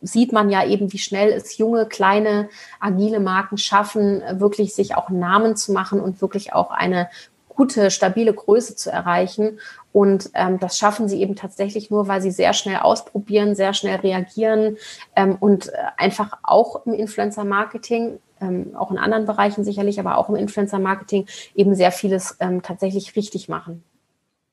[0.00, 2.48] sieht man ja eben, wie schnell es junge, kleine,
[2.78, 7.08] agile Marken schaffen, wirklich sich auch Namen zu machen und wirklich auch eine
[7.48, 9.60] gute, stabile Größe zu erreichen.
[9.92, 13.96] Und ähm, das schaffen sie eben tatsächlich nur, weil sie sehr schnell ausprobieren, sehr schnell
[13.96, 14.78] reagieren
[15.14, 20.30] ähm, und äh, einfach auch im Influencer-Marketing, ähm, auch in anderen Bereichen sicherlich, aber auch
[20.30, 23.82] im Influencer-Marketing eben sehr vieles ähm, tatsächlich richtig machen.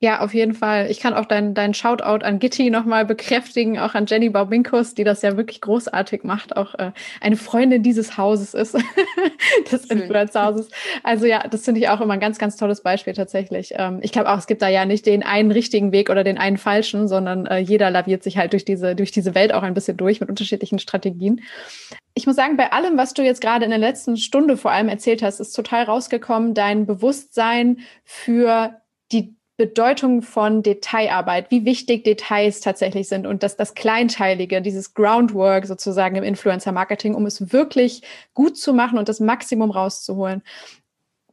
[0.00, 0.88] Ja, auf jeden Fall.
[0.92, 5.02] Ich kann auch deinen dein Shoutout an Gitti nochmal bekräftigen, auch an Jenny Baubinkus, die
[5.02, 8.76] das ja wirklich großartig macht, auch äh, eine Freundin dieses Hauses ist,
[9.72, 10.68] des Influencer-Hauses.
[11.02, 13.72] Also ja, das finde ich auch immer ein ganz, ganz tolles Beispiel tatsächlich.
[13.74, 16.38] Ähm, ich glaube auch, es gibt da ja nicht den einen richtigen Weg oder den
[16.38, 19.74] einen falschen, sondern äh, jeder laviert sich halt durch diese, durch diese Welt auch ein
[19.74, 21.40] bisschen durch mit unterschiedlichen Strategien.
[22.14, 24.88] Ich muss sagen, bei allem, was du jetzt gerade in der letzten Stunde vor allem
[24.88, 28.80] erzählt hast, ist total rausgekommen, dein Bewusstsein für
[29.10, 35.66] die Bedeutung von Detailarbeit, wie wichtig Details tatsächlich sind und dass das Kleinteilige, dieses Groundwork
[35.66, 38.02] sozusagen im Influencer-Marketing, um es wirklich
[38.34, 40.42] gut zu machen und das Maximum rauszuholen.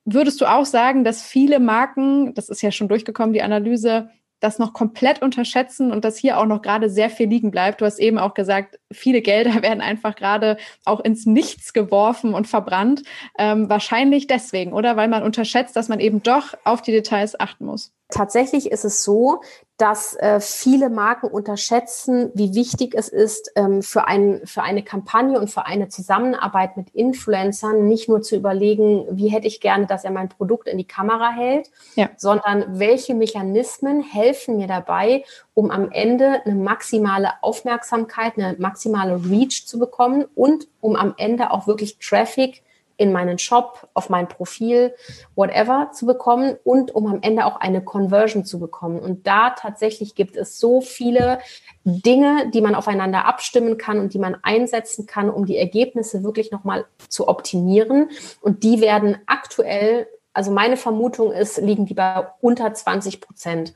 [0.06, 4.60] Würdest du auch sagen, dass viele Marken, das ist ja schon durchgekommen, die Analyse, das
[4.60, 7.82] noch komplett unterschätzen und dass hier auch noch gerade sehr viel liegen bleibt.
[7.82, 12.48] Du hast eben auch gesagt, viele Gelder werden einfach gerade auch ins Nichts geworfen und
[12.48, 13.04] verbrannt.
[13.38, 14.98] Ähm, wahrscheinlich deswegen, oder?
[14.98, 17.95] Weil man unterschätzt, dass man eben doch auf die Details achten muss.
[18.10, 19.42] Tatsächlich ist es so,
[19.78, 25.40] dass äh, viele Marken unterschätzen, wie wichtig es ist, ähm, für, ein, für eine Kampagne
[25.40, 30.06] und für eine Zusammenarbeit mit Influencern nicht nur zu überlegen, wie hätte ich gerne, dass
[30.06, 32.10] er mein Produkt in die Kamera hält, ja.
[32.16, 39.66] sondern welche Mechanismen helfen mir dabei, um am Ende eine maximale Aufmerksamkeit, eine maximale Reach
[39.66, 42.62] zu bekommen und um am Ende auch wirklich Traffic
[42.98, 44.96] in meinen Shop, auf mein Profil,
[45.36, 49.00] whatever zu bekommen und um am Ende auch eine Conversion zu bekommen.
[49.00, 51.40] Und da tatsächlich gibt es so viele
[51.84, 56.52] Dinge, die man aufeinander abstimmen kann und die man einsetzen kann, um die Ergebnisse wirklich
[56.52, 58.10] nochmal zu optimieren.
[58.42, 63.74] Und die werden aktuell also meine Vermutung ist, liegen die bei unter 20 Prozent.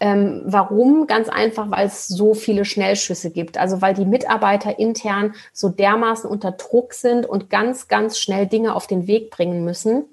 [0.00, 1.06] Ähm, warum?
[1.06, 3.58] Ganz einfach, weil es so viele Schnellschüsse gibt.
[3.58, 8.74] Also weil die Mitarbeiter intern so dermaßen unter Druck sind und ganz, ganz schnell Dinge
[8.74, 10.04] auf den Weg bringen müssen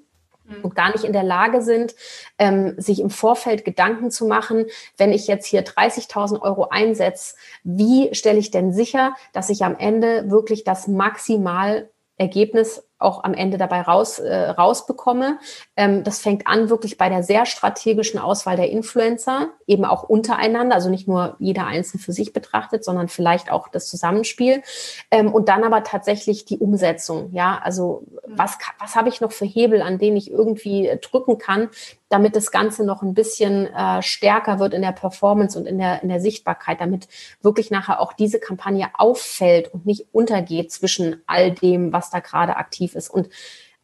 [0.44, 0.62] mhm.
[0.62, 1.94] und gar nicht in der Lage sind,
[2.38, 8.14] ähm, sich im Vorfeld Gedanken zu machen, wenn ich jetzt hier 30.000 Euro einsetze, wie
[8.14, 11.88] stelle ich denn sicher, dass ich am Ende wirklich das maximal
[12.18, 15.38] Ergebnis auch am Ende dabei raus, äh, rausbekomme.
[15.76, 20.76] Ähm, das fängt an wirklich bei der sehr strategischen Auswahl der Influencer, eben auch untereinander,
[20.76, 24.62] also nicht nur jeder einzeln für sich betrachtet, sondern vielleicht auch das Zusammenspiel.
[25.10, 27.32] Ähm, und dann aber tatsächlich die Umsetzung.
[27.32, 28.38] Ja, also mhm.
[28.38, 31.68] was, was habe ich noch für Hebel, an denen ich irgendwie drücken kann,
[32.08, 36.02] damit das Ganze noch ein bisschen äh, stärker wird in der Performance und in der,
[36.02, 37.08] in der Sichtbarkeit, damit
[37.42, 42.56] wirklich nachher auch diese Kampagne auffällt und nicht untergeht zwischen all dem, was da gerade
[42.56, 43.10] aktiv ist.
[43.10, 43.28] Und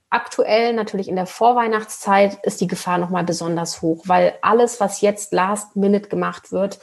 [0.08, 5.32] aktuell natürlich in der Vorweihnachtszeit ist die Gefahr nochmal besonders hoch, weil alles, was jetzt
[5.32, 6.78] last minute gemacht wird,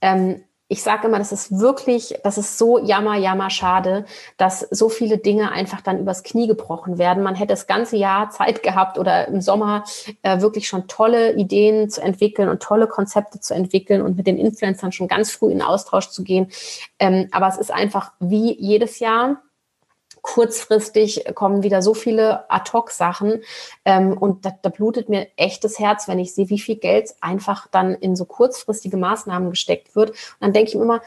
[0.00, 4.04] ähm, ich sage immer, das ist wirklich, das ist so jammer, jammer schade,
[4.36, 7.24] dass so viele Dinge einfach dann übers Knie gebrochen werden.
[7.24, 9.82] Man hätte das ganze Jahr Zeit gehabt oder im Sommer
[10.22, 14.38] äh, wirklich schon tolle Ideen zu entwickeln und tolle Konzepte zu entwickeln und mit den
[14.38, 16.46] Influencern schon ganz früh in Austausch zu gehen.
[17.00, 19.42] Ähm, aber es ist einfach wie jedes Jahr
[20.22, 23.42] kurzfristig kommen wieder so viele Ad-Hoc-Sachen
[23.84, 27.14] ähm, und da, da blutet mir echt das Herz, wenn ich sehe, wie viel Geld
[27.20, 30.10] einfach dann in so kurzfristige Maßnahmen gesteckt wird.
[30.10, 31.00] Und dann denke ich mir immer,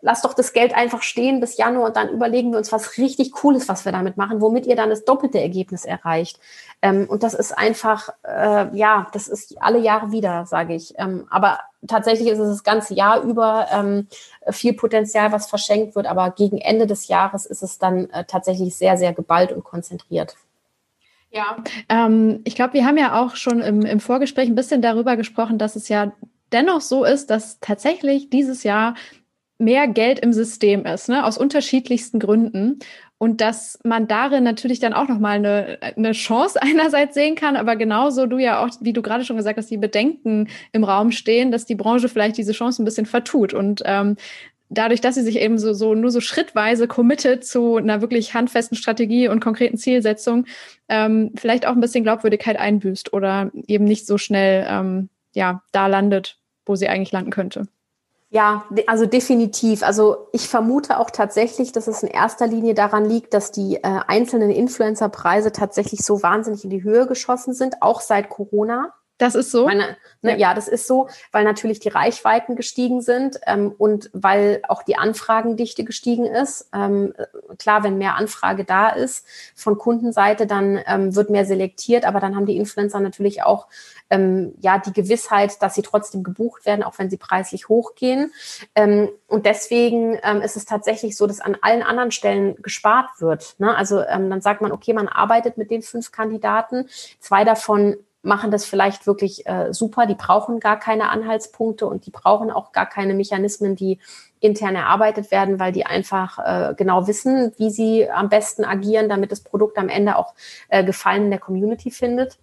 [0.00, 3.32] lass doch das Geld einfach stehen bis Januar und dann überlegen wir uns was richtig
[3.32, 6.40] Cooles, was wir damit machen, womit ihr dann das doppelte Ergebnis erreicht.
[6.82, 10.94] Ähm, und das ist einfach, äh, ja, das ist alle Jahre wieder, sage ich.
[10.98, 14.08] Ähm, aber tatsächlich ist es das ganze Jahr über ähm,
[14.50, 18.76] viel Potenzial, was verschenkt wird, aber gegen Ende des Jahres ist es dann äh, tatsächlich
[18.76, 20.36] sehr, sehr geballt und konzentriert.
[21.30, 21.56] Ja,
[21.88, 25.58] ähm, ich glaube, wir haben ja auch schon im, im Vorgespräch ein bisschen darüber gesprochen,
[25.58, 26.12] dass es ja
[26.52, 28.94] dennoch so ist, dass tatsächlich dieses Jahr
[29.58, 32.78] mehr Geld im System ist, ne, aus unterschiedlichsten Gründen.
[33.18, 37.76] Und dass man darin natürlich dann auch nochmal eine, eine Chance einerseits sehen kann, aber
[37.76, 41.50] genauso du ja auch, wie du gerade schon gesagt hast, die Bedenken im Raum stehen,
[41.50, 43.54] dass die Branche vielleicht diese Chance ein bisschen vertut.
[43.54, 44.16] Und ähm,
[44.68, 48.76] dadurch, dass sie sich eben so, so nur so schrittweise committet zu einer wirklich handfesten
[48.76, 50.46] Strategie und konkreten Zielsetzung,
[50.88, 55.86] ähm, vielleicht auch ein bisschen Glaubwürdigkeit einbüßt oder eben nicht so schnell ähm, ja, da
[55.86, 57.68] landet, wo sie eigentlich landen könnte.
[58.36, 59.82] Ja, also definitiv.
[59.82, 64.00] Also ich vermute auch tatsächlich, dass es in erster Linie daran liegt, dass die äh,
[64.06, 68.92] einzelnen Influencer-Preise tatsächlich so wahnsinnig in die Höhe geschossen sind, auch seit Corona.
[69.18, 69.64] Das ist so.
[69.64, 70.36] Meine, ne, ja.
[70.36, 70.54] ja.
[70.54, 75.84] das ist so, weil natürlich die Reichweiten gestiegen sind ähm, und weil auch die Anfragendichte
[75.84, 76.68] gestiegen ist.
[76.74, 77.14] Ähm,
[77.58, 82.36] klar, wenn mehr Anfrage da ist von Kundenseite, dann ähm, wird mehr selektiert, aber dann
[82.36, 83.68] haben die Influencer natürlich auch
[84.10, 88.32] ähm, ja die Gewissheit, dass sie trotzdem gebucht werden, auch wenn sie preislich hochgehen.
[88.74, 93.54] Ähm, und deswegen ähm, ist es tatsächlich so, dass an allen anderen Stellen gespart wird.
[93.58, 93.74] Ne?
[93.74, 96.88] Also dann sagt man, okay, man arbeitet mit den fünf Kandidaten,
[97.18, 97.96] zwei davon
[98.26, 102.72] machen das vielleicht wirklich äh, super, die brauchen gar keine Anhaltspunkte und die brauchen auch
[102.72, 104.00] gar keine Mechanismen, die
[104.40, 109.32] intern erarbeitet werden, weil die einfach äh, genau wissen, wie sie am besten agieren, damit
[109.32, 110.34] das Produkt am Ende auch
[110.68, 112.38] äh, Gefallen in der Community findet.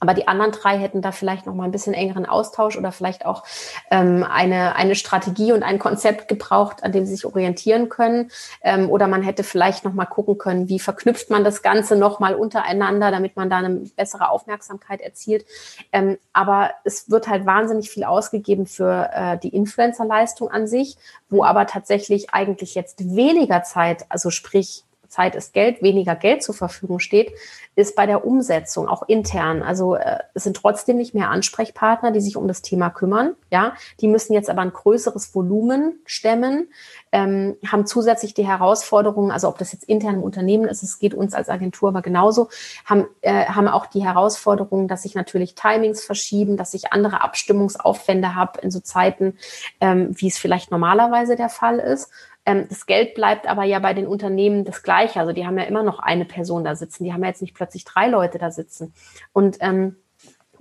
[0.00, 3.26] Aber die anderen drei hätten da vielleicht noch mal ein bisschen engeren Austausch oder vielleicht
[3.26, 3.44] auch
[3.90, 8.30] ähm, eine, eine Strategie und ein Konzept gebraucht, an dem sie sich orientieren können.
[8.62, 12.20] Ähm, oder man hätte vielleicht noch mal gucken können, wie verknüpft man das Ganze noch
[12.20, 15.46] mal untereinander, damit man da eine bessere Aufmerksamkeit erzielt.
[15.92, 20.96] Ähm, aber es wird halt wahnsinnig viel ausgegeben für äh, die Influencer-Leistung an sich,
[21.28, 24.85] wo aber tatsächlich eigentlich jetzt weniger Zeit, also sprich
[25.16, 27.32] Zeit ist Geld, weniger Geld zur Verfügung steht,
[27.74, 29.62] ist bei der Umsetzung auch intern.
[29.62, 33.34] Also äh, es sind trotzdem nicht mehr Ansprechpartner, die sich um das Thema kümmern.
[33.50, 36.68] Ja, die müssen jetzt aber ein größeres Volumen stemmen,
[37.12, 41.14] ähm, haben zusätzlich die Herausforderungen, also ob das jetzt intern im Unternehmen ist, es geht
[41.14, 42.48] uns als Agentur aber genauso,
[42.84, 48.34] haben, äh, haben auch die Herausforderungen, dass sich natürlich Timings verschieben, dass ich andere Abstimmungsaufwände
[48.34, 49.38] habe in so Zeiten,
[49.80, 52.10] ähm, wie es vielleicht normalerweise der Fall ist.
[52.46, 55.20] Ähm, das Geld bleibt aber ja bei den Unternehmen das Gleiche.
[55.20, 57.04] Also die haben ja immer noch eine Person da sitzen.
[57.04, 58.94] Die haben ja jetzt nicht plötzlich drei Leute da sitzen.
[59.32, 59.96] Und ähm,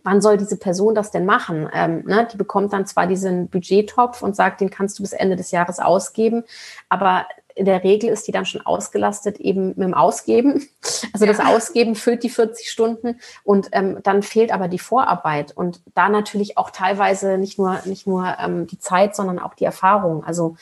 [0.04, 1.70] wann soll diese Person das denn machen?
[1.74, 2.28] Ähm, ne?
[2.32, 5.80] Die bekommt dann zwar diesen Budgettopf und sagt, den kannst du bis Ende des Jahres
[5.80, 6.44] ausgeben,
[6.90, 7.26] aber
[7.56, 10.68] in der Regel ist die dann schon ausgelastet eben mit dem Ausgeben.
[11.14, 11.32] Also ja.
[11.32, 16.10] das Ausgeben füllt die 40 Stunden und ähm, dann fehlt aber die Vorarbeit und da
[16.10, 20.26] natürlich auch teilweise nicht nur nicht nur ähm, die Zeit, sondern auch die Erfahrung.
[20.26, 20.58] Also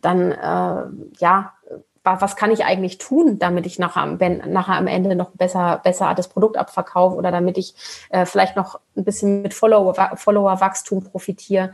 [0.00, 0.84] dann äh,
[1.18, 1.52] ja,
[2.04, 6.12] was kann ich eigentlich tun, damit ich nachher, wenn, nachher am Ende noch besser, besser
[6.14, 7.74] das Produkt abverkaufe oder damit ich
[8.10, 11.72] äh, vielleicht noch ein bisschen mit Follower, Follower-Wachstum profitiere.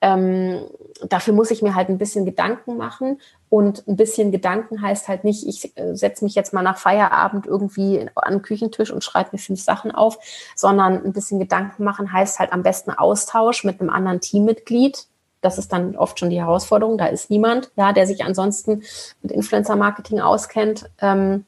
[0.00, 0.64] Ähm,
[1.08, 3.20] dafür muss ich mir halt ein bisschen Gedanken machen.
[3.48, 7.46] Und ein bisschen Gedanken heißt halt nicht, ich äh, setze mich jetzt mal nach Feierabend
[7.46, 10.16] irgendwie an den Küchentisch und schreibe mir fünf Sachen auf,
[10.54, 15.06] sondern ein bisschen Gedanken machen heißt halt am besten Austausch mit einem anderen Teammitglied,
[15.42, 16.96] das ist dann oft schon die Herausforderung.
[16.96, 18.82] Da ist niemand, ja, der sich ansonsten
[19.20, 20.88] mit Influencer-Marketing auskennt.
[21.00, 21.44] Ähm,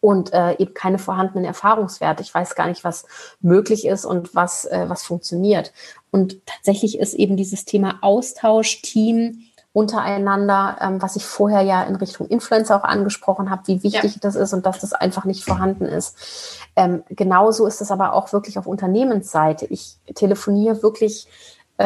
[0.00, 2.22] und äh, eben keine vorhandenen Erfahrungswerte.
[2.22, 3.06] Ich weiß gar nicht, was
[3.40, 5.72] möglich ist und was, äh, was funktioniert.
[6.10, 11.94] Und tatsächlich ist eben dieses Thema Austausch, Team untereinander, ähm, was ich vorher ja in
[11.96, 14.20] Richtung Influencer auch angesprochen habe, wie wichtig ja.
[14.20, 16.16] das ist und dass das einfach nicht vorhanden ist.
[16.74, 19.66] Ähm, genauso ist es aber auch wirklich auf Unternehmensseite.
[19.66, 21.28] Ich telefoniere wirklich
[21.78, 21.84] äh,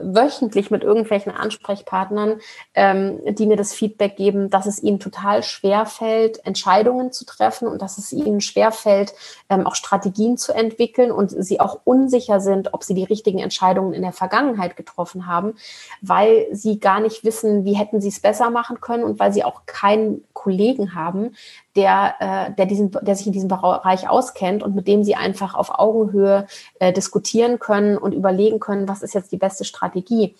[0.00, 2.40] wöchentlich mit irgendwelchen Ansprechpartnern,
[2.74, 7.66] ähm, die mir das Feedback geben, dass es ihnen total schwer fällt, Entscheidungen zu treffen
[7.66, 9.12] und dass es ihnen schwer fällt,
[9.50, 13.92] ähm, auch Strategien zu entwickeln und sie auch unsicher sind, ob sie die richtigen Entscheidungen
[13.92, 15.54] in der Vergangenheit getroffen haben,
[16.00, 19.42] weil sie gar nicht wissen, wie hätten sie es besser machen können und weil sie
[19.42, 21.34] auch keinen Kollegen haben,
[21.74, 25.54] der, äh, der, diesen, der sich in diesem Bereich auskennt und mit dem sie einfach
[25.54, 26.46] auf Augenhöhe
[26.78, 30.36] äh, diskutieren können und überlegen können, was ist jetzt die beste Strategie.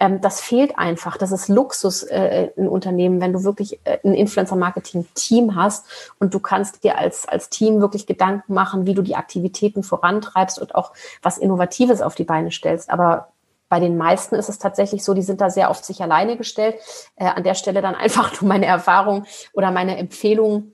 [0.00, 1.16] Ähm, das fehlt einfach.
[1.16, 5.86] Das ist Luxus äh, in Unternehmen, wenn du wirklich äh, ein Influencer-Marketing-Team hast
[6.18, 10.58] und du kannst dir als, als Team wirklich Gedanken machen, wie du die Aktivitäten vorantreibst
[10.60, 10.92] und auch
[11.22, 12.90] was Innovatives auf die Beine stellst.
[12.90, 13.32] Aber
[13.68, 16.76] bei den meisten ist es tatsächlich so, die sind da sehr auf sich alleine gestellt.
[17.16, 20.72] Äh, an der Stelle dann einfach nur meine Erfahrung oder meine Empfehlung,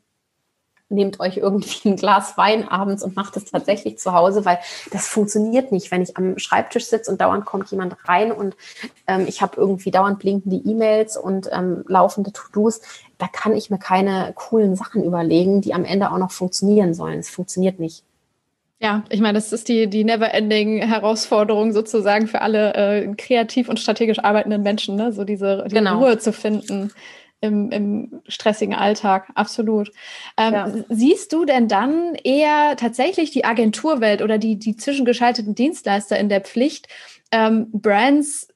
[0.95, 4.59] nehmt euch irgendwie ein Glas Wein abends und macht es tatsächlich zu Hause, weil
[4.93, 8.57] das funktioniert nicht, wenn ich am Schreibtisch sitze und dauernd kommt jemand rein und
[9.07, 12.81] ähm, ich habe irgendwie dauernd blinkende E-Mails und ähm, laufende To-Dos.
[13.19, 17.19] Da kann ich mir keine coolen Sachen überlegen, die am Ende auch noch funktionieren sollen.
[17.19, 18.05] Es funktioniert nicht.
[18.81, 23.81] Ja, ich meine, das ist die, die never-ending Herausforderung sozusagen für alle äh, kreativ und
[23.81, 25.13] strategisch arbeitenden Menschen, ne?
[25.13, 26.01] so diese, diese genau.
[26.01, 26.91] Ruhe zu finden
[27.45, 29.93] im, im stressigen Alltag, absolut.
[30.37, 30.73] Ähm, ja.
[30.89, 36.41] Siehst du denn dann eher tatsächlich die Agenturwelt oder die, die zwischengeschalteten Dienstleister in der
[36.41, 36.89] Pflicht,
[37.31, 38.49] ähm, Brands,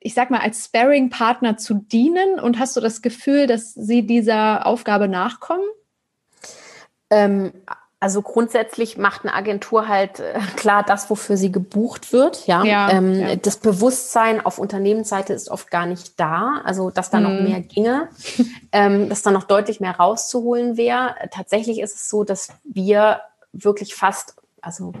[0.00, 2.38] ich sag mal, als Sparing-Partner zu dienen?
[2.38, 5.64] Und hast du das Gefühl, dass sie dieser Aufgabe nachkommen?
[7.10, 7.52] Ähm,
[7.98, 12.46] also grundsätzlich macht eine Agentur halt äh, klar das, wofür sie gebucht wird.
[12.46, 16.60] Ja, ja, ähm, ja, das Bewusstsein auf Unternehmensseite ist oft gar nicht da.
[16.64, 17.22] Also dass da mhm.
[17.24, 18.08] noch mehr ginge,
[18.72, 21.14] ähm, dass da noch deutlich mehr rauszuholen wäre.
[21.30, 24.92] Tatsächlich ist es so, dass wir wirklich fast, also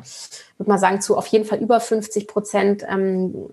[0.56, 3.50] würde man sagen, zu auf jeden Fall über 50 Prozent ähm,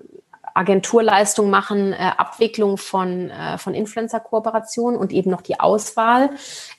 [0.53, 6.30] Agenturleistung machen, äh, Abwicklung von, äh, von Influencer-Kooperationen und eben noch die Auswahl.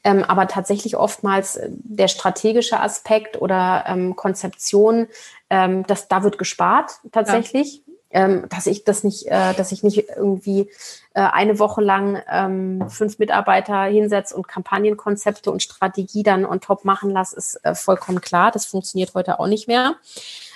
[0.04, 5.08] Ähm, aber tatsächlich oftmals äh, der strategische Aspekt oder ähm, Konzeption,
[5.50, 7.76] ähm, das, da wird gespart tatsächlich.
[7.76, 8.26] Ja.
[8.26, 10.70] ähm, dass ich das nicht, äh, dass ich nicht irgendwie
[11.14, 16.84] äh, eine Woche lang ähm, fünf Mitarbeiter hinsetze und Kampagnenkonzepte und Strategie dann on top
[16.84, 18.52] machen lasse, ist äh, vollkommen klar.
[18.52, 19.96] Das funktioniert heute auch nicht mehr.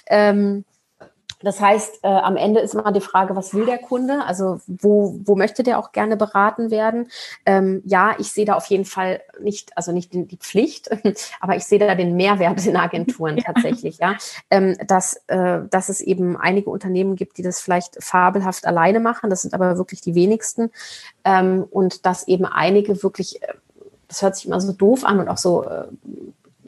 [0.07, 0.65] Ähm,
[1.40, 4.24] das heißt, äh, am Ende ist immer die Frage, was will der Kunde?
[4.24, 7.09] Also wo, wo möchte der auch gerne beraten werden?
[7.47, 10.90] Ähm, ja, ich sehe da auf jeden Fall nicht, also nicht die, Pflicht,
[11.40, 13.44] aber ich sehe da den Mehrwert in Agenturen ja.
[13.44, 14.16] tatsächlich, ja.
[14.51, 19.31] Ähm, dass, äh, dass es eben einige Unternehmen gibt, die das vielleicht fabelhaft alleine machen.
[19.31, 20.70] Das sind aber wirklich die wenigsten.
[21.24, 23.55] Ähm, und dass eben einige wirklich äh,
[24.09, 25.85] das hört sich immer so doof an und auch so äh,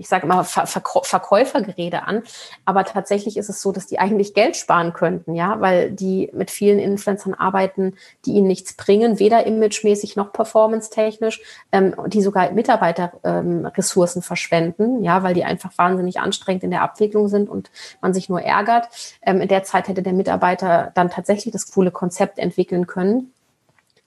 [0.01, 2.22] ich sage immer Ver Ver Verkäufergerede an,
[2.64, 6.51] aber tatsächlich ist es so, dass die eigentlich Geld sparen könnten, ja, weil die mit
[6.51, 7.94] vielen Influencern arbeiten,
[8.24, 15.22] die ihnen nichts bringen, weder imagemäßig noch performance-technisch, ähm, die sogar Mitarbeiterressourcen ähm, verschwenden, ja,
[15.22, 17.70] weil die einfach wahnsinnig anstrengend in der Abwicklung sind und
[18.01, 18.89] man sich nur ärgert.
[19.20, 23.35] Ähm, in der Zeit hätte der Mitarbeiter dann tatsächlich das coole Konzept entwickeln können.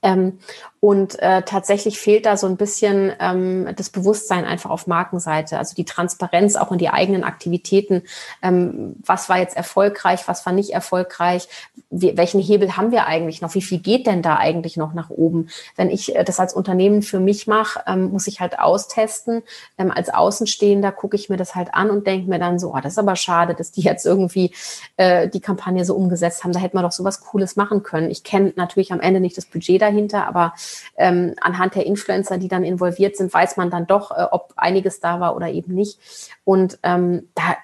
[0.02, 0.40] Ähm,
[0.84, 5.76] und äh, tatsächlich fehlt da so ein bisschen ähm, das Bewusstsein einfach auf Markenseite, also
[5.76, 8.02] die Transparenz auch in die eigenen Aktivitäten.
[8.42, 11.48] Ähm, was war jetzt erfolgreich, was war nicht erfolgreich?
[11.90, 13.56] Wie, welchen Hebel haben wir eigentlich noch?
[13.56, 15.48] Wie viel geht denn da eigentlich noch nach oben?
[15.78, 19.42] Wenn ich äh, das als Unternehmen für mich mache, ähm, muss ich halt austesten.
[19.78, 22.80] Ähm, als Außenstehender gucke ich mir das halt an und denke mir dann so, oh,
[22.84, 24.52] das ist aber schade, dass die jetzt irgendwie
[24.98, 26.52] äh, die Kampagne so umgesetzt haben.
[26.52, 28.12] Da hätte man doch sowas Cooles machen können.
[28.12, 30.52] Ich kenne natürlich am Ende nicht das Budget dahinter, aber
[30.98, 35.00] ähm, anhand der Influencer, die dann involviert sind, weiß man dann doch, äh, ob einiges
[35.00, 36.00] da war oder eben nicht.
[36.44, 37.56] Und ähm, da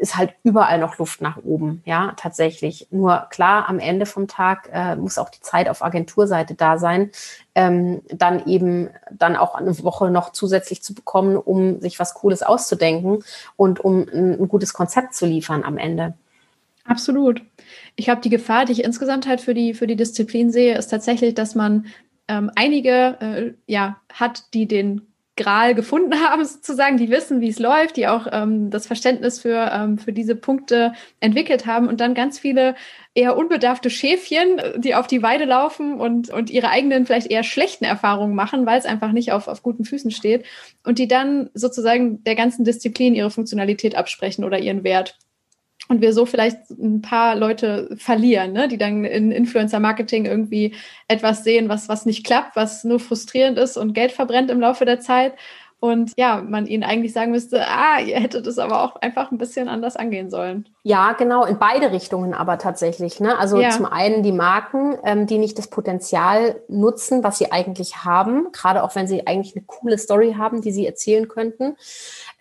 [0.00, 2.88] ist halt überall noch Luft nach oben, ja, tatsächlich.
[2.90, 7.10] Nur klar, am Ende vom Tag äh, muss auch die Zeit auf Agenturseite da sein,
[7.54, 12.42] ähm, dann eben dann auch eine Woche noch zusätzlich zu bekommen, um sich was Cooles
[12.42, 13.22] auszudenken
[13.56, 16.14] und um ein, ein gutes Konzept zu liefern am Ende.
[16.84, 17.42] Absolut.
[17.94, 20.88] Ich glaube, die Gefahr, die ich insgesamt halt für die, für die Disziplin sehe, ist
[20.88, 21.86] tatsächlich, dass man
[22.30, 25.02] ähm, einige äh, ja, hat, die den
[25.36, 29.70] Gral gefunden haben, sozusagen, die wissen, wie es läuft, die auch ähm, das Verständnis für,
[29.72, 31.88] ähm, für diese Punkte entwickelt haben.
[31.88, 32.76] Und dann ganz viele
[33.14, 37.84] eher unbedarfte Schäfchen, die auf die Weide laufen und, und ihre eigenen vielleicht eher schlechten
[37.84, 40.44] Erfahrungen machen, weil es einfach nicht auf, auf guten Füßen steht.
[40.84, 45.18] Und die dann sozusagen der ganzen Disziplin ihre Funktionalität absprechen oder ihren Wert
[45.90, 48.68] und wir so vielleicht ein paar Leute verlieren, ne?
[48.68, 50.76] die dann in Influencer-Marketing irgendwie
[51.08, 54.84] etwas sehen, was, was nicht klappt, was nur frustrierend ist und Geld verbrennt im Laufe
[54.84, 55.34] der Zeit.
[55.80, 59.38] Und ja, man ihnen eigentlich sagen müsste, ah, ihr hättet es aber auch einfach ein
[59.38, 60.68] bisschen anders angehen sollen.
[60.82, 63.18] Ja, genau, in beide Richtungen aber tatsächlich.
[63.18, 63.36] Ne?
[63.38, 63.70] Also ja.
[63.70, 68.84] zum einen die Marken, ähm, die nicht das Potenzial nutzen, was sie eigentlich haben, gerade
[68.84, 71.76] auch wenn sie eigentlich eine coole Story haben, die sie erzählen könnten.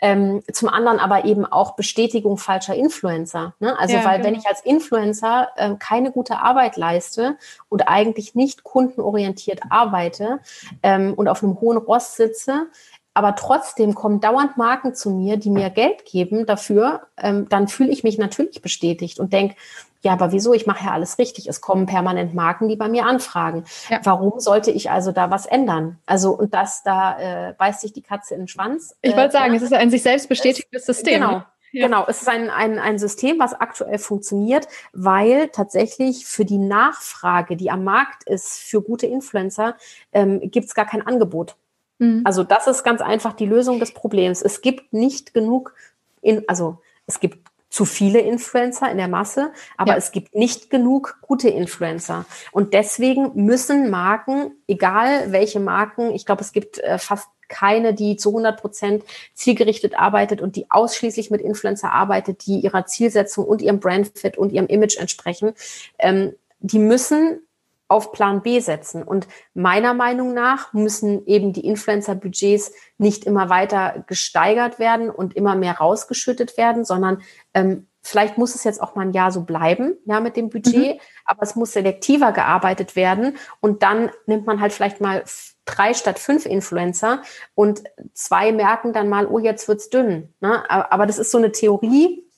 [0.02, 3.54] Ähm, zum anderen aber eben auch Bestätigung falscher Influencer.
[3.60, 3.78] Ne?
[3.78, 4.28] Also ja, weil genau.
[4.28, 10.40] wenn ich als Influencer äh, keine gute Arbeit leiste und eigentlich nicht kundenorientiert arbeite
[10.84, 12.68] ähm, und auf einem hohen Ross sitze,
[13.14, 17.92] aber trotzdem kommen dauernd Marken zu mir, die mir Geld geben dafür, ähm, dann fühle
[17.92, 19.56] ich mich natürlich bestätigt und denke,
[20.02, 20.54] ja, aber wieso?
[20.54, 21.48] Ich mache ja alles richtig.
[21.48, 23.66] Es kommen permanent Marken, die bei mir anfragen.
[23.90, 24.00] Ja.
[24.04, 26.00] Warum sollte ich also da was ändern?
[26.06, 28.96] Also, und das, da äh, beißt sich die Katze in den Schwanz.
[29.02, 31.22] Ich wollte sagen, äh, es ist ein sich selbst bestätigtes System.
[31.22, 31.44] Genau.
[31.72, 31.86] Ja.
[31.86, 37.56] Genau, es ist ein, ein, ein System, was aktuell funktioniert, weil tatsächlich für die Nachfrage,
[37.56, 39.76] die am Markt ist, für gute Influencer,
[40.12, 41.58] ähm, gibt es gar kein Angebot.
[42.00, 42.22] Mhm.
[42.24, 44.42] Also das ist ganz einfach die Lösung des Problems.
[44.42, 45.76] Es gibt nicht genug,
[46.22, 49.98] in, also es gibt zu viele Influencer in der Masse, aber ja.
[49.98, 52.26] es gibt nicht genug gute Influencer.
[52.52, 58.16] Und deswegen müssen Marken, egal welche Marken, ich glaube, es gibt äh, fast keine, die
[58.16, 63.62] zu 100 Prozent zielgerichtet arbeitet und die ausschließlich mit Influencer arbeitet, die ihrer Zielsetzung und
[63.62, 65.54] ihrem Brandfit und ihrem Image entsprechen.
[65.98, 67.42] Ähm, die müssen
[67.90, 69.04] auf Plan B setzen.
[69.04, 75.56] Und meiner Meinung nach müssen eben die Influencer-Budgets nicht immer weiter gesteigert werden und immer
[75.56, 77.22] mehr rausgeschüttet werden, sondern
[77.54, 80.96] ähm, vielleicht muss es jetzt auch mal ein Jahr so bleiben, ja, mit dem Budget,
[80.96, 81.00] mhm.
[81.26, 85.24] aber es muss selektiver gearbeitet werden und dann nimmt man halt vielleicht mal
[85.66, 87.24] drei statt fünf Influencer
[87.56, 87.84] und
[88.14, 90.34] zwei merken dann mal, oh, jetzt wird's dünn.
[90.40, 90.64] Ne?
[90.70, 92.29] Aber das ist so eine Theorie,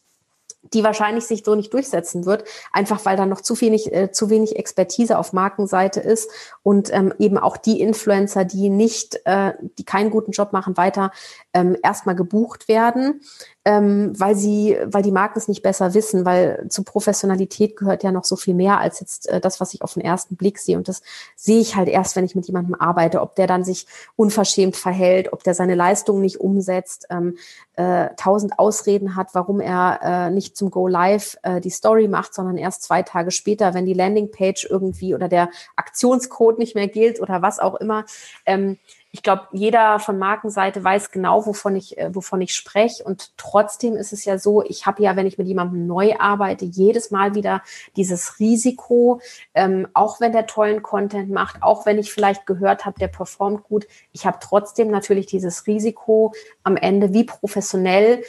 [0.64, 4.30] die wahrscheinlich sich so nicht durchsetzen wird, einfach weil da noch zu wenig, äh, zu
[4.30, 6.30] wenig Expertise auf Markenseite ist
[6.64, 11.12] und ähm, eben auch die Influencer, die nicht, äh, die keinen guten Job machen, weiter
[11.54, 13.22] ähm, erstmal gebucht werden.
[13.64, 18.12] ähm, weil sie, weil die Marken es nicht besser wissen, weil zu Professionalität gehört ja
[18.12, 20.78] noch so viel mehr als jetzt äh, das, was ich auf den ersten Blick sehe.
[20.78, 21.04] Und das
[21.36, 25.32] sehe ich halt erst, wenn ich mit jemandem arbeite, ob der dann sich unverschämt verhält,
[25.32, 27.38] ob der seine Leistungen nicht umsetzt, ähm,
[27.76, 32.34] äh, tausend Ausreden hat, warum er äh, nicht zum Go Live äh, die Story macht,
[32.34, 37.22] sondern erst zwei Tage später, wenn die Landingpage irgendwie oder der Aktionscode nicht mehr gilt
[37.22, 38.06] oder was auch immer.
[38.48, 38.80] Ähm,
[39.14, 43.04] ich glaube, jeder von Markenseite weiß genau, wovon ich, äh, wovon ich spreche.
[43.04, 46.64] Und trotzdem ist es ja so, ich habe ja, wenn ich mit jemandem neu arbeite,
[46.64, 47.62] jedes Mal wieder
[47.98, 49.20] dieses Risiko,
[49.54, 53.64] ähm, auch wenn der tollen Content macht, auch wenn ich vielleicht gehört habe, der performt
[53.64, 56.34] gut, ich habe trotzdem natürlich dieses Risiko
[56.64, 58.24] am Ende, wie professionell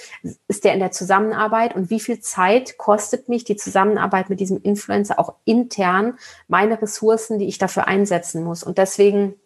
[0.48, 4.60] ist der in der Zusammenarbeit und wie viel Zeit kostet mich die Zusammenarbeit mit diesem
[4.60, 6.18] Influencer auch intern,
[6.48, 8.64] meine Ressourcen, die ich dafür einsetzen muss.
[8.64, 9.36] Und deswegen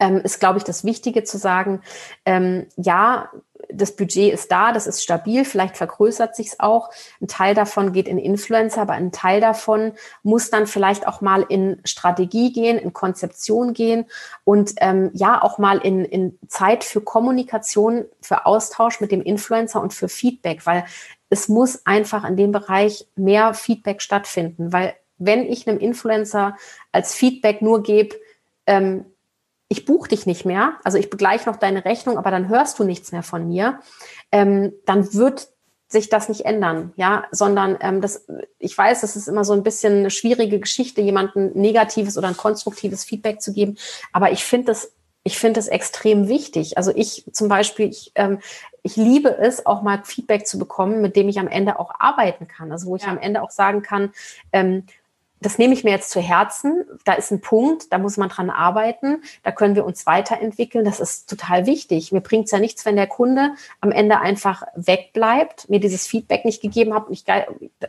[0.00, 1.82] ähm, ist, glaube ich, das Wichtige zu sagen,
[2.24, 3.30] ähm, ja,
[3.70, 6.90] das Budget ist da, das ist stabil, vielleicht vergrößert sich es auch.
[7.20, 9.92] Ein Teil davon geht in Influencer, aber ein Teil davon
[10.22, 14.06] muss dann vielleicht auch mal in Strategie gehen, in Konzeption gehen
[14.44, 19.82] und ähm, ja auch mal in, in Zeit für Kommunikation, für Austausch mit dem Influencer
[19.82, 20.84] und für Feedback, weil
[21.28, 26.56] es muss einfach in dem Bereich mehr Feedback stattfinden, weil wenn ich einem Influencer
[26.92, 28.16] als Feedback nur gebe,
[28.66, 29.04] ähm,
[29.68, 32.84] ich buche dich nicht mehr, also ich begleiche noch deine Rechnung, aber dann hörst du
[32.84, 33.80] nichts mehr von mir,
[34.32, 35.48] ähm, dann wird
[35.88, 38.26] sich das nicht ändern, ja, sondern ähm, das,
[38.58, 42.36] ich weiß, das ist immer so ein bisschen eine schwierige Geschichte, jemandem negatives oder ein
[42.36, 43.76] konstruktives Feedback zu geben,
[44.12, 44.92] aber ich finde das,
[45.24, 46.78] ich finde es extrem wichtig.
[46.78, 48.38] Also ich zum Beispiel, ich, ähm,
[48.82, 52.48] ich liebe es, auch mal Feedback zu bekommen, mit dem ich am Ende auch arbeiten
[52.48, 52.72] kann.
[52.72, 53.08] Also wo ich ja.
[53.08, 54.12] am Ende auch sagen kann,
[54.52, 54.84] ähm,
[55.40, 56.84] das nehme ich mir jetzt zu Herzen.
[57.04, 59.22] Da ist ein Punkt, da muss man dran arbeiten.
[59.42, 60.84] Da können wir uns weiterentwickeln.
[60.84, 62.12] Das ist total wichtig.
[62.12, 66.44] Mir bringt es ja nichts, wenn der Kunde am Ende einfach wegbleibt, mir dieses Feedback
[66.44, 67.06] nicht gegeben hat.
[67.10, 67.24] Ich,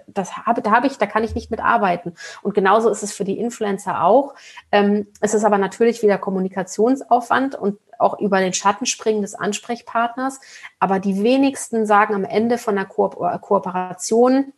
[0.08, 2.14] das habe, da habe ich, da kann ich nicht mitarbeiten.
[2.42, 4.36] Und genauso ist es für die Influencer auch.
[4.72, 10.40] Ähm, es ist aber natürlich wieder Kommunikationsaufwand und auch über den Schatten springen des Ansprechpartners.
[10.80, 14.54] Aber die wenigsten sagen am Ende von der Ko Kooperation,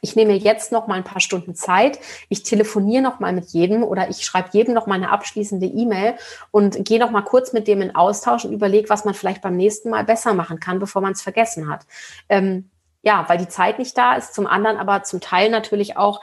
[0.00, 1.98] ich nehme jetzt noch mal ein paar Stunden Zeit,
[2.28, 6.14] ich telefoniere noch mal mit jedem oder ich schreibe jedem noch mal eine abschließende E-Mail
[6.50, 9.56] und gehe noch mal kurz mit dem in Austausch und überlege, was man vielleicht beim
[9.56, 11.86] nächsten Mal besser machen kann, bevor man es vergessen hat.
[12.28, 12.70] Ähm,
[13.02, 16.20] ja, weil die Zeit nicht da ist, zum anderen aber zum Teil natürlich auch,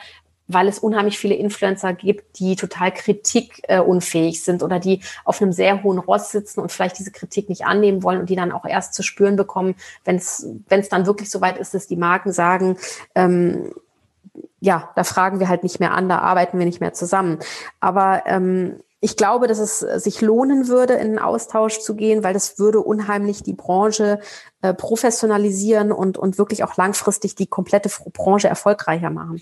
[0.47, 5.83] weil es unheimlich viele Influencer gibt, die total kritikunfähig sind oder die auf einem sehr
[5.83, 8.93] hohen Ross sitzen und vielleicht diese Kritik nicht annehmen wollen und die dann auch erst
[8.93, 9.75] zu spüren bekommen,
[10.05, 12.77] wenn es dann wirklich so weit ist, dass die Marken sagen,
[13.15, 13.73] ähm,
[14.59, 17.39] ja, da fragen wir halt nicht mehr an, da arbeiten wir nicht mehr zusammen.
[17.79, 22.33] Aber ähm, ich glaube, dass es sich lohnen würde, in den Austausch zu gehen, weil
[22.33, 24.19] das würde unheimlich die Branche
[24.61, 29.41] äh, professionalisieren und, und wirklich auch langfristig die komplette Branche erfolgreicher machen.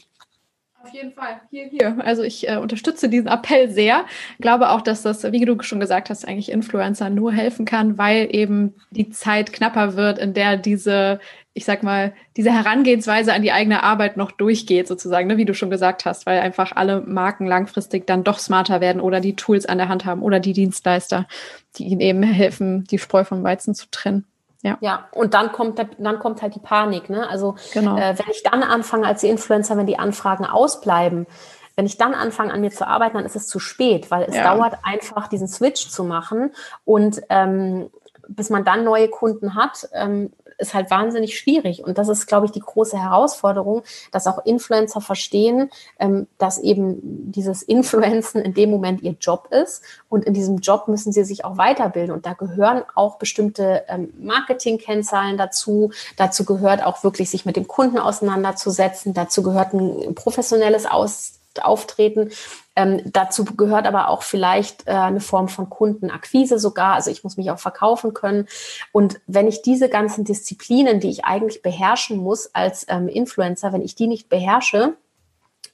[0.85, 1.41] Auf jeden Fall.
[1.49, 1.97] Hier, hier.
[2.05, 4.05] Also ich äh, unterstütze diesen Appell sehr.
[4.39, 8.27] Glaube auch, dass das, wie du schon gesagt hast, eigentlich Influencer nur helfen kann, weil
[8.29, 11.19] eben die Zeit knapper wird, in der diese,
[11.55, 15.55] ich sag mal, diese Herangehensweise an die eigene Arbeit noch durchgeht, sozusagen, ne, wie du
[15.55, 19.65] schon gesagt hast, weil einfach alle Marken langfristig dann doch smarter werden oder die Tools
[19.65, 21.27] an der Hand haben oder die Dienstleister,
[21.77, 24.25] die ihnen eben helfen, die Spreu vom Weizen zu trennen.
[24.65, 24.77] Ja.
[24.79, 27.07] ja, und dann kommt, dann kommt halt die Panik.
[27.07, 27.29] Ne?
[27.29, 27.97] Also genau.
[27.97, 31.27] äh, wenn ich dann anfange als Influencer, wenn die Anfragen ausbleiben,
[31.75, 34.35] wenn ich dann anfange an mir zu arbeiten, dann ist es zu spät, weil es
[34.35, 34.55] ja.
[34.55, 36.51] dauert einfach, diesen Switch zu machen.
[36.83, 37.91] Und ähm,
[38.27, 41.83] bis man dann neue Kunden hat, ähm, ist halt wahnsinnig schwierig.
[41.83, 45.69] Und das ist, glaube ich, die große Herausforderung, dass auch Influencer verstehen,
[45.99, 46.99] ähm, dass eben
[47.31, 49.83] dieses Influenzen in dem Moment ihr Job ist.
[50.09, 52.13] Und in diesem Job müssen sie sich auch weiterbilden.
[52.13, 55.91] Und da gehören auch bestimmte ähm, Marketing-Kennzahlen dazu.
[56.17, 59.13] Dazu gehört auch wirklich, sich mit dem Kunden auseinanderzusetzen.
[59.13, 62.31] Dazu gehört ein professionelles Aus Auftreten.
[62.75, 66.95] Ähm, dazu gehört aber auch vielleicht äh, eine Form von Kundenakquise sogar.
[66.95, 68.47] Also ich muss mich auch verkaufen können.
[68.91, 73.81] Und wenn ich diese ganzen Disziplinen, die ich eigentlich beherrschen muss als ähm, Influencer, wenn
[73.81, 74.95] ich die nicht beherrsche,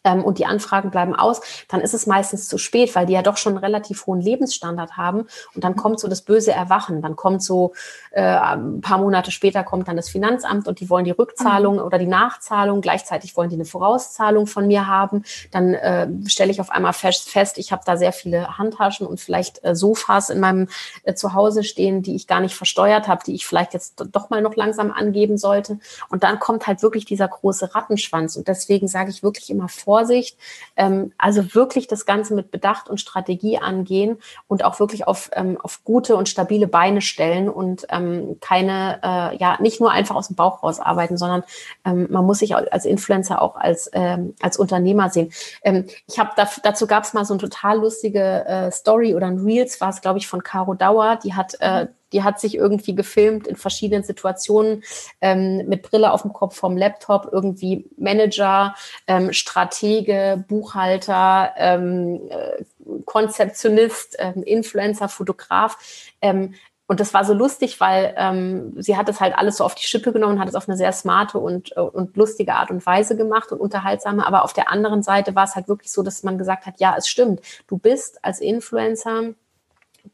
[0.03, 3.21] ähm, und die Anfragen bleiben aus, dann ist es meistens zu spät, weil die ja
[3.21, 5.27] doch schon einen relativ hohen Lebensstandard haben.
[5.53, 7.01] Und dann kommt so das böse Erwachen.
[7.01, 7.73] Dann kommt so
[8.11, 11.81] äh, ein paar Monate später kommt dann das Finanzamt und die wollen die Rückzahlung mhm.
[11.81, 12.81] oder die Nachzahlung.
[12.81, 15.23] Gleichzeitig wollen die eine Vorauszahlung von mir haben.
[15.51, 19.19] Dann äh, stelle ich auf einmal fest, fest ich habe da sehr viele Handtaschen und
[19.19, 20.67] vielleicht äh, Sofas in meinem
[21.03, 24.41] äh, Zuhause stehen, die ich gar nicht versteuert habe, die ich vielleicht jetzt doch mal
[24.41, 25.79] noch langsam angeben sollte.
[26.09, 28.35] Und dann kommt halt wirklich dieser große Rattenschwanz.
[28.35, 30.37] Und deswegen sage ich wirklich immer vor, Vorsicht.
[30.77, 34.17] Ähm, also wirklich das Ganze mit Bedacht und Strategie angehen
[34.47, 38.99] und auch wirklich auf, ähm, auf gute und stabile Beine stellen und ähm, ähm, keine,
[39.03, 41.43] äh, ja, nicht nur einfach aus dem Bauch raus arbeiten, sondern
[41.85, 45.31] ähm, man muss sich als Influencer auch als, ähm, als Unternehmer sehen.
[45.63, 49.27] Ähm, ich habe da, dazu gab es mal so eine total lustige äh, Story oder
[49.27, 52.55] ein Reels, war es, glaube ich, von Caro Dauer, die hat äh, die hat sich
[52.55, 54.83] irgendwie gefilmt in verschiedenen Situationen
[55.21, 58.75] ähm, mit Brille auf dem Kopf vom Laptop, irgendwie Manager,
[59.07, 62.63] ähm, Stratege, Buchhalter, ähm, äh,
[63.05, 65.77] Konzeptionist, ähm, Influencer, Fotograf.
[66.21, 66.55] Ähm,
[66.91, 69.85] und das war so lustig, weil ähm, sie hat es halt alles so auf die
[69.85, 73.15] Schippe genommen, hat es auf eine sehr smarte und, äh, und lustige Art und Weise
[73.15, 74.27] gemacht und unterhaltsame.
[74.27, 76.93] Aber auf der anderen Seite war es halt wirklich so, dass man gesagt hat, ja,
[76.97, 77.39] es stimmt.
[77.67, 79.35] Du bist als Influencer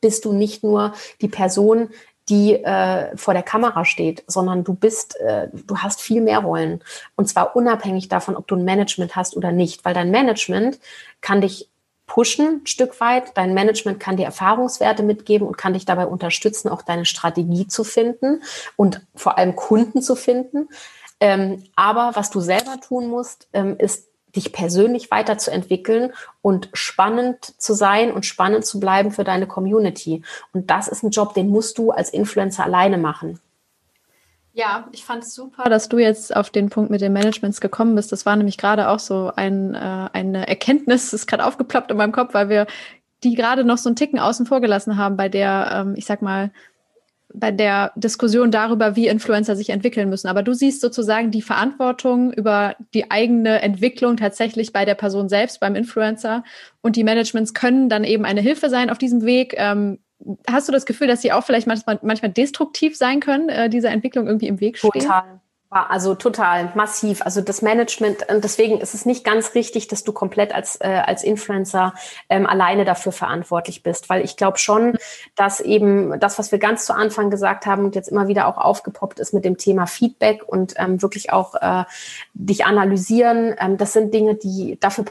[0.02, 1.90] bist du nicht nur die Person,
[2.30, 6.84] die äh, vor der Kamera steht, sondern du bist, äh, du hast viel mehr Rollen.
[7.16, 10.80] Und zwar unabhängig davon, ob du ein Management hast oder nicht, weil dein Management
[11.22, 11.72] kann dich
[12.08, 13.38] pushen, ein Stück weit.
[13.38, 17.84] Dein Management kann dir Erfahrungswerte mitgeben und kann dich dabei unterstützen, auch deine Strategie zu
[17.84, 18.42] finden
[18.76, 20.70] und vor allem Kunden zu finden.
[21.20, 27.74] Ähm, aber was du selber tun musst, ähm, ist dich persönlich weiterzuentwickeln und spannend zu
[27.74, 30.24] sein und spannend zu bleiben für deine Community.
[30.54, 33.40] Und das ist ein Job, den musst du als Influencer alleine machen.
[34.58, 37.94] Ja, ich fand es super, dass du jetzt auf den Punkt mit den Managements gekommen
[37.94, 38.12] bist.
[38.12, 41.98] Das war nämlich gerade auch so ein, äh, eine Erkenntnis, das ist gerade aufgeploppt in
[41.98, 42.66] meinem Kopf, weil wir
[43.24, 46.24] die gerade noch so einen Ticken außen vor gelassen haben, bei der, ähm, ich sag
[46.24, 46.52] mal,
[47.32, 50.28] bei der Diskussion darüber, wie Influencer sich entwickeln müssen.
[50.28, 55.60] Aber du siehst sozusagen die Verantwortung über die eigene Entwicklung tatsächlich bei der Person selbst,
[55.60, 56.44] beim Influencer.
[56.82, 59.54] Und die Managements können dann eben eine Hilfe sein auf diesem Weg.
[59.56, 60.00] Ähm,
[60.50, 63.92] hast du das Gefühl, dass sie auch vielleicht manchmal, manchmal destruktiv sein können, äh, dieser
[63.92, 64.92] Entwicklung irgendwie im Weg stehen?
[64.92, 65.42] Total.
[65.70, 67.22] Also total massiv.
[67.22, 70.88] Also das Management, und deswegen ist es nicht ganz richtig, dass du komplett als, äh,
[71.06, 71.94] als Influencer
[72.30, 74.08] ähm, alleine dafür verantwortlich bist.
[74.10, 74.98] Weil ich glaube schon,
[75.36, 78.58] dass eben das, was wir ganz zu Anfang gesagt haben und jetzt immer wieder auch
[78.58, 81.84] aufgepoppt ist mit dem Thema Feedback und ähm, wirklich auch äh,
[82.34, 85.04] dich analysieren, ähm, das sind Dinge, die dafür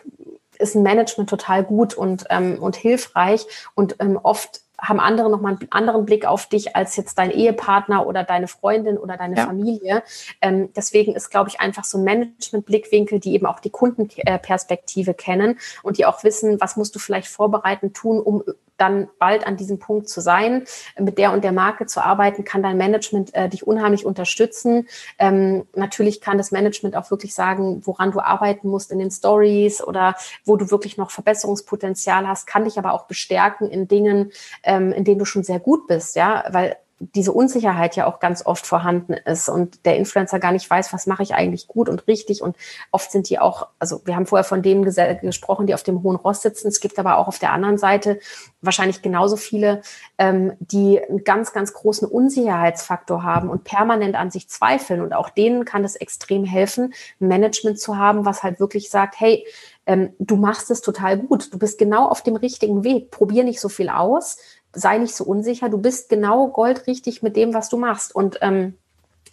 [0.59, 5.41] ist ein Management total gut und, ähm, und hilfreich und ähm, oft haben andere noch
[5.41, 9.37] mal einen anderen Blick auf dich als jetzt dein Ehepartner oder deine Freundin oder deine
[9.37, 9.47] ja.
[9.47, 10.03] Familie.
[10.41, 15.59] Ähm, deswegen ist, glaube ich, einfach so ein Management-Blickwinkel, die eben auch die Kundenperspektive kennen
[15.83, 18.43] und die auch wissen, was musst du vielleicht vorbereiten, tun, um
[18.77, 20.65] dann bald an diesem Punkt zu sein,
[20.99, 24.89] mit der und der Marke zu arbeiten, kann dein Management äh, dich unheimlich unterstützen.
[25.19, 29.83] Ähm, natürlich kann das Management auch wirklich sagen, woran du arbeiten musst in den Stories
[29.83, 34.33] oder wo du wirklich noch Verbesserungspotenzial hast, kann dich aber auch bestärken in Dingen,
[34.63, 38.45] ähm, in denen du schon sehr gut bist, ja, weil diese Unsicherheit ja auch ganz
[38.47, 42.07] oft vorhanden ist und der Influencer gar nicht weiß, was mache ich eigentlich gut und
[42.07, 42.43] richtig.
[42.43, 42.57] Und
[42.91, 46.17] oft sind die auch, also wir haben vorher von denen gesprochen, die auf dem hohen
[46.17, 46.69] Ross sitzen.
[46.69, 48.19] Es gibt aber auch auf der anderen Seite
[48.63, 49.83] wahrscheinlich genauso viele,
[50.17, 55.03] ähm, die einen ganz, ganz großen Unsicherheitsfaktor haben und permanent an sich zweifeln.
[55.03, 59.47] Und auch denen kann es extrem helfen, Management zu haben, was halt wirklich sagt, hey,
[59.87, 61.53] ähm, du machst es total gut.
[61.53, 63.11] Du bist genau auf dem richtigen Weg.
[63.11, 64.39] Probier nicht so viel aus
[64.77, 68.15] sei nicht so unsicher, du bist genau goldrichtig mit dem, was du machst.
[68.15, 68.75] Und ähm,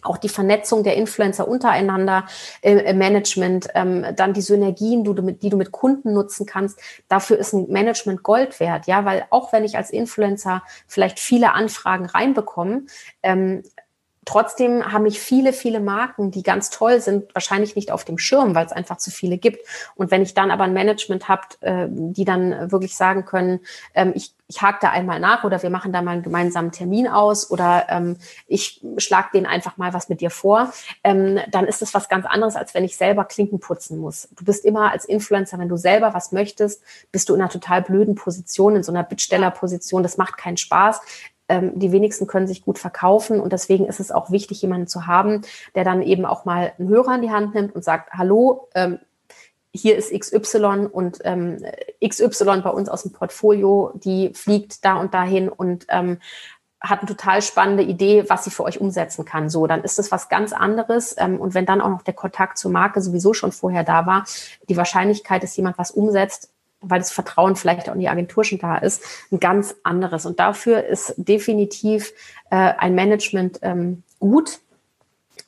[0.04, 2.26] auch die Vernetzung der Influencer untereinander
[2.60, 6.46] äh, im Management, ähm, dann die Synergien, die du, mit, die du mit Kunden nutzen
[6.46, 11.18] kannst, dafür ist ein Management Gold wert, ja, weil auch wenn ich als Influencer vielleicht
[11.18, 12.82] viele Anfragen reinbekomme,
[13.22, 13.62] ähm,
[14.24, 18.54] Trotzdem haben mich viele, viele Marken, die ganz toll sind, wahrscheinlich nicht auf dem Schirm,
[18.54, 19.66] weil es einfach zu viele gibt.
[19.94, 23.60] Und wenn ich dann aber ein Management habe, äh, die dann wirklich sagen können,
[23.94, 27.08] ähm, ich, ich hake da einmal nach oder wir machen da mal einen gemeinsamen Termin
[27.08, 30.72] aus oder ähm, ich schlag denen einfach mal was mit dir vor,
[31.02, 34.28] ähm, dann ist das was ganz anderes, als wenn ich selber Klinken putzen muss.
[34.36, 37.82] Du bist immer als Influencer, wenn du selber was möchtest, bist du in einer total
[37.82, 40.02] blöden Position, in so einer Bittstellerposition.
[40.02, 44.10] Das macht keinen Spaß ähm, die wenigsten können sich gut verkaufen und deswegen ist es
[44.10, 45.42] auch wichtig, jemanden zu haben,
[45.74, 48.98] der dann eben auch mal einen Hörer in die Hand nimmt und sagt, hallo, ähm,
[49.74, 51.58] hier ist XY und ähm,
[52.02, 56.18] XY bei uns aus dem Portfolio, die fliegt da und dahin und ähm,
[56.80, 59.48] hat eine total spannende Idee, was sie für euch umsetzen kann.
[59.48, 61.14] So, dann ist das was ganz anderes.
[61.18, 64.24] Ähm, und wenn dann auch noch der Kontakt zur Marke sowieso schon vorher da war,
[64.68, 66.53] die Wahrscheinlichkeit, dass jemand was umsetzt,
[66.88, 70.26] weil das Vertrauen vielleicht auch in die Agentur schon da ist, ein ganz anderes.
[70.26, 72.12] Und dafür ist definitiv
[72.50, 74.60] äh, ein Management ähm, gut.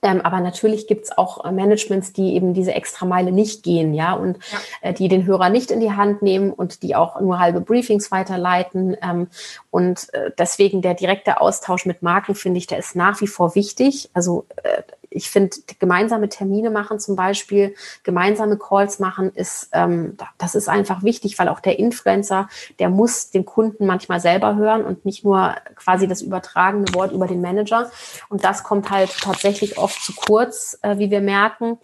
[0.03, 4.39] Ähm, aber natürlich gibt es auch Managements, die eben diese Extrameile nicht gehen, ja, und
[4.53, 4.59] ja.
[4.83, 8.11] Äh, die den Hörer nicht in die Hand nehmen und die auch nur halbe Briefings
[8.11, 8.97] weiterleiten.
[9.03, 9.29] Ähm,
[9.71, 13.55] und äh, deswegen der direkte Austausch mit Marken, finde ich, der ist nach wie vor
[13.55, 14.11] wichtig.
[14.13, 20.55] Also äh, ich finde, gemeinsame Termine machen zum Beispiel, gemeinsame Calls machen, ist, ähm, das
[20.55, 25.05] ist einfach wichtig, weil auch der Influencer, der muss den Kunden manchmal selber hören und
[25.05, 27.91] nicht nur quasi das übertragene Wort über den Manager.
[28.29, 31.79] Und das kommt halt tatsächlich oft zu kurz, äh, wie wir merken.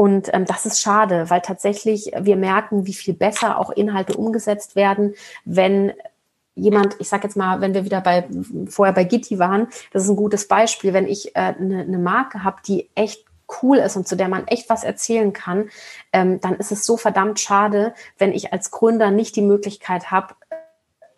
[0.00, 4.74] Und ähm, das ist schade, weil tatsächlich wir merken, wie viel besser auch Inhalte umgesetzt
[4.74, 5.14] werden,
[5.44, 5.92] wenn
[6.54, 8.28] jemand, ich sage jetzt mal, wenn wir wieder bei
[8.68, 11.98] vorher bei Gitti waren, das ist ein gutes Beispiel, wenn ich eine äh, ne, ne
[11.98, 13.24] Marke habe, die echt
[13.62, 15.70] cool ist und zu der man echt was erzählen kann,
[16.12, 20.34] ähm, dann ist es so verdammt schade, wenn ich als Gründer nicht die Möglichkeit habe,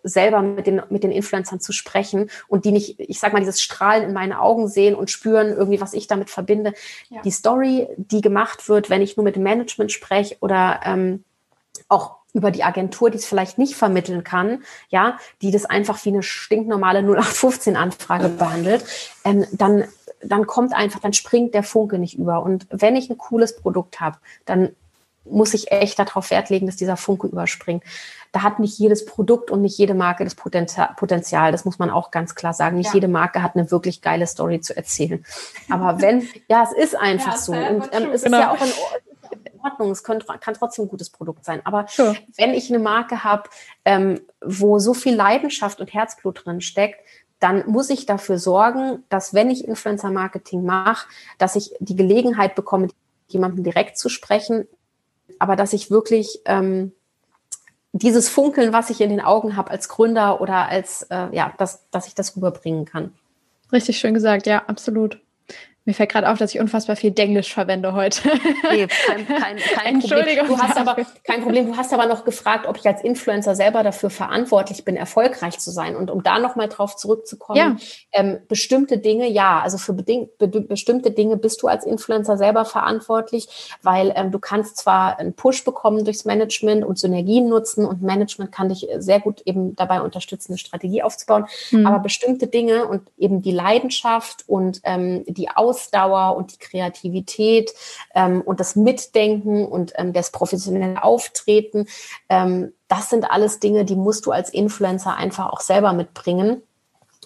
[0.04, 3.60] selber mit den, mit den Influencern zu sprechen und die nicht, ich sag mal, dieses
[3.60, 6.74] Strahlen in meinen Augen sehen und spüren irgendwie, was ich damit verbinde.
[7.08, 7.22] Ja.
[7.22, 11.24] Die Story, die gemacht wird, wenn ich nur mit dem Management spreche oder ähm,
[11.88, 16.10] auch über die Agentur, die es vielleicht nicht vermitteln kann, ja, die das einfach wie
[16.10, 18.84] eine stinknormale 0815-Anfrage behandelt,
[19.24, 19.84] ähm, dann,
[20.22, 22.42] dann kommt einfach, dann springt der Funke nicht über.
[22.42, 24.70] Und wenn ich ein cooles Produkt habe, dann
[25.24, 27.84] muss ich echt darauf Wert legen, dass dieser Funke überspringt
[28.32, 31.52] da hat nicht jedes Produkt und nicht jede Marke das Potenzial.
[31.52, 32.78] Das muss man auch ganz klar sagen.
[32.78, 32.94] Nicht ja.
[32.94, 35.24] jede Marke hat eine wirklich geile Story zu erzählen.
[35.68, 37.52] Aber wenn, ja, es ist einfach ja, so.
[37.52, 38.38] Und ähm, es genau.
[38.38, 38.72] ist ja auch in
[39.62, 39.90] Ordnung.
[39.90, 41.60] Es kann, kann trotzdem ein gutes Produkt sein.
[41.64, 42.16] Aber sure.
[42.36, 43.48] wenn ich eine Marke habe,
[43.84, 47.00] ähm, wo so viel Leidenschaft und Herzblut drin steckt,
[47.38, 52.88] dann muss ich dafür sorgen, dass wenn ich Influencer-Marketing mache, dass ich die Gelegenheit bekomme,
[53.26, 54.68] jemandem direkt zu sprechen,
[55.38, 56.92] aber dass ich wirklich ähm,
[57.92, 61.88] dieses Funkeln, was ich in den Augen habe als Gründer oder als, äh, ja, dass,
[61.90, 63.12] dass ich das rüberbringen kann.
[63.70, 65.20] Richtig schön gesagt, ja, absolut.
[65.84, 68.20] Mir fällt gerade auf, dass ich unfassbar viel Denglisch verwende heute.
[68.70, 70.46] Nee, kein, kein, kein Entschuldigung.
[70.46, 70.56] Problem.
[70.56, 71.66] Du hast aber kein Problem.
[71.66, 75.72] Du hast aber noch gefragt, ob ich als Influencer selber dafür verantwortlich bin, erfolgreich zu
[75.72, 75.96] sein.
[75.96, 77.76] Und um da nochmal drauf zurückzukommen, ja.
[78.12, 82.64] ähm, bestimmte Dinge, ja, also für beding, be, bestimmte Dinge bist du als Influencer selber
[82.64, 83.48] verantwortlich,
[83.82, 88.52] weil ähm, du kannst zwar einen Push bekommen durchs Management und Synergien nutzen und Management
[88.52, 91.46] kann dich sehr gut eben dabei unterstützen, eine Strategie aufzubauen.
[91.72, 91.86] Mhm.
[91.86, 97.72] Aber bestimmte Dinge und eben die Leidenschaft und ähm, die Aus Ausdauer und die Kreativität
[98.14, 101.86] ähm, und das Mitdenken und ähm, das professionelle Auftreten,
[102.28, 106.62] ähm, das sind alles Dinge, die musst du als Influencer einfach auch selber mitbringen.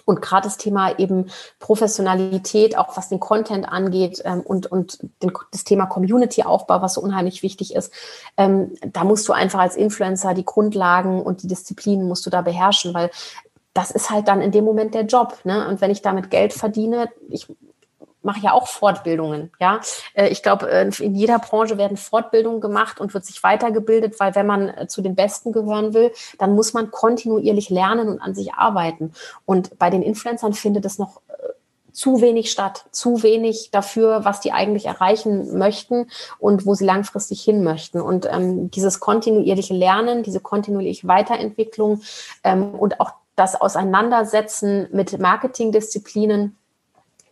[0.04, 1.26] Und gerade das Thema eben
[1.58, 7.00] Professionalität, auch was den Content angeht ähm, und, und den, das Thema Community-Aufbau, was so
[7.00, 7.92] unheimlich wichtig ist,
[8.36, 12.42] ähm, da musst du einfach als Influencer die Grundlagen und die Disziplinen musst du da
[12.42, 13.10] beherrschen, weil
[13.74, 15.38] das ist halt dann in dem Moment der Job.
[15.42, 15.66] Ne?
[15.68, 17.48] Und wenn ich damit Geld verdiene, ich
[18.26, 19.50] mache ja auch Fortbildungen.
[19.58, 19.80] Ja,
[20.12, 24.34] äh, ich glaube, äh, in jeder Branche werden Fortbildungen gemacht und wird sich weitergebildet, weil
[24.34, 28.34] wenn man äh, zu den Besten gehören will, dann muss man kontinuierlich lernen und an
[28.34, 29.12] sich arbeiten.
[29.46, 31.22] Und bei den Influencern findet es noch
[31.92, 37.42] zu wenig statt, zu wenig dafür, was die eigentlich erreichen möchten und wo sie langfristig
[37.42, 38.02] hin möchten.
[38.02, 42.02] Und ähm, dieses kontinuierliche Lernen, diese kontinuierliche Weiterentwicklung
[42.44, 46.58] ähm, und auch das Auseinandersetzen mit Marketingdisziplinen,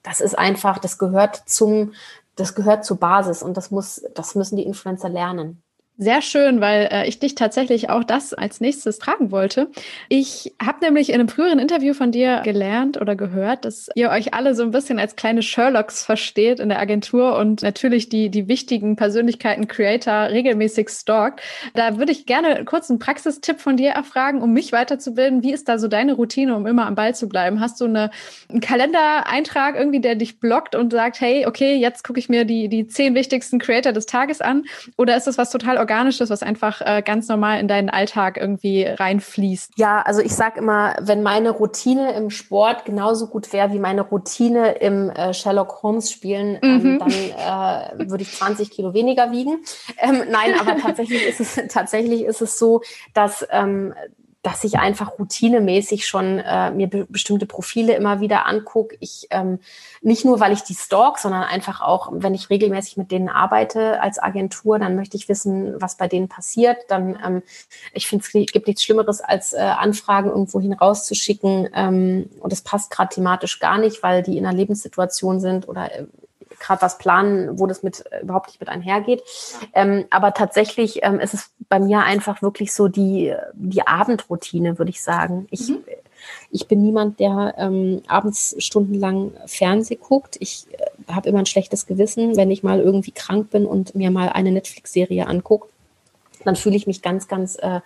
[0.05, 1.95] das ist einfach, das gehört zum,
[2.37, 5.64] das gehört zur Basis und das muss, das müssen die Influencer lernen.
[5.97, 9.71] Sehr schön, weil äh, ich dich tatsächlich auch das als nächstes tragen wollte.
[10.09, 14.35] Ich habe nämlich in einem früheren Interview von dir gelernt oder gehört, dass ihr euch
[14.35, 18.49] alle so ein bisschen als kleine Sherlocks versteht in der Agentur und natürlich die, die
[18.49, 21.43] wichtigen Persönlichkeiten, Creator regelmäßig stalkt.
[21.75, 25.45] Da würde ich gerne kurz einen Praxistipp von dir erfragen, um mich weiterzubilden.
[25.45, 27.61] Wie ist da so deine Routine, um immer am Ball zu bleiben?
[27.61, 28.11] Hast du eine,
[28.49, 32.69] einen Kalendereintrag irgendwie, der dich blockt und sagt, hey, okay, jetzt gucke ich mir die,
[32.69, 34.65] die zehn wichtigsten Creator des Tages an?
[34.99, 38.85] Oder ist das was total Organisches, was einfach äh, ganz normal in deinen Alltag irgendwie
[38.85, 39.75] reinfließt?
[39.77, 44.01] Ja, also ich sage immer, wenn meine Routine im Sport genauso gut wäre wie meine
[44.01, 46.99] Routine im äh, Sherlock Holmes Spielen, ähm, mhm.
[46.99, 49.59] dann äh, würde ich 20 Kilo weniger wiegen.
[49.99, 52.81] Ähm, nein, aber tatsächlich ist es tatsächlich ist es so,
[53.13, 53.93] dass ähm,
[54.45, 58.95] dass ich einfach routinemäßig schon äh, mir be bestimmte Profile immer wieder angucke.
[59.01, 59.59] Ich ähm,
[60.03, 64.03] nicht nur, weil ich die stalk, sondern einfach auch, wenn ich regelmäßig mit denen arbeite
[64.03, 66.77] als Agentur, dann möchte ich wissen, was bei denen passiert.
[66.89, 67.43] Dann, ähm,
[67.95, 71.71] ich finde, es gibt nichts Schlimmeres, als äh, Anfragen irgendwohin rauszuschicken.
[71.75, 75.91] Ähm, und das passt gerade thematisch gar nicht, weil die in einer Lebenssituation sind oder
[75.91, 76.05] äh,
[76.65, 79.23] gerade was planen, wo das mit äh, überhaupt nicht mit einhergeht.
[79.75, 84.91] Ähm, aber tatsächlich ähm, ist es bei mir einfach wirklich so die, die Abendroutine, würde
[84.91, 85.47] ich sagen.
[85.51, 85.85] Ich, mhm.
[86.51, 90.37] ich bin niemand, der ähm, abends stundenlang Fernseh guckt.
[90.41, 94.11] Ich äh, habe immer ein schlechtes Gewissen, wenn ich mal irgendwie krank bin und mir
[94.11, 95.69] mal eine Netflix-Serie angucke
[96.45, 97.81] dann fühle ich mich ganz, ganz äh,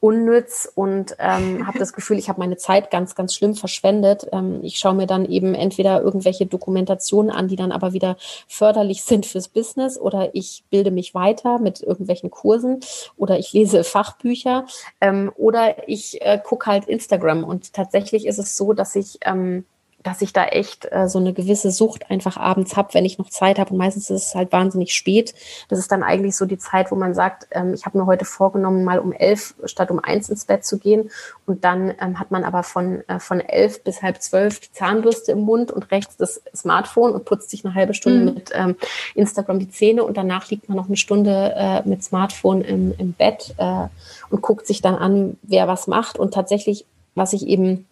[0.00, 4.26] unnütz und ähm, habe das Gefühl, ich habe meine Zeit ganz, ganz schlimm verschwendet.
[4.32, 8.16] Ähm, ich schaue mir dann eben entweder irgendwelche Dokumentationen an, die dann aber wieder
[8.48, 12.80] förderlich sind fürs Business oder ich bilde mich weiter mit irgendwelchen Kursen
[13.16, 14.66] oder ich lese Fachbücher
[15.00, 19.64] ähm, oder ich äh, gucke halt Instagram und tatsächlich ist es so, dass ich ähm,
[20.06, 23.28] dass ich da echt äh, so eine gewisse Sucht einfach abends habe, wenn ich noch
[23.28, 23.72] Zeit habe.
[23.72, 25.34] Und meistens ist es halt wahnsinnig spät.
[25.68, 28.24] Das ist dann eigentlich so die Zeit, wo man sagt, ähm, ich habe mir heute
[28.24, 31.10] vorgenommen, mal um elf statt um eins ins Bett zu gehen.
[31.44, 35.32] Und dann ähm, hat man aber von, äh, von elf bis halb zwölf die Zahnbürste
[35.32, 38.34] im Mund und rechts das Smartphone und putzt sich eine halbe Stunde mhm.
[38.34, 38.76] mit ähm,
[39.16, 40.04] Instagram die Zähne.
[40.04, 43.88] Und danach liegt man noch eine Stunde äh, mit Smartphone im, im Bett äh,
[44.30, 46.16] und guckt sich dann an, wer was macht.
[46.16, 46.84] Und tatsächlich,
[47.16, 47.86] was ich eben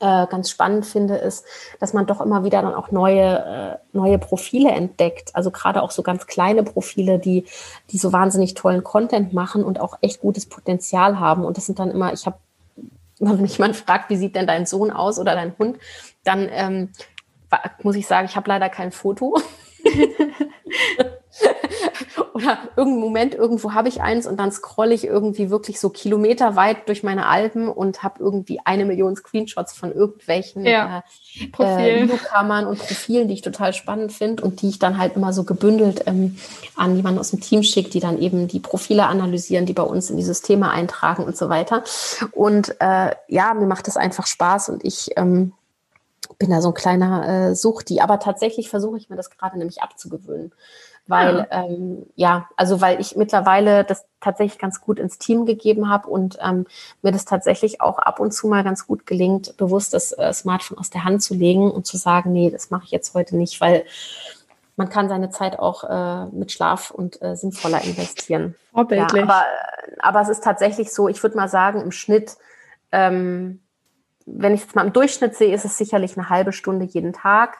[0.00, 1.44] äh, ganz spannend finde, ist,
[1.80, 5.34] dass man doch immer wieder dann auch neue, äh, neue Profile entdeckt.
[5.34, 7.44] Also gerade auch so ganz kleine Profile, die,
[7.90, 11.44] die so wahnsinnig tollen Content machen und auch echt gutes Potenzial haben.
[11.44, 12.36] Und das sind dann immer, ich habe,
[13.18, 15.78] wenn mich jemand fragt, wie sieht denn dein Sohn aus oder dein Hund,
[16.24, 16.90] dann ähm,
[17.82, 19.38] muss ich sagen, ich habe leider kein Foto.
[22.34, 26.88] oder irgendeinen Moment, irgendwo habe ich eins und dann scrolle ich irgendwie wirklich so kilometerweit
[26.88, 31.04] durch meine Alben und habe irgendwie eine Million Screenshots von irgendwelchen ja.
[31.58, 35.16] äh, äh, Newcomern und Profilen, die ich total spannend finde und die ich dann halt
[35.16, 36.36] immer so gebündelt ähm,
[36.74, 40.10] an jemanden aus dem Team schicke, die dann eben die Profile analysieren, die bei uns
[40.10, 41.84] in die Systeme eintragen und so weiter.
[42.32, 45.52] Und äh, ja, mir macht das einfach Spaß und ich ähm,
[46.38, 49.82] bin da so ein kleiner äh, Suchti, aber tatsächlich versuche ich mir das gerade nämlich
[49.82, 50.52] abzugewöhnen
[51.06, 51.64] weil ah.
[51.64, 56.38] ähm, ja, also weil ich mittlerweile das tatsächlich ganz gut ins Team gegeben habe und
[56.40, 56.66] ähm,
[57.02, 60.78] mir das tatsächlich auch ab und zu mal ganz gut gelingt, bewusst das äh, Smartphone
[60.78, 63.60] aus der Hand zu legen und zu sagen, nee, das mache ich jetzt heute nicht,
[63.60, 63.84] weil
[64.76, 68.54] man kann seine Zeit auch äh, mit Schlaf und äh, sinnvoller investieren.
[68.72, 69.22] Vorbildlich.
[69.22, 69.44] Ja, aber,
[70.00, 72.36] aber es ist tatsächlich so, ich würde mal sagen, im Schnitt,
[72.90, 73.60] ähm,
[74.26, 77.58] wenn ich es mal im Durchschnitt sehe, ist es sicherlich eine halbe Stunde jeden Tag.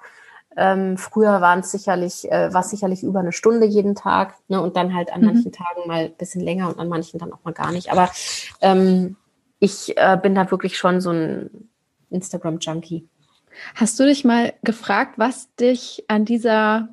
[0.57, 4.77] Ähm, früher waren es sicherlich, äh, war sicherlich über eine Stunde jeden Tag, ne, und
[4.77, 5.27] dann halt an mhm.
[5.27, 7.91] manchen Tagen mal ein bisschen länger und an manchen dann auch mal gar nicht.
[7.91, 8.11] Aber
[8.61, 9.17] ähm,
[9.59, 11.69] ich äh, bin da wirklich schon so ein
[12.11, 13.09] Instagram-Junkie.
[13.75, 16.89] Hast du dich mal gefragt, was dich an dieser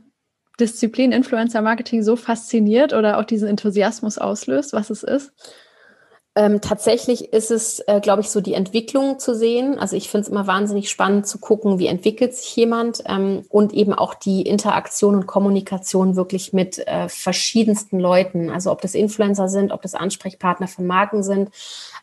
[0.60, 5.32] Disziplin Influencer Marketing so fasziniert oder auch diesen Enthusiasmus auslöst, was es ist?
[6.34, 9.78] Ähm, tatsächlich ist es, äh, glaube ich, so die Entwicklung zu sehen.
[9.78, 13.74] Also ich finde es immer wahnsinnig spannend zu gucken, wie entwickelt sich jemand ähm, und
[13.74, 18.50] eben auch die Interaktion und Kommunikation wirklich mit äh, verschiedensten Leuten.
[18.50, 21.50] Also ob das Influencer sind, ob das Ansprechpartner von Marken sind.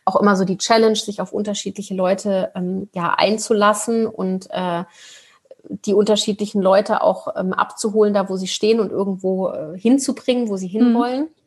[0.05, 4.83] Auch immer so die Challenge, sich auf unterschiedliche Leute ähm, ja einzulassen und äh,
[5.69, 10.57] die unterschiedlichen Leute auch ähm, abzuholen, da wo sie stehen und irgendwo äh, hinzubringen, wo
[10.57, 11.21] sie hinwollen.
[11.21, 11.38] Mhm.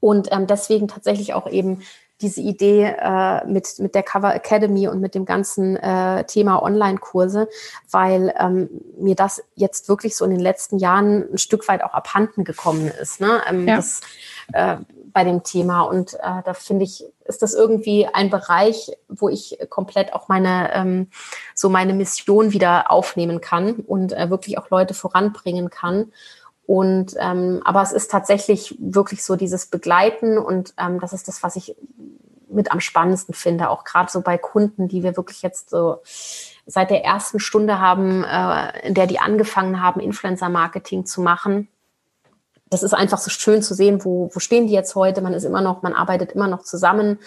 [0.00, 1.82] Und ähm, deswegen tatsächlich auch eben
[2.22, 7.48] diese Idee äh, mit, mit der Cover Academy und mit dem ganzen äh, Thema Online-Kurse,
[7.90, 11.92] weil ähm, mir das jetzt wirklich so in den letzten Jahren ein Stück weit auch
[11.92, 13.20] abhanden gekommen ist.
[13.20, 13.42] Ne?
[13.48, 13.76] Ähm, ja.
[13.76, 14.00] das,
[14.54, 14.76] äh,
[15.16, 15.80] bei dem Thema.
[15.80, 20.70] Und äh, da finde ich, ist das irgendwie ein Bereich, wo ich komplett auch meine,
[20.74, 21.08] ähm,
[21.54, 26.12] so meine Mission wieder aufnehmen kann und äh, wirklich auch Leute voranbringen kann.
[26.66, 31.42] Und ähm, aber es ist tatsächlich wirklich so dieses Begleiten und ähm, das ist das,
[31.44, 31.76] was ich
[32.48, 35.98] mit am spannendsten finde, auch gerade so bei Kunden, die wir wirklich jetzt so
[36.66, 41.68] seit der ersten Stunde haben, äh, in der die angefangen haben, Influencer-Marketing zu machen.
[42.68, 45.20] Das ist einfach so schön zu sehen, wo, wo stehen die jetzt heute.
[45.20, 47.20] Man ist immer noch, man arbeitet immer noch zusammen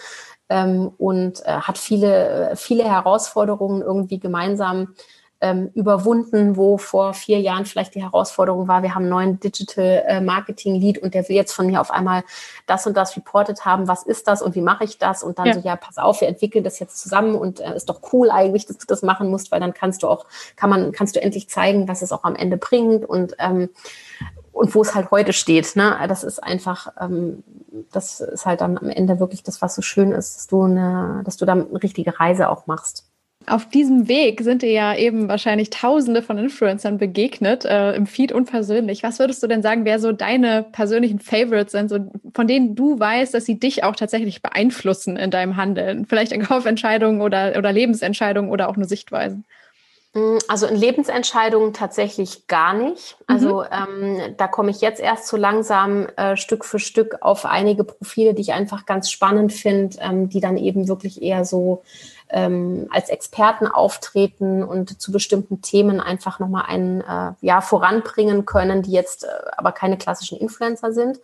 [0.50, 4.96] ähm, und äh, hat viele, viele Herausforderungen irgendwie gemeinsam
[5.42, 10.04] ähm, überwunden, wo vor vier Jahren vielleicht die Herausforderung war, wir haben einen neuen Digital
[10.08, 12.24] äh, Marketing Lead und der will jetzt von mir auf einmal
[12.66, 15.24] das und das reported haben, was ist das und wie mache ich das?
[15.24, 15.54] Und dann ja.
[15.54, 18.66] so, ja, pass auf, wir entwickeln das jetzt zusammen und äh, ist doch cool eigentlich,
[18.66, 20.26] dass du das machen musst, weil dann kannst du auch,
[20.56, 23.70] kann man, kannst du endlich zeigen, was es auch am Ende bringt und ähm,
[24.52, 25.78] und wo es halt heute steht.
[25.78, 25.98] Ne?
[26.10, 27.44] Das ist einfach, ähm,
[27.92, 31.22] das ist halt dann am Ende wirklich das, was so schön ist, dass du eine,
[31.24, 33.06] dass du da eine richtige Reise auch machst.
[33.48, 38.34] Auf diesem Weg sind dir ja eben wahrscheinlich Tausende von Influencern begegnet, äh, im Feed
[38.34, 39.02] und persönlich.
[39.02, 43.00] Was würdest du denn sagen, wer so deine persönlichen Favorites sind, so, von denen du
[43.00, 46.06] weißt, dass sie dich auch tatsächlich beeinflussen in deinem Handeln?
[46.06, 49.46] Vielleicht in Kaufentscheidungen oder, oder Lebensentscheidungen oder auch nur Sichtweisen?
[50.14, 53.18] Mm, also in Lebensentscheidungen tatsächlich gar nicht.
[53.28, 54.20] Also mhm.
[54.20, 58.34] ähm, da komme ich jetzt erst so langsam äh, Stück für Stück auf einige Profile,
[58.34, 61.84] die ich einfach ganz spannend finde, ähm, die dann eben wirklich eher so
[62.30, 68.82] ähm, als Experten auftreten und zu bestimmten Themen einfach nochmal ein äh, Jahr voranbringen können,
[68.84, 69.28] die jetzt äh,
[69.58, 71.20] aber keine klassischen Influencer sind.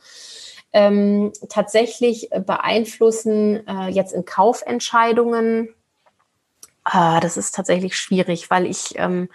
[0.73, 5.73] ähm, tatsächlich beeinflussen äh, jetzt in Kaufentscheidungen.
[6.83, 9.29] Ah, das ist tatsächlich schwierig, weil ich ähm,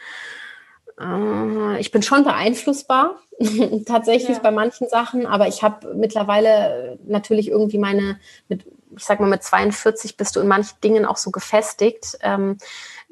[1.01, 3.17] äh, ich bin schon beeinflussbar,
[3.87, 4.43] tatsächlich ja.
[4.43, 8.65] bei manchen Sachen, aber ich habe mittlerweile natürlich irgendwie meine, mit,
[8.97, 12.59] ich sag mal, mit 42 bist du in manchen Dingen auch so gefestigt, ähm,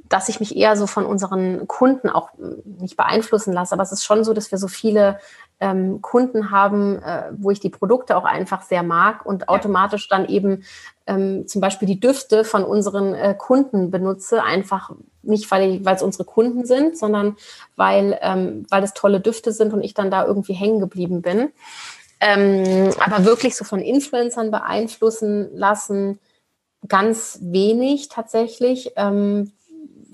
[0.08, 2.30] dass ich mich eher so von unseren Kunden auch
[2.64, 3.74] nicht beeinflussen lasse.
[3.74, 5.18] Aber es ist schon so, dass wir so viele
[5.60, 9.48] ähm, Kunden haben, äh, wo ich die Produkte auch einfach sehr mag und ja.
[9.48, 10.64] automatisch dann eben
[11.06, 14.90] ähm, zum Beispiel die Düfte von unseren äh, Kunden benutze, einfach
[15.22, 17.36] nicht, weil es unsere Kunden sind, sondern
[17.76, 21.50] weil, ähm, weil es tolle Düfte sind und ich dann da irgendwie hängen geblieben bin.
[22.20, 26.18] Ähm, aber wirklich so von Influencern beeinflussen lassen,
[26.86, 28.92] ganz wenig tatsächlich.
[28.96, 29.52] Ähm,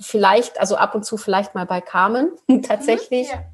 [0.01, 2.32] vielleicht, also ab und zu vielleicht mal bei Carmen
[2.62, 3.28] tatsächlich.
[3.28, 3.44] Mhm, ja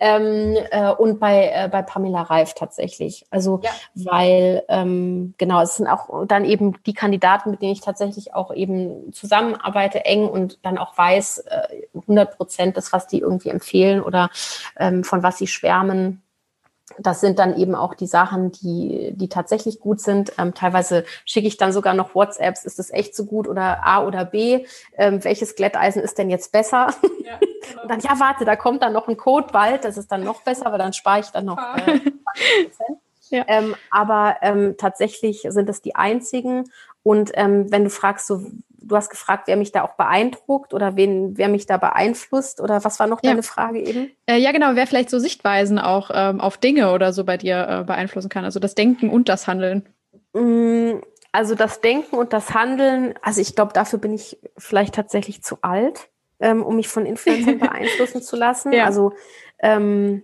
[0.00, 3.26] ähm, äh, und bei, äh, bei Pamela Reif tatsächlich.
[3.30, 3.70] Also ja.
[3.94, 8.52] weil ähm, genau, es sind auch dann eben die Kandidaten, mit denen ich tatsächlich auch
[8.52, 14.02] eben zusammenarbeite, eng und dann auch weiß, äh, 100 Prozent das, was die irgendwie empfehlen
[14.02, 14.30] oder
[14.78, 16.22] ähm, von was sie schwärmen,
[16.98, 20.32] das sind dann eben auch die Sachen, die, die tatsächlich gut sind.
[20.38, 24.04] Ähm, teilweise schicke ich dann sogar noch WhatsApps, ist das echt so gut oder A
[24.04, 24.66] oder B?
[24.96, 26.94] Ähm, welches Glätteisen ist denn jetzt besser?
[27.24, 27.82] Ja, genau.
[27.82, 30.42] Und dann, ja, warte, da kommt dann noch ein Code bald, das ist dann noch
[30.42, 32.00] besser, aber dann spare ich dann noch äh,
[33.30, 33.44] ja.
[33.46, 36.70] ähm, aber ähm, tatsächlich sind es die einzigen.
[37.02, 38.42] Und ähm, wenn du fragst, so
[38.82, 42.84] du hast gefragt, wer mich da auch beeindruckt oder wen, wer mich da beeinflusst oder
[42.84, 43.30] was war noch ja.
[43.30, 44.10] deine Frage eben?
[44.26, 47.66] Äh, ja, genau, wer vielleicht so Sichtweisen auch ähm, auf Dinge oder so bei dir
[47.68, 49.88] äh, beeinflussen kann, also das Denken und das Handeln.
[50.32, 51.00] Mm,
[51.32, 55.58] also das Denken und das Handeln, also ich glaube, dafür bin ich vielleicht tatsächlich zu
[55.62, 56.08] alt,
[56.40, 58.72] ähm, um mich von Influencern beeinflussen zu lassen.
[58.72, 58.86] Ja.
[58.86, 59.12] Also
[59.60, 60.22] ähm,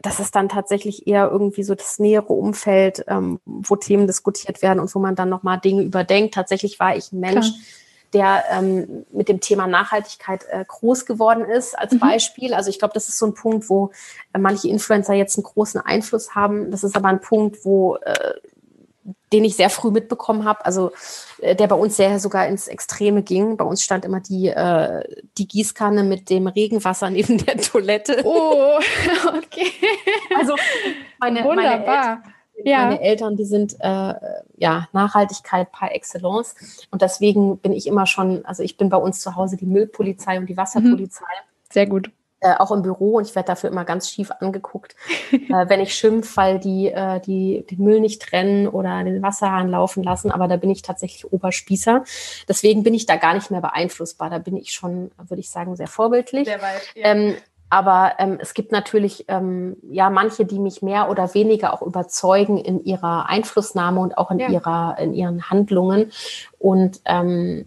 [0.00, 4.78] das ist dann tatsächlich eher irgendwie so das nähere Umfeld, ähm, wo Themen diskutiert werden
[4.78, 6.34] und wo man dann nochmal Dinge überdenkt.
[6.34, 7.60] Tatsächlich war ich ein Mensch, Klar
[8.12, 11.98] der ähm, mit dem Thema Nachhaltigkeit äh, groß geworden ist, als mhm.
[11.98, 12.54] Beispiel.
[12.54, 13.90] Also ich glaube, das ist so ein Punkt, wo
[14.32, 16.70] äh, manche Influencer jetzt einen großen Einfluss haben.
[16.70, 18.34] Das ist aber ein Punkt, wo äh,
[19.32, 20.92] den ich sehr früh mitbekommen habe, also
[21.40, 23.56] äh, der bei uns sehr sogar ins Extreme ging.
[23.56, 25.04] Bei uns stand immer die, äh,
[25.36, 28.22] die Gießkanne mit dem Regenwasser neben der Toilette.
[28.24, 28.78] Oh,
[29.28, 29.72] okay.
[30.38, 30.54] Also
[31.18, 32.22] meine, Wunderbar.
[32.24, 32.84] meine ja.
[32.84, 34.14] Meine Eltern, die sind äh,
[34.56, 36.54] ja Nachhaltigkeit par excellence.
[36.90, 40.38] Und deswegen bin ich immer schon, also ich bin bei uns zu Hause die Müllpolizei
[40.38, 41.24] und die Wasserpolizei.
[41.24, 41.72] Mhm.
[41.72, 42.10] Sehr gut.
[42.40, 44.94] Äh, auch im Büro und ich werde dafür immer ganz schief angeguckt,
[45.32, 49.68] äh, wenn ich schimpf, weil die, äh, die den Müll nicht trennen oder den Wasserhahn
[49.68, 50.30] laufen lassen.
[50.30, 52.04] Aber da bin ich tatsächlich Oberspießer.
[52.48, 54.30] Deswegen bin ich da gar nicht mehr beeinflussbar.
[54.30, 56.46] Da bin ich schon, würde ich sagen, sehr vorbildlich.
[56.46, 57.06] Sehr weit, ja.
[57.06, 57.34] ähm,
[57.70, 62.58] aber ähm, es gibt natürlich ähm, ja manche, die mich mehr oder weniger auch überzeugen
[62.58, 64.48] in ihrer Einflussnahme und auch in ja.
[64.48, 66.10] ihrer in ihren Handlungen.
[66.58, 67.66] Und ähm,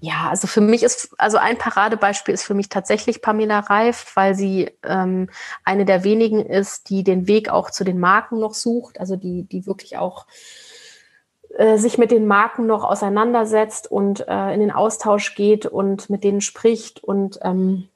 [0.00, 4.34] ja, also für mich ist also ein Paradebeispiel ist für mich tatsächlich Pamela Reif, weil
[4.34, 5.28] sie ähm,
[5.64, 9.42] eine der wenigen ist, die den Weg auch zu den Marken noch sucht, also die
[9.42, 10.26] die wirklich auch
[11.56, 16.24] äh, sich mit den Marken noch auseinandersetzt und äh, in den Austausch geht und mit
[16.24, 17.88] denen spricht und ähm,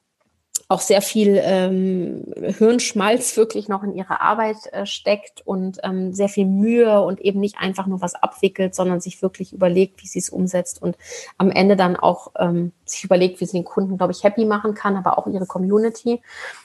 [0.73, 2.24] auch sehr viel ähm,
[2.59, 7.40] Hirnschmalz wirklich noch in ihre Arbeit äh, steckt und ähm, sehr viel Mühe und eben
[7.40, 10.97] nicht einfach nur was abwickelt, sondern sich wirklich überlegt, wie sie es umsetzt und
[11.36, 14.74] am Ende dann auch ähm, sich überlegt, wie sie den Kunden, glaube ich, happy machen
[14.74, 16.23] kann, aber auch ihre Community.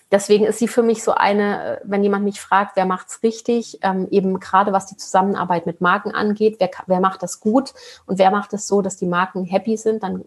[0.10, 3.80] Deswegen ist sie für mich so eine, äh, wenn jemand mich fragt, wer macht's richtig,
[3.82, 7.74] ähm, eben gerade was die Zusammenarbeit mit Marken angeht, wer, wer macht das gut
[8.06, 10.24] und wer macht es so, dass die Marken happy sind, dann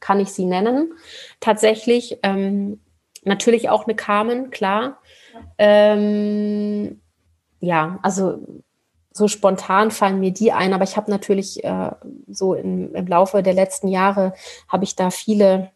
[0.00, 0.92] kann ich sie nennen.
[1.40, 2.80] Tatsächlich, ähm,
[3.24, 4.98] Natürlich auch eine Carmen, klar.
[5.58, 7.00] Ähm,
[7.60, 8.62] ja, also
[9.10, 11.92] so spontan fallen mir die ein, aber ich habe natürlich äh,
[12.26, 14.34] so im, im Laufe der letzten Jahre
[14.68, 15.70] habe ich da viele,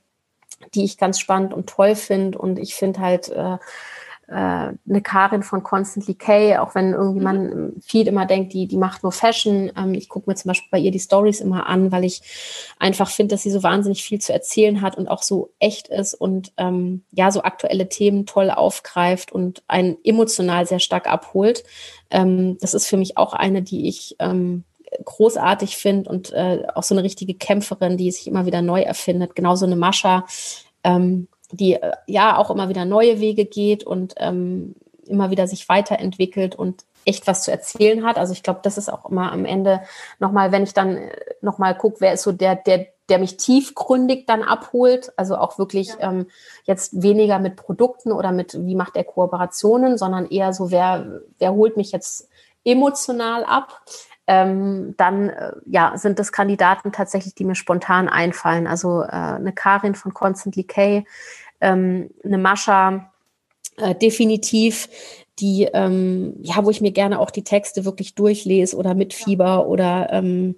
[0.75, 3.59] die ich ganz spannend und toll finde und ich finde halt äh,
[4.31, 7.81] eine Karin von Constantly K, auch wenn irgendwie man mhm.
[7.81, 9.73] viel immer denkt, die, die macht nur Fashion.
[9.77, 12.21] Ähm, ich gucke mir zum Beispiel bei ihr die Stories immer an, weil ich
[12.79, 16.13] einfach finde, dass sie so wahnsinnig viel zu erzählen hat und auch so echt ist
[16.15, 21.65] und ähm, ja, so aktuelle Themen toll aufgreift und einen emotional sehr stark abholt.
[22.11, 24.65] Ähm, das ist für mich auch eine, die ich ähm,
[25.05, 29.35] großartig finde und äh, auch so eine richtige Kämpferin, die sich immer wieder neu erfindet.
[29.35, 30.27] Genauso eine Mascha.
[30.85, 34.75] Ähm, die äh, ja auch immer wieder neue Wege geht und ähm,
[35.07, 38.19] immer wieder sich weiterentwickelt und echt was zu erzählen hat.
[38.19, 39.81] Also ich glaube, das ist auch immer am Ende
[40.19, 41.11] nochmal, wenn ich dann äh,
[41.41, 45.13] nochmal gucke, wer ist so der, der, der mich tiefgründig dann abholt.
[45.17, 46.11] Also auch wirklich ja.
[46.11, 46.27] ähm,
[46.65, 51.53] jetzt weniger mit Produkten oder mit, wie macht er Kooperationen, sondern eher so, wer, wer
[51.55, 52.29] holt mich jetzt
[52.65, 53.81] emotional ab.
[54.31, 58.67] Ähm, dann äh, ja, sind das Kandidaten tatsächlich, die mir spontan einfallen.
[58.67, 61.05] Also äh, eine Karin von Constantly K,
[61.61, 63.11] ähm, eine Mascha,
[63.79, 64.89] äh, definitiv
[65.39, 70.09] die, ähm, ja, wo ich mir gerne auch die Texte wirklich durchlese oder mitfieber oder
[70.13, 70.57] ähm,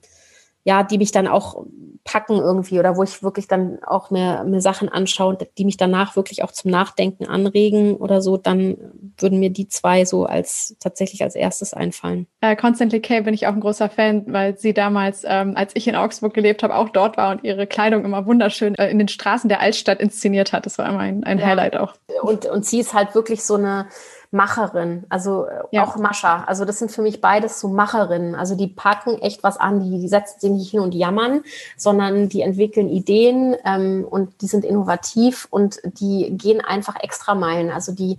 [0.64, 1.64] ja, die mich dann auch
[2.04, 6.16] packen irgendwie oder wo ich wirklich dann auch mir, mir Sachen anschaue, die mich danach
[6.16, 8.76] wirklich auch zum Nachdenken anregen oder so, dann
[9.18, 12.26] würden mir die zwei so als tatsächlich als erstes einfallen.
[12.40, 15.86] Äh, Constantly K bin ich auch ein großer Fan, weil sie damals, ähm, als ich
[15.86, 19.08] in Augsburg gelebt habe, auch dort war und ihre Kleidung immer wunderschön äh, in den
[19.08, 20.64] Straßen der Altstadt inszeniert hat.
[20.66, 21.46] Das war immer ein, ein ja.
[21.46, 21.94] Highlight auch.
[22.22, 23.86] Und, und sie ist halt wirklich so eine
[24.32, 25.84] Macherin, also äh, ja.
[25.84, 26.44] auch Mascha.
[26.44, 28.36] Also das sind für mich beides so Macherinnen.
[28.36, 31.42] Also die packen echt was an, die, die setzen sich nicht hin und jammern,
[31.76, 37.70] sondern die entwickeln Ideen ähm, und die sind innovativ und die gehen einfach extra Meilen.
[37.70, 38.18] Also die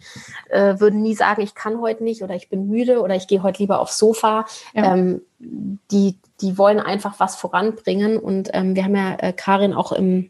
[0.49, 3.41] äh, würden nie sagen, ich kann heute nicht oder ich bin müde oder ich gehe
[3.41, 4.45] heute lieber aufs Sofa.
[4.73, 4.93] Ja.
[4.93, 8.17] Ähm, die, die wollen einfach was voranbringen.
[8.17, 10.29] Und ähm, wir haben ja äh, Karin auch im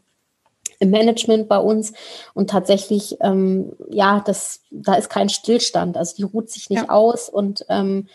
[0.82, 1.92] im Management bei uns.
[2.34, 5.96] Und tatsächlich, ähm, ja, das, da ist kein Stillstand.
[5.96, 6.90] Also die ruht sich nicht ja.
[6.90, 8.08] aus und ähm,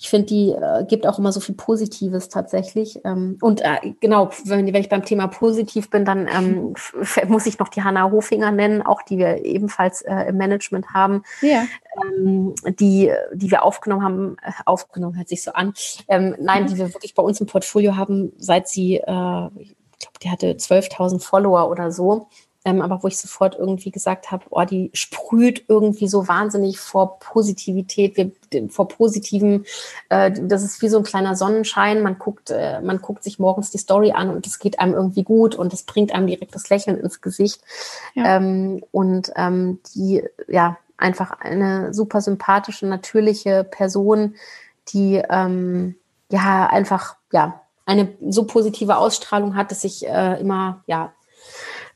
[0.00, 3.00] ich finde, die äh, gibt auch immer so viel Positives tatsächlich.
[3.04, 6.74] Ähm, und äh, genau, wenn, wenn, ich beim Thema positiv bin, dann ähm,
[7.28, 11.24] muss ich noch die Hanna Hofinger nennen, auch die wir ebenfalls äh, im Management haben,
[11.42, 11.64] ja.
[12.00, 15.72] ähm, die, die wir aufgenommen haben, äh, aufgenommen hört sich so an,
[16.06, 16.66] ähm, nein, mhm.
[16.68, 19.48] die wir wirklich bei uns im Portfolio haben, seit sie, äh,
[19.98, 22.28] ich glaube, die hatte 12.000 Follower oder so.
[22.64, 27.18] Ähm, aber wo ich sofort irgendwie gesagt habe, oh, die sprüht irgendwie so wahnsinnig vor
[27.20, 28.32] Positivität, wir,
[28.68, 29.64] vor positiven,
[30.08, 32.02] äh, das ist wie so ein kleiner Sonnenschein.
[32.02, 35.22] Man guckt, äh, man guckt sich morgens die Story an und es geht einem irgendwie
[35.22, 37.62] gut und es bringt einem direkt das Lächeln ins Gesicht.
[38.14, 38.36] Ja.
[38.36, 44.34] Ähm, und ähm, die, ja, einfach eine super sympathische, natürliche Person,
[44.88, 45.94] die ähm,
[46.30, 51.14] ja einfach, ja, eine so positive Ausstrahlung hat, dass ich äh, immer ja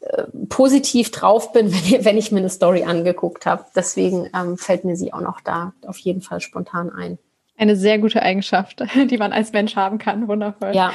[0.00, 3.66] äh, positiv drauf bin, wenn, wenn, ich mir eine Story angeguckt habe.
[3.76, 7.18] Deswegen ähm, fällt mir sie auch noch da auf jeden Fall spontan ein.
[7.58, 10.28] Eine sehr gute Eigenschaft, die man als Mensch haben kann.
[10.28, 10.74] Wundervoll.
[10.74, 10.94] Ja.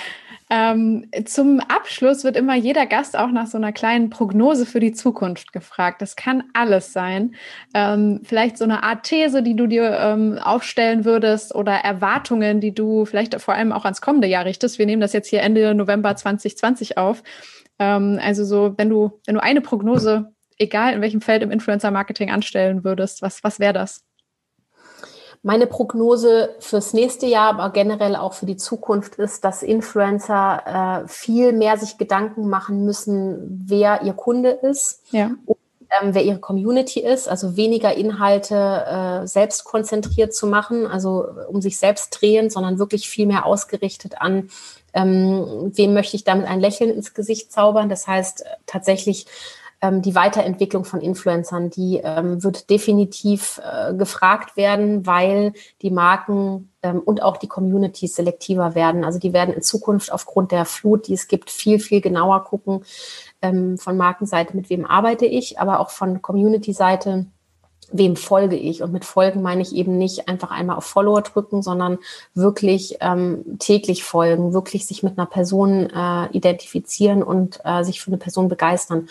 [0.49, 4.93] Ähm, zum Abschluss wird immer jeder Gast auch nach so einer kleinen Prognose für die
[4.93, 6.01] Zukunft gefragt.
[6.01, 7.35] Das kann alles sein.
[7.73, 12.73] Ähm, vielleicht so eine Art These, die du dir ähm, aufstellen würdest oder Erwartungen, die
[12.73, 14.79] du vielleicht vor allem auch ans kommende Jahr richtest.
[14.79, 17.23] Wir nehmen das jetzt hier Ende November 2020 auf.
[17.77, 22.31] Ähm, also so, wenn du, wenn du eine Prognose, egal in welchem Feld im Influencer-Marketing
[22.31, 24.06] anstellen würdest, was, was wäre das?
[25.47, 31.07] Meine Prognose fürs nächste Jahr, aber generell auch für die Zukunft ist, dass Influencer äh,
[31.07, 35.31] viel mehr sich Gedanken machen müssen, wer ihr Kunde ist ja.
[35.45, 35.55] und
[36.01, 37.29] ähm, wer ihre Community ist.
[37.29, 38.55] Also weniger Inhalte
[39.23, 44.15] äh, selbst konzentriert zu machen, also um sich selbst drehen, sondern wirklich viel mehr ausgerichtet
[44.19, 44.49] an,
[44.93, 47.87] ähm, wem möchte ich damit ein Lächeln ins Gesicht zaubern.
[47.87, 49.27] Das heißt tatsächlich
[49.81, 56.71] ähm, die Weiterentwicklung von Influencern, die ähm, wird definitiv äh, gefragt werden, weil die Marken
[56.81, 59.03] ähm, und auch die Communities selektiver werden.
[59.03, 62.83] Also die werden in Zukunft aufgrund der Flut, die es gibt, viel, viel genauer gucken
[63.41, 67.27] ähm, von Markenseite, mit wem arbeite ich, aber auch von Community-Seite
[67.91, 68.83] wem folge ich?
[68.83, 71.99] Und mit Folgen meine ich eben nicht einfach einmal auf Follower drücken, sondern
[72.33, 78.07] wirklich ähm, täglich folgen, wirklich sich mit einer Person äh, identifizieren und äh, sich für
[78.07, 79.07] eine Person begeistern.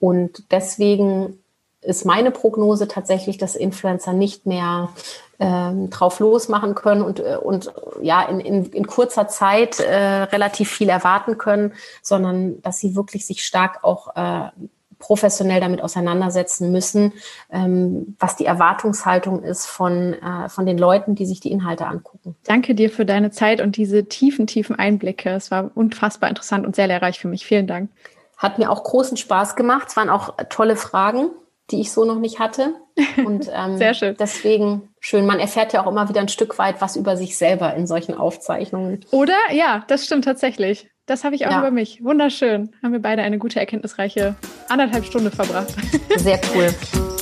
[0.00, 1.38] Und deswegen
[1.80, 4.90] ist meine Prognose tatsächlich, dass Influencer nicht mehr
[5.38, 7.72] ähm, drauf losmachen können und, äh, und
[8.02, 11.72] ja, in, in, in kurzer Zeit äh, relativ viel erwarten können,
[12.02, 14.50] sondern dass sie wirklich sich stark auch äh,
[14.98, 17.12] professionell damit auseinandersetzen müssen,
[17.52, 22.34] ähm, was die Erwartungshaltung ist von, äh, von den Leuten, die sich die Inhalte angucken.
[22.44, 25.30] Danke dir für deine Zeit und diese tiefen, tiefen Einblicke.
[25.30, 27.46] Es war unfassbar interessant und sehr lehrreich für mich.
[27.46, 27.90] Vielen Dank.
[28.38, 29.88] Hat mir auch großen Spaß gemacht.
[29.88, 31.30] Es waren auch tolle Fragen,
[31.70, 32.74] die ich so noch nicht hatte.
[33.16, 34.16] Und ähm, Sehr schön.
[34.18, 35.26] deswegen schön.
[35.26, 38.14] Man erfährt ja auch immer wieder ein Stück weit was über sich selber in solchen
[38.14, 39.04] Aufzeichnungen.
[39.10, 39.36] Oder?
[39.52, 40.88] Ja, das stimmt tatsächlich.
[41.06, 41.58] Das habe ich auch ja.
[41.58, 42.04] über mich.
[42.04, 42.70] Wunderschön.
[42.82, 44.36] Haben wir beide eine gute, erkenntnisreiche
[44.68, 45.74] anderthalb Stunde verbracht.
[46.16, 46.68] Sehr cool.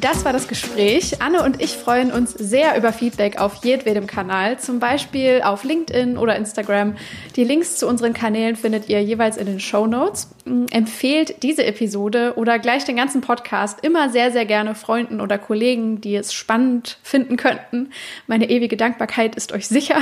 [0.00, 1.20] Das war das Gespräch.
[1.20, 6.16] Anne und ich freuen uns sehr über Feedback auf jedwedem Kanal, zum Beispiel auf LinkedIn
[6.16, 6.94] oder Instagram.
[7.34, 10.30] Die Links zu unseren Kanälen findet ihr jeweils in den Show Notes.
[10.44, 15.36] Mm, empfehlt diese Episode oder gleich den ganzen Podcast immer sehr, sehr gerne Freunden oder
[15.36, 17.90] Kollegen, die es spannend finden könnten.
[18.28, 20.00] Meine ewige Dankbarkeit ist euch sicher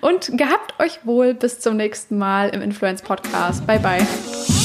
[0.00, 3.66] und gehabt euch wohl bis zum nächsten Mal im Influence Podcast.
[3.66, 4.55] Bye bye.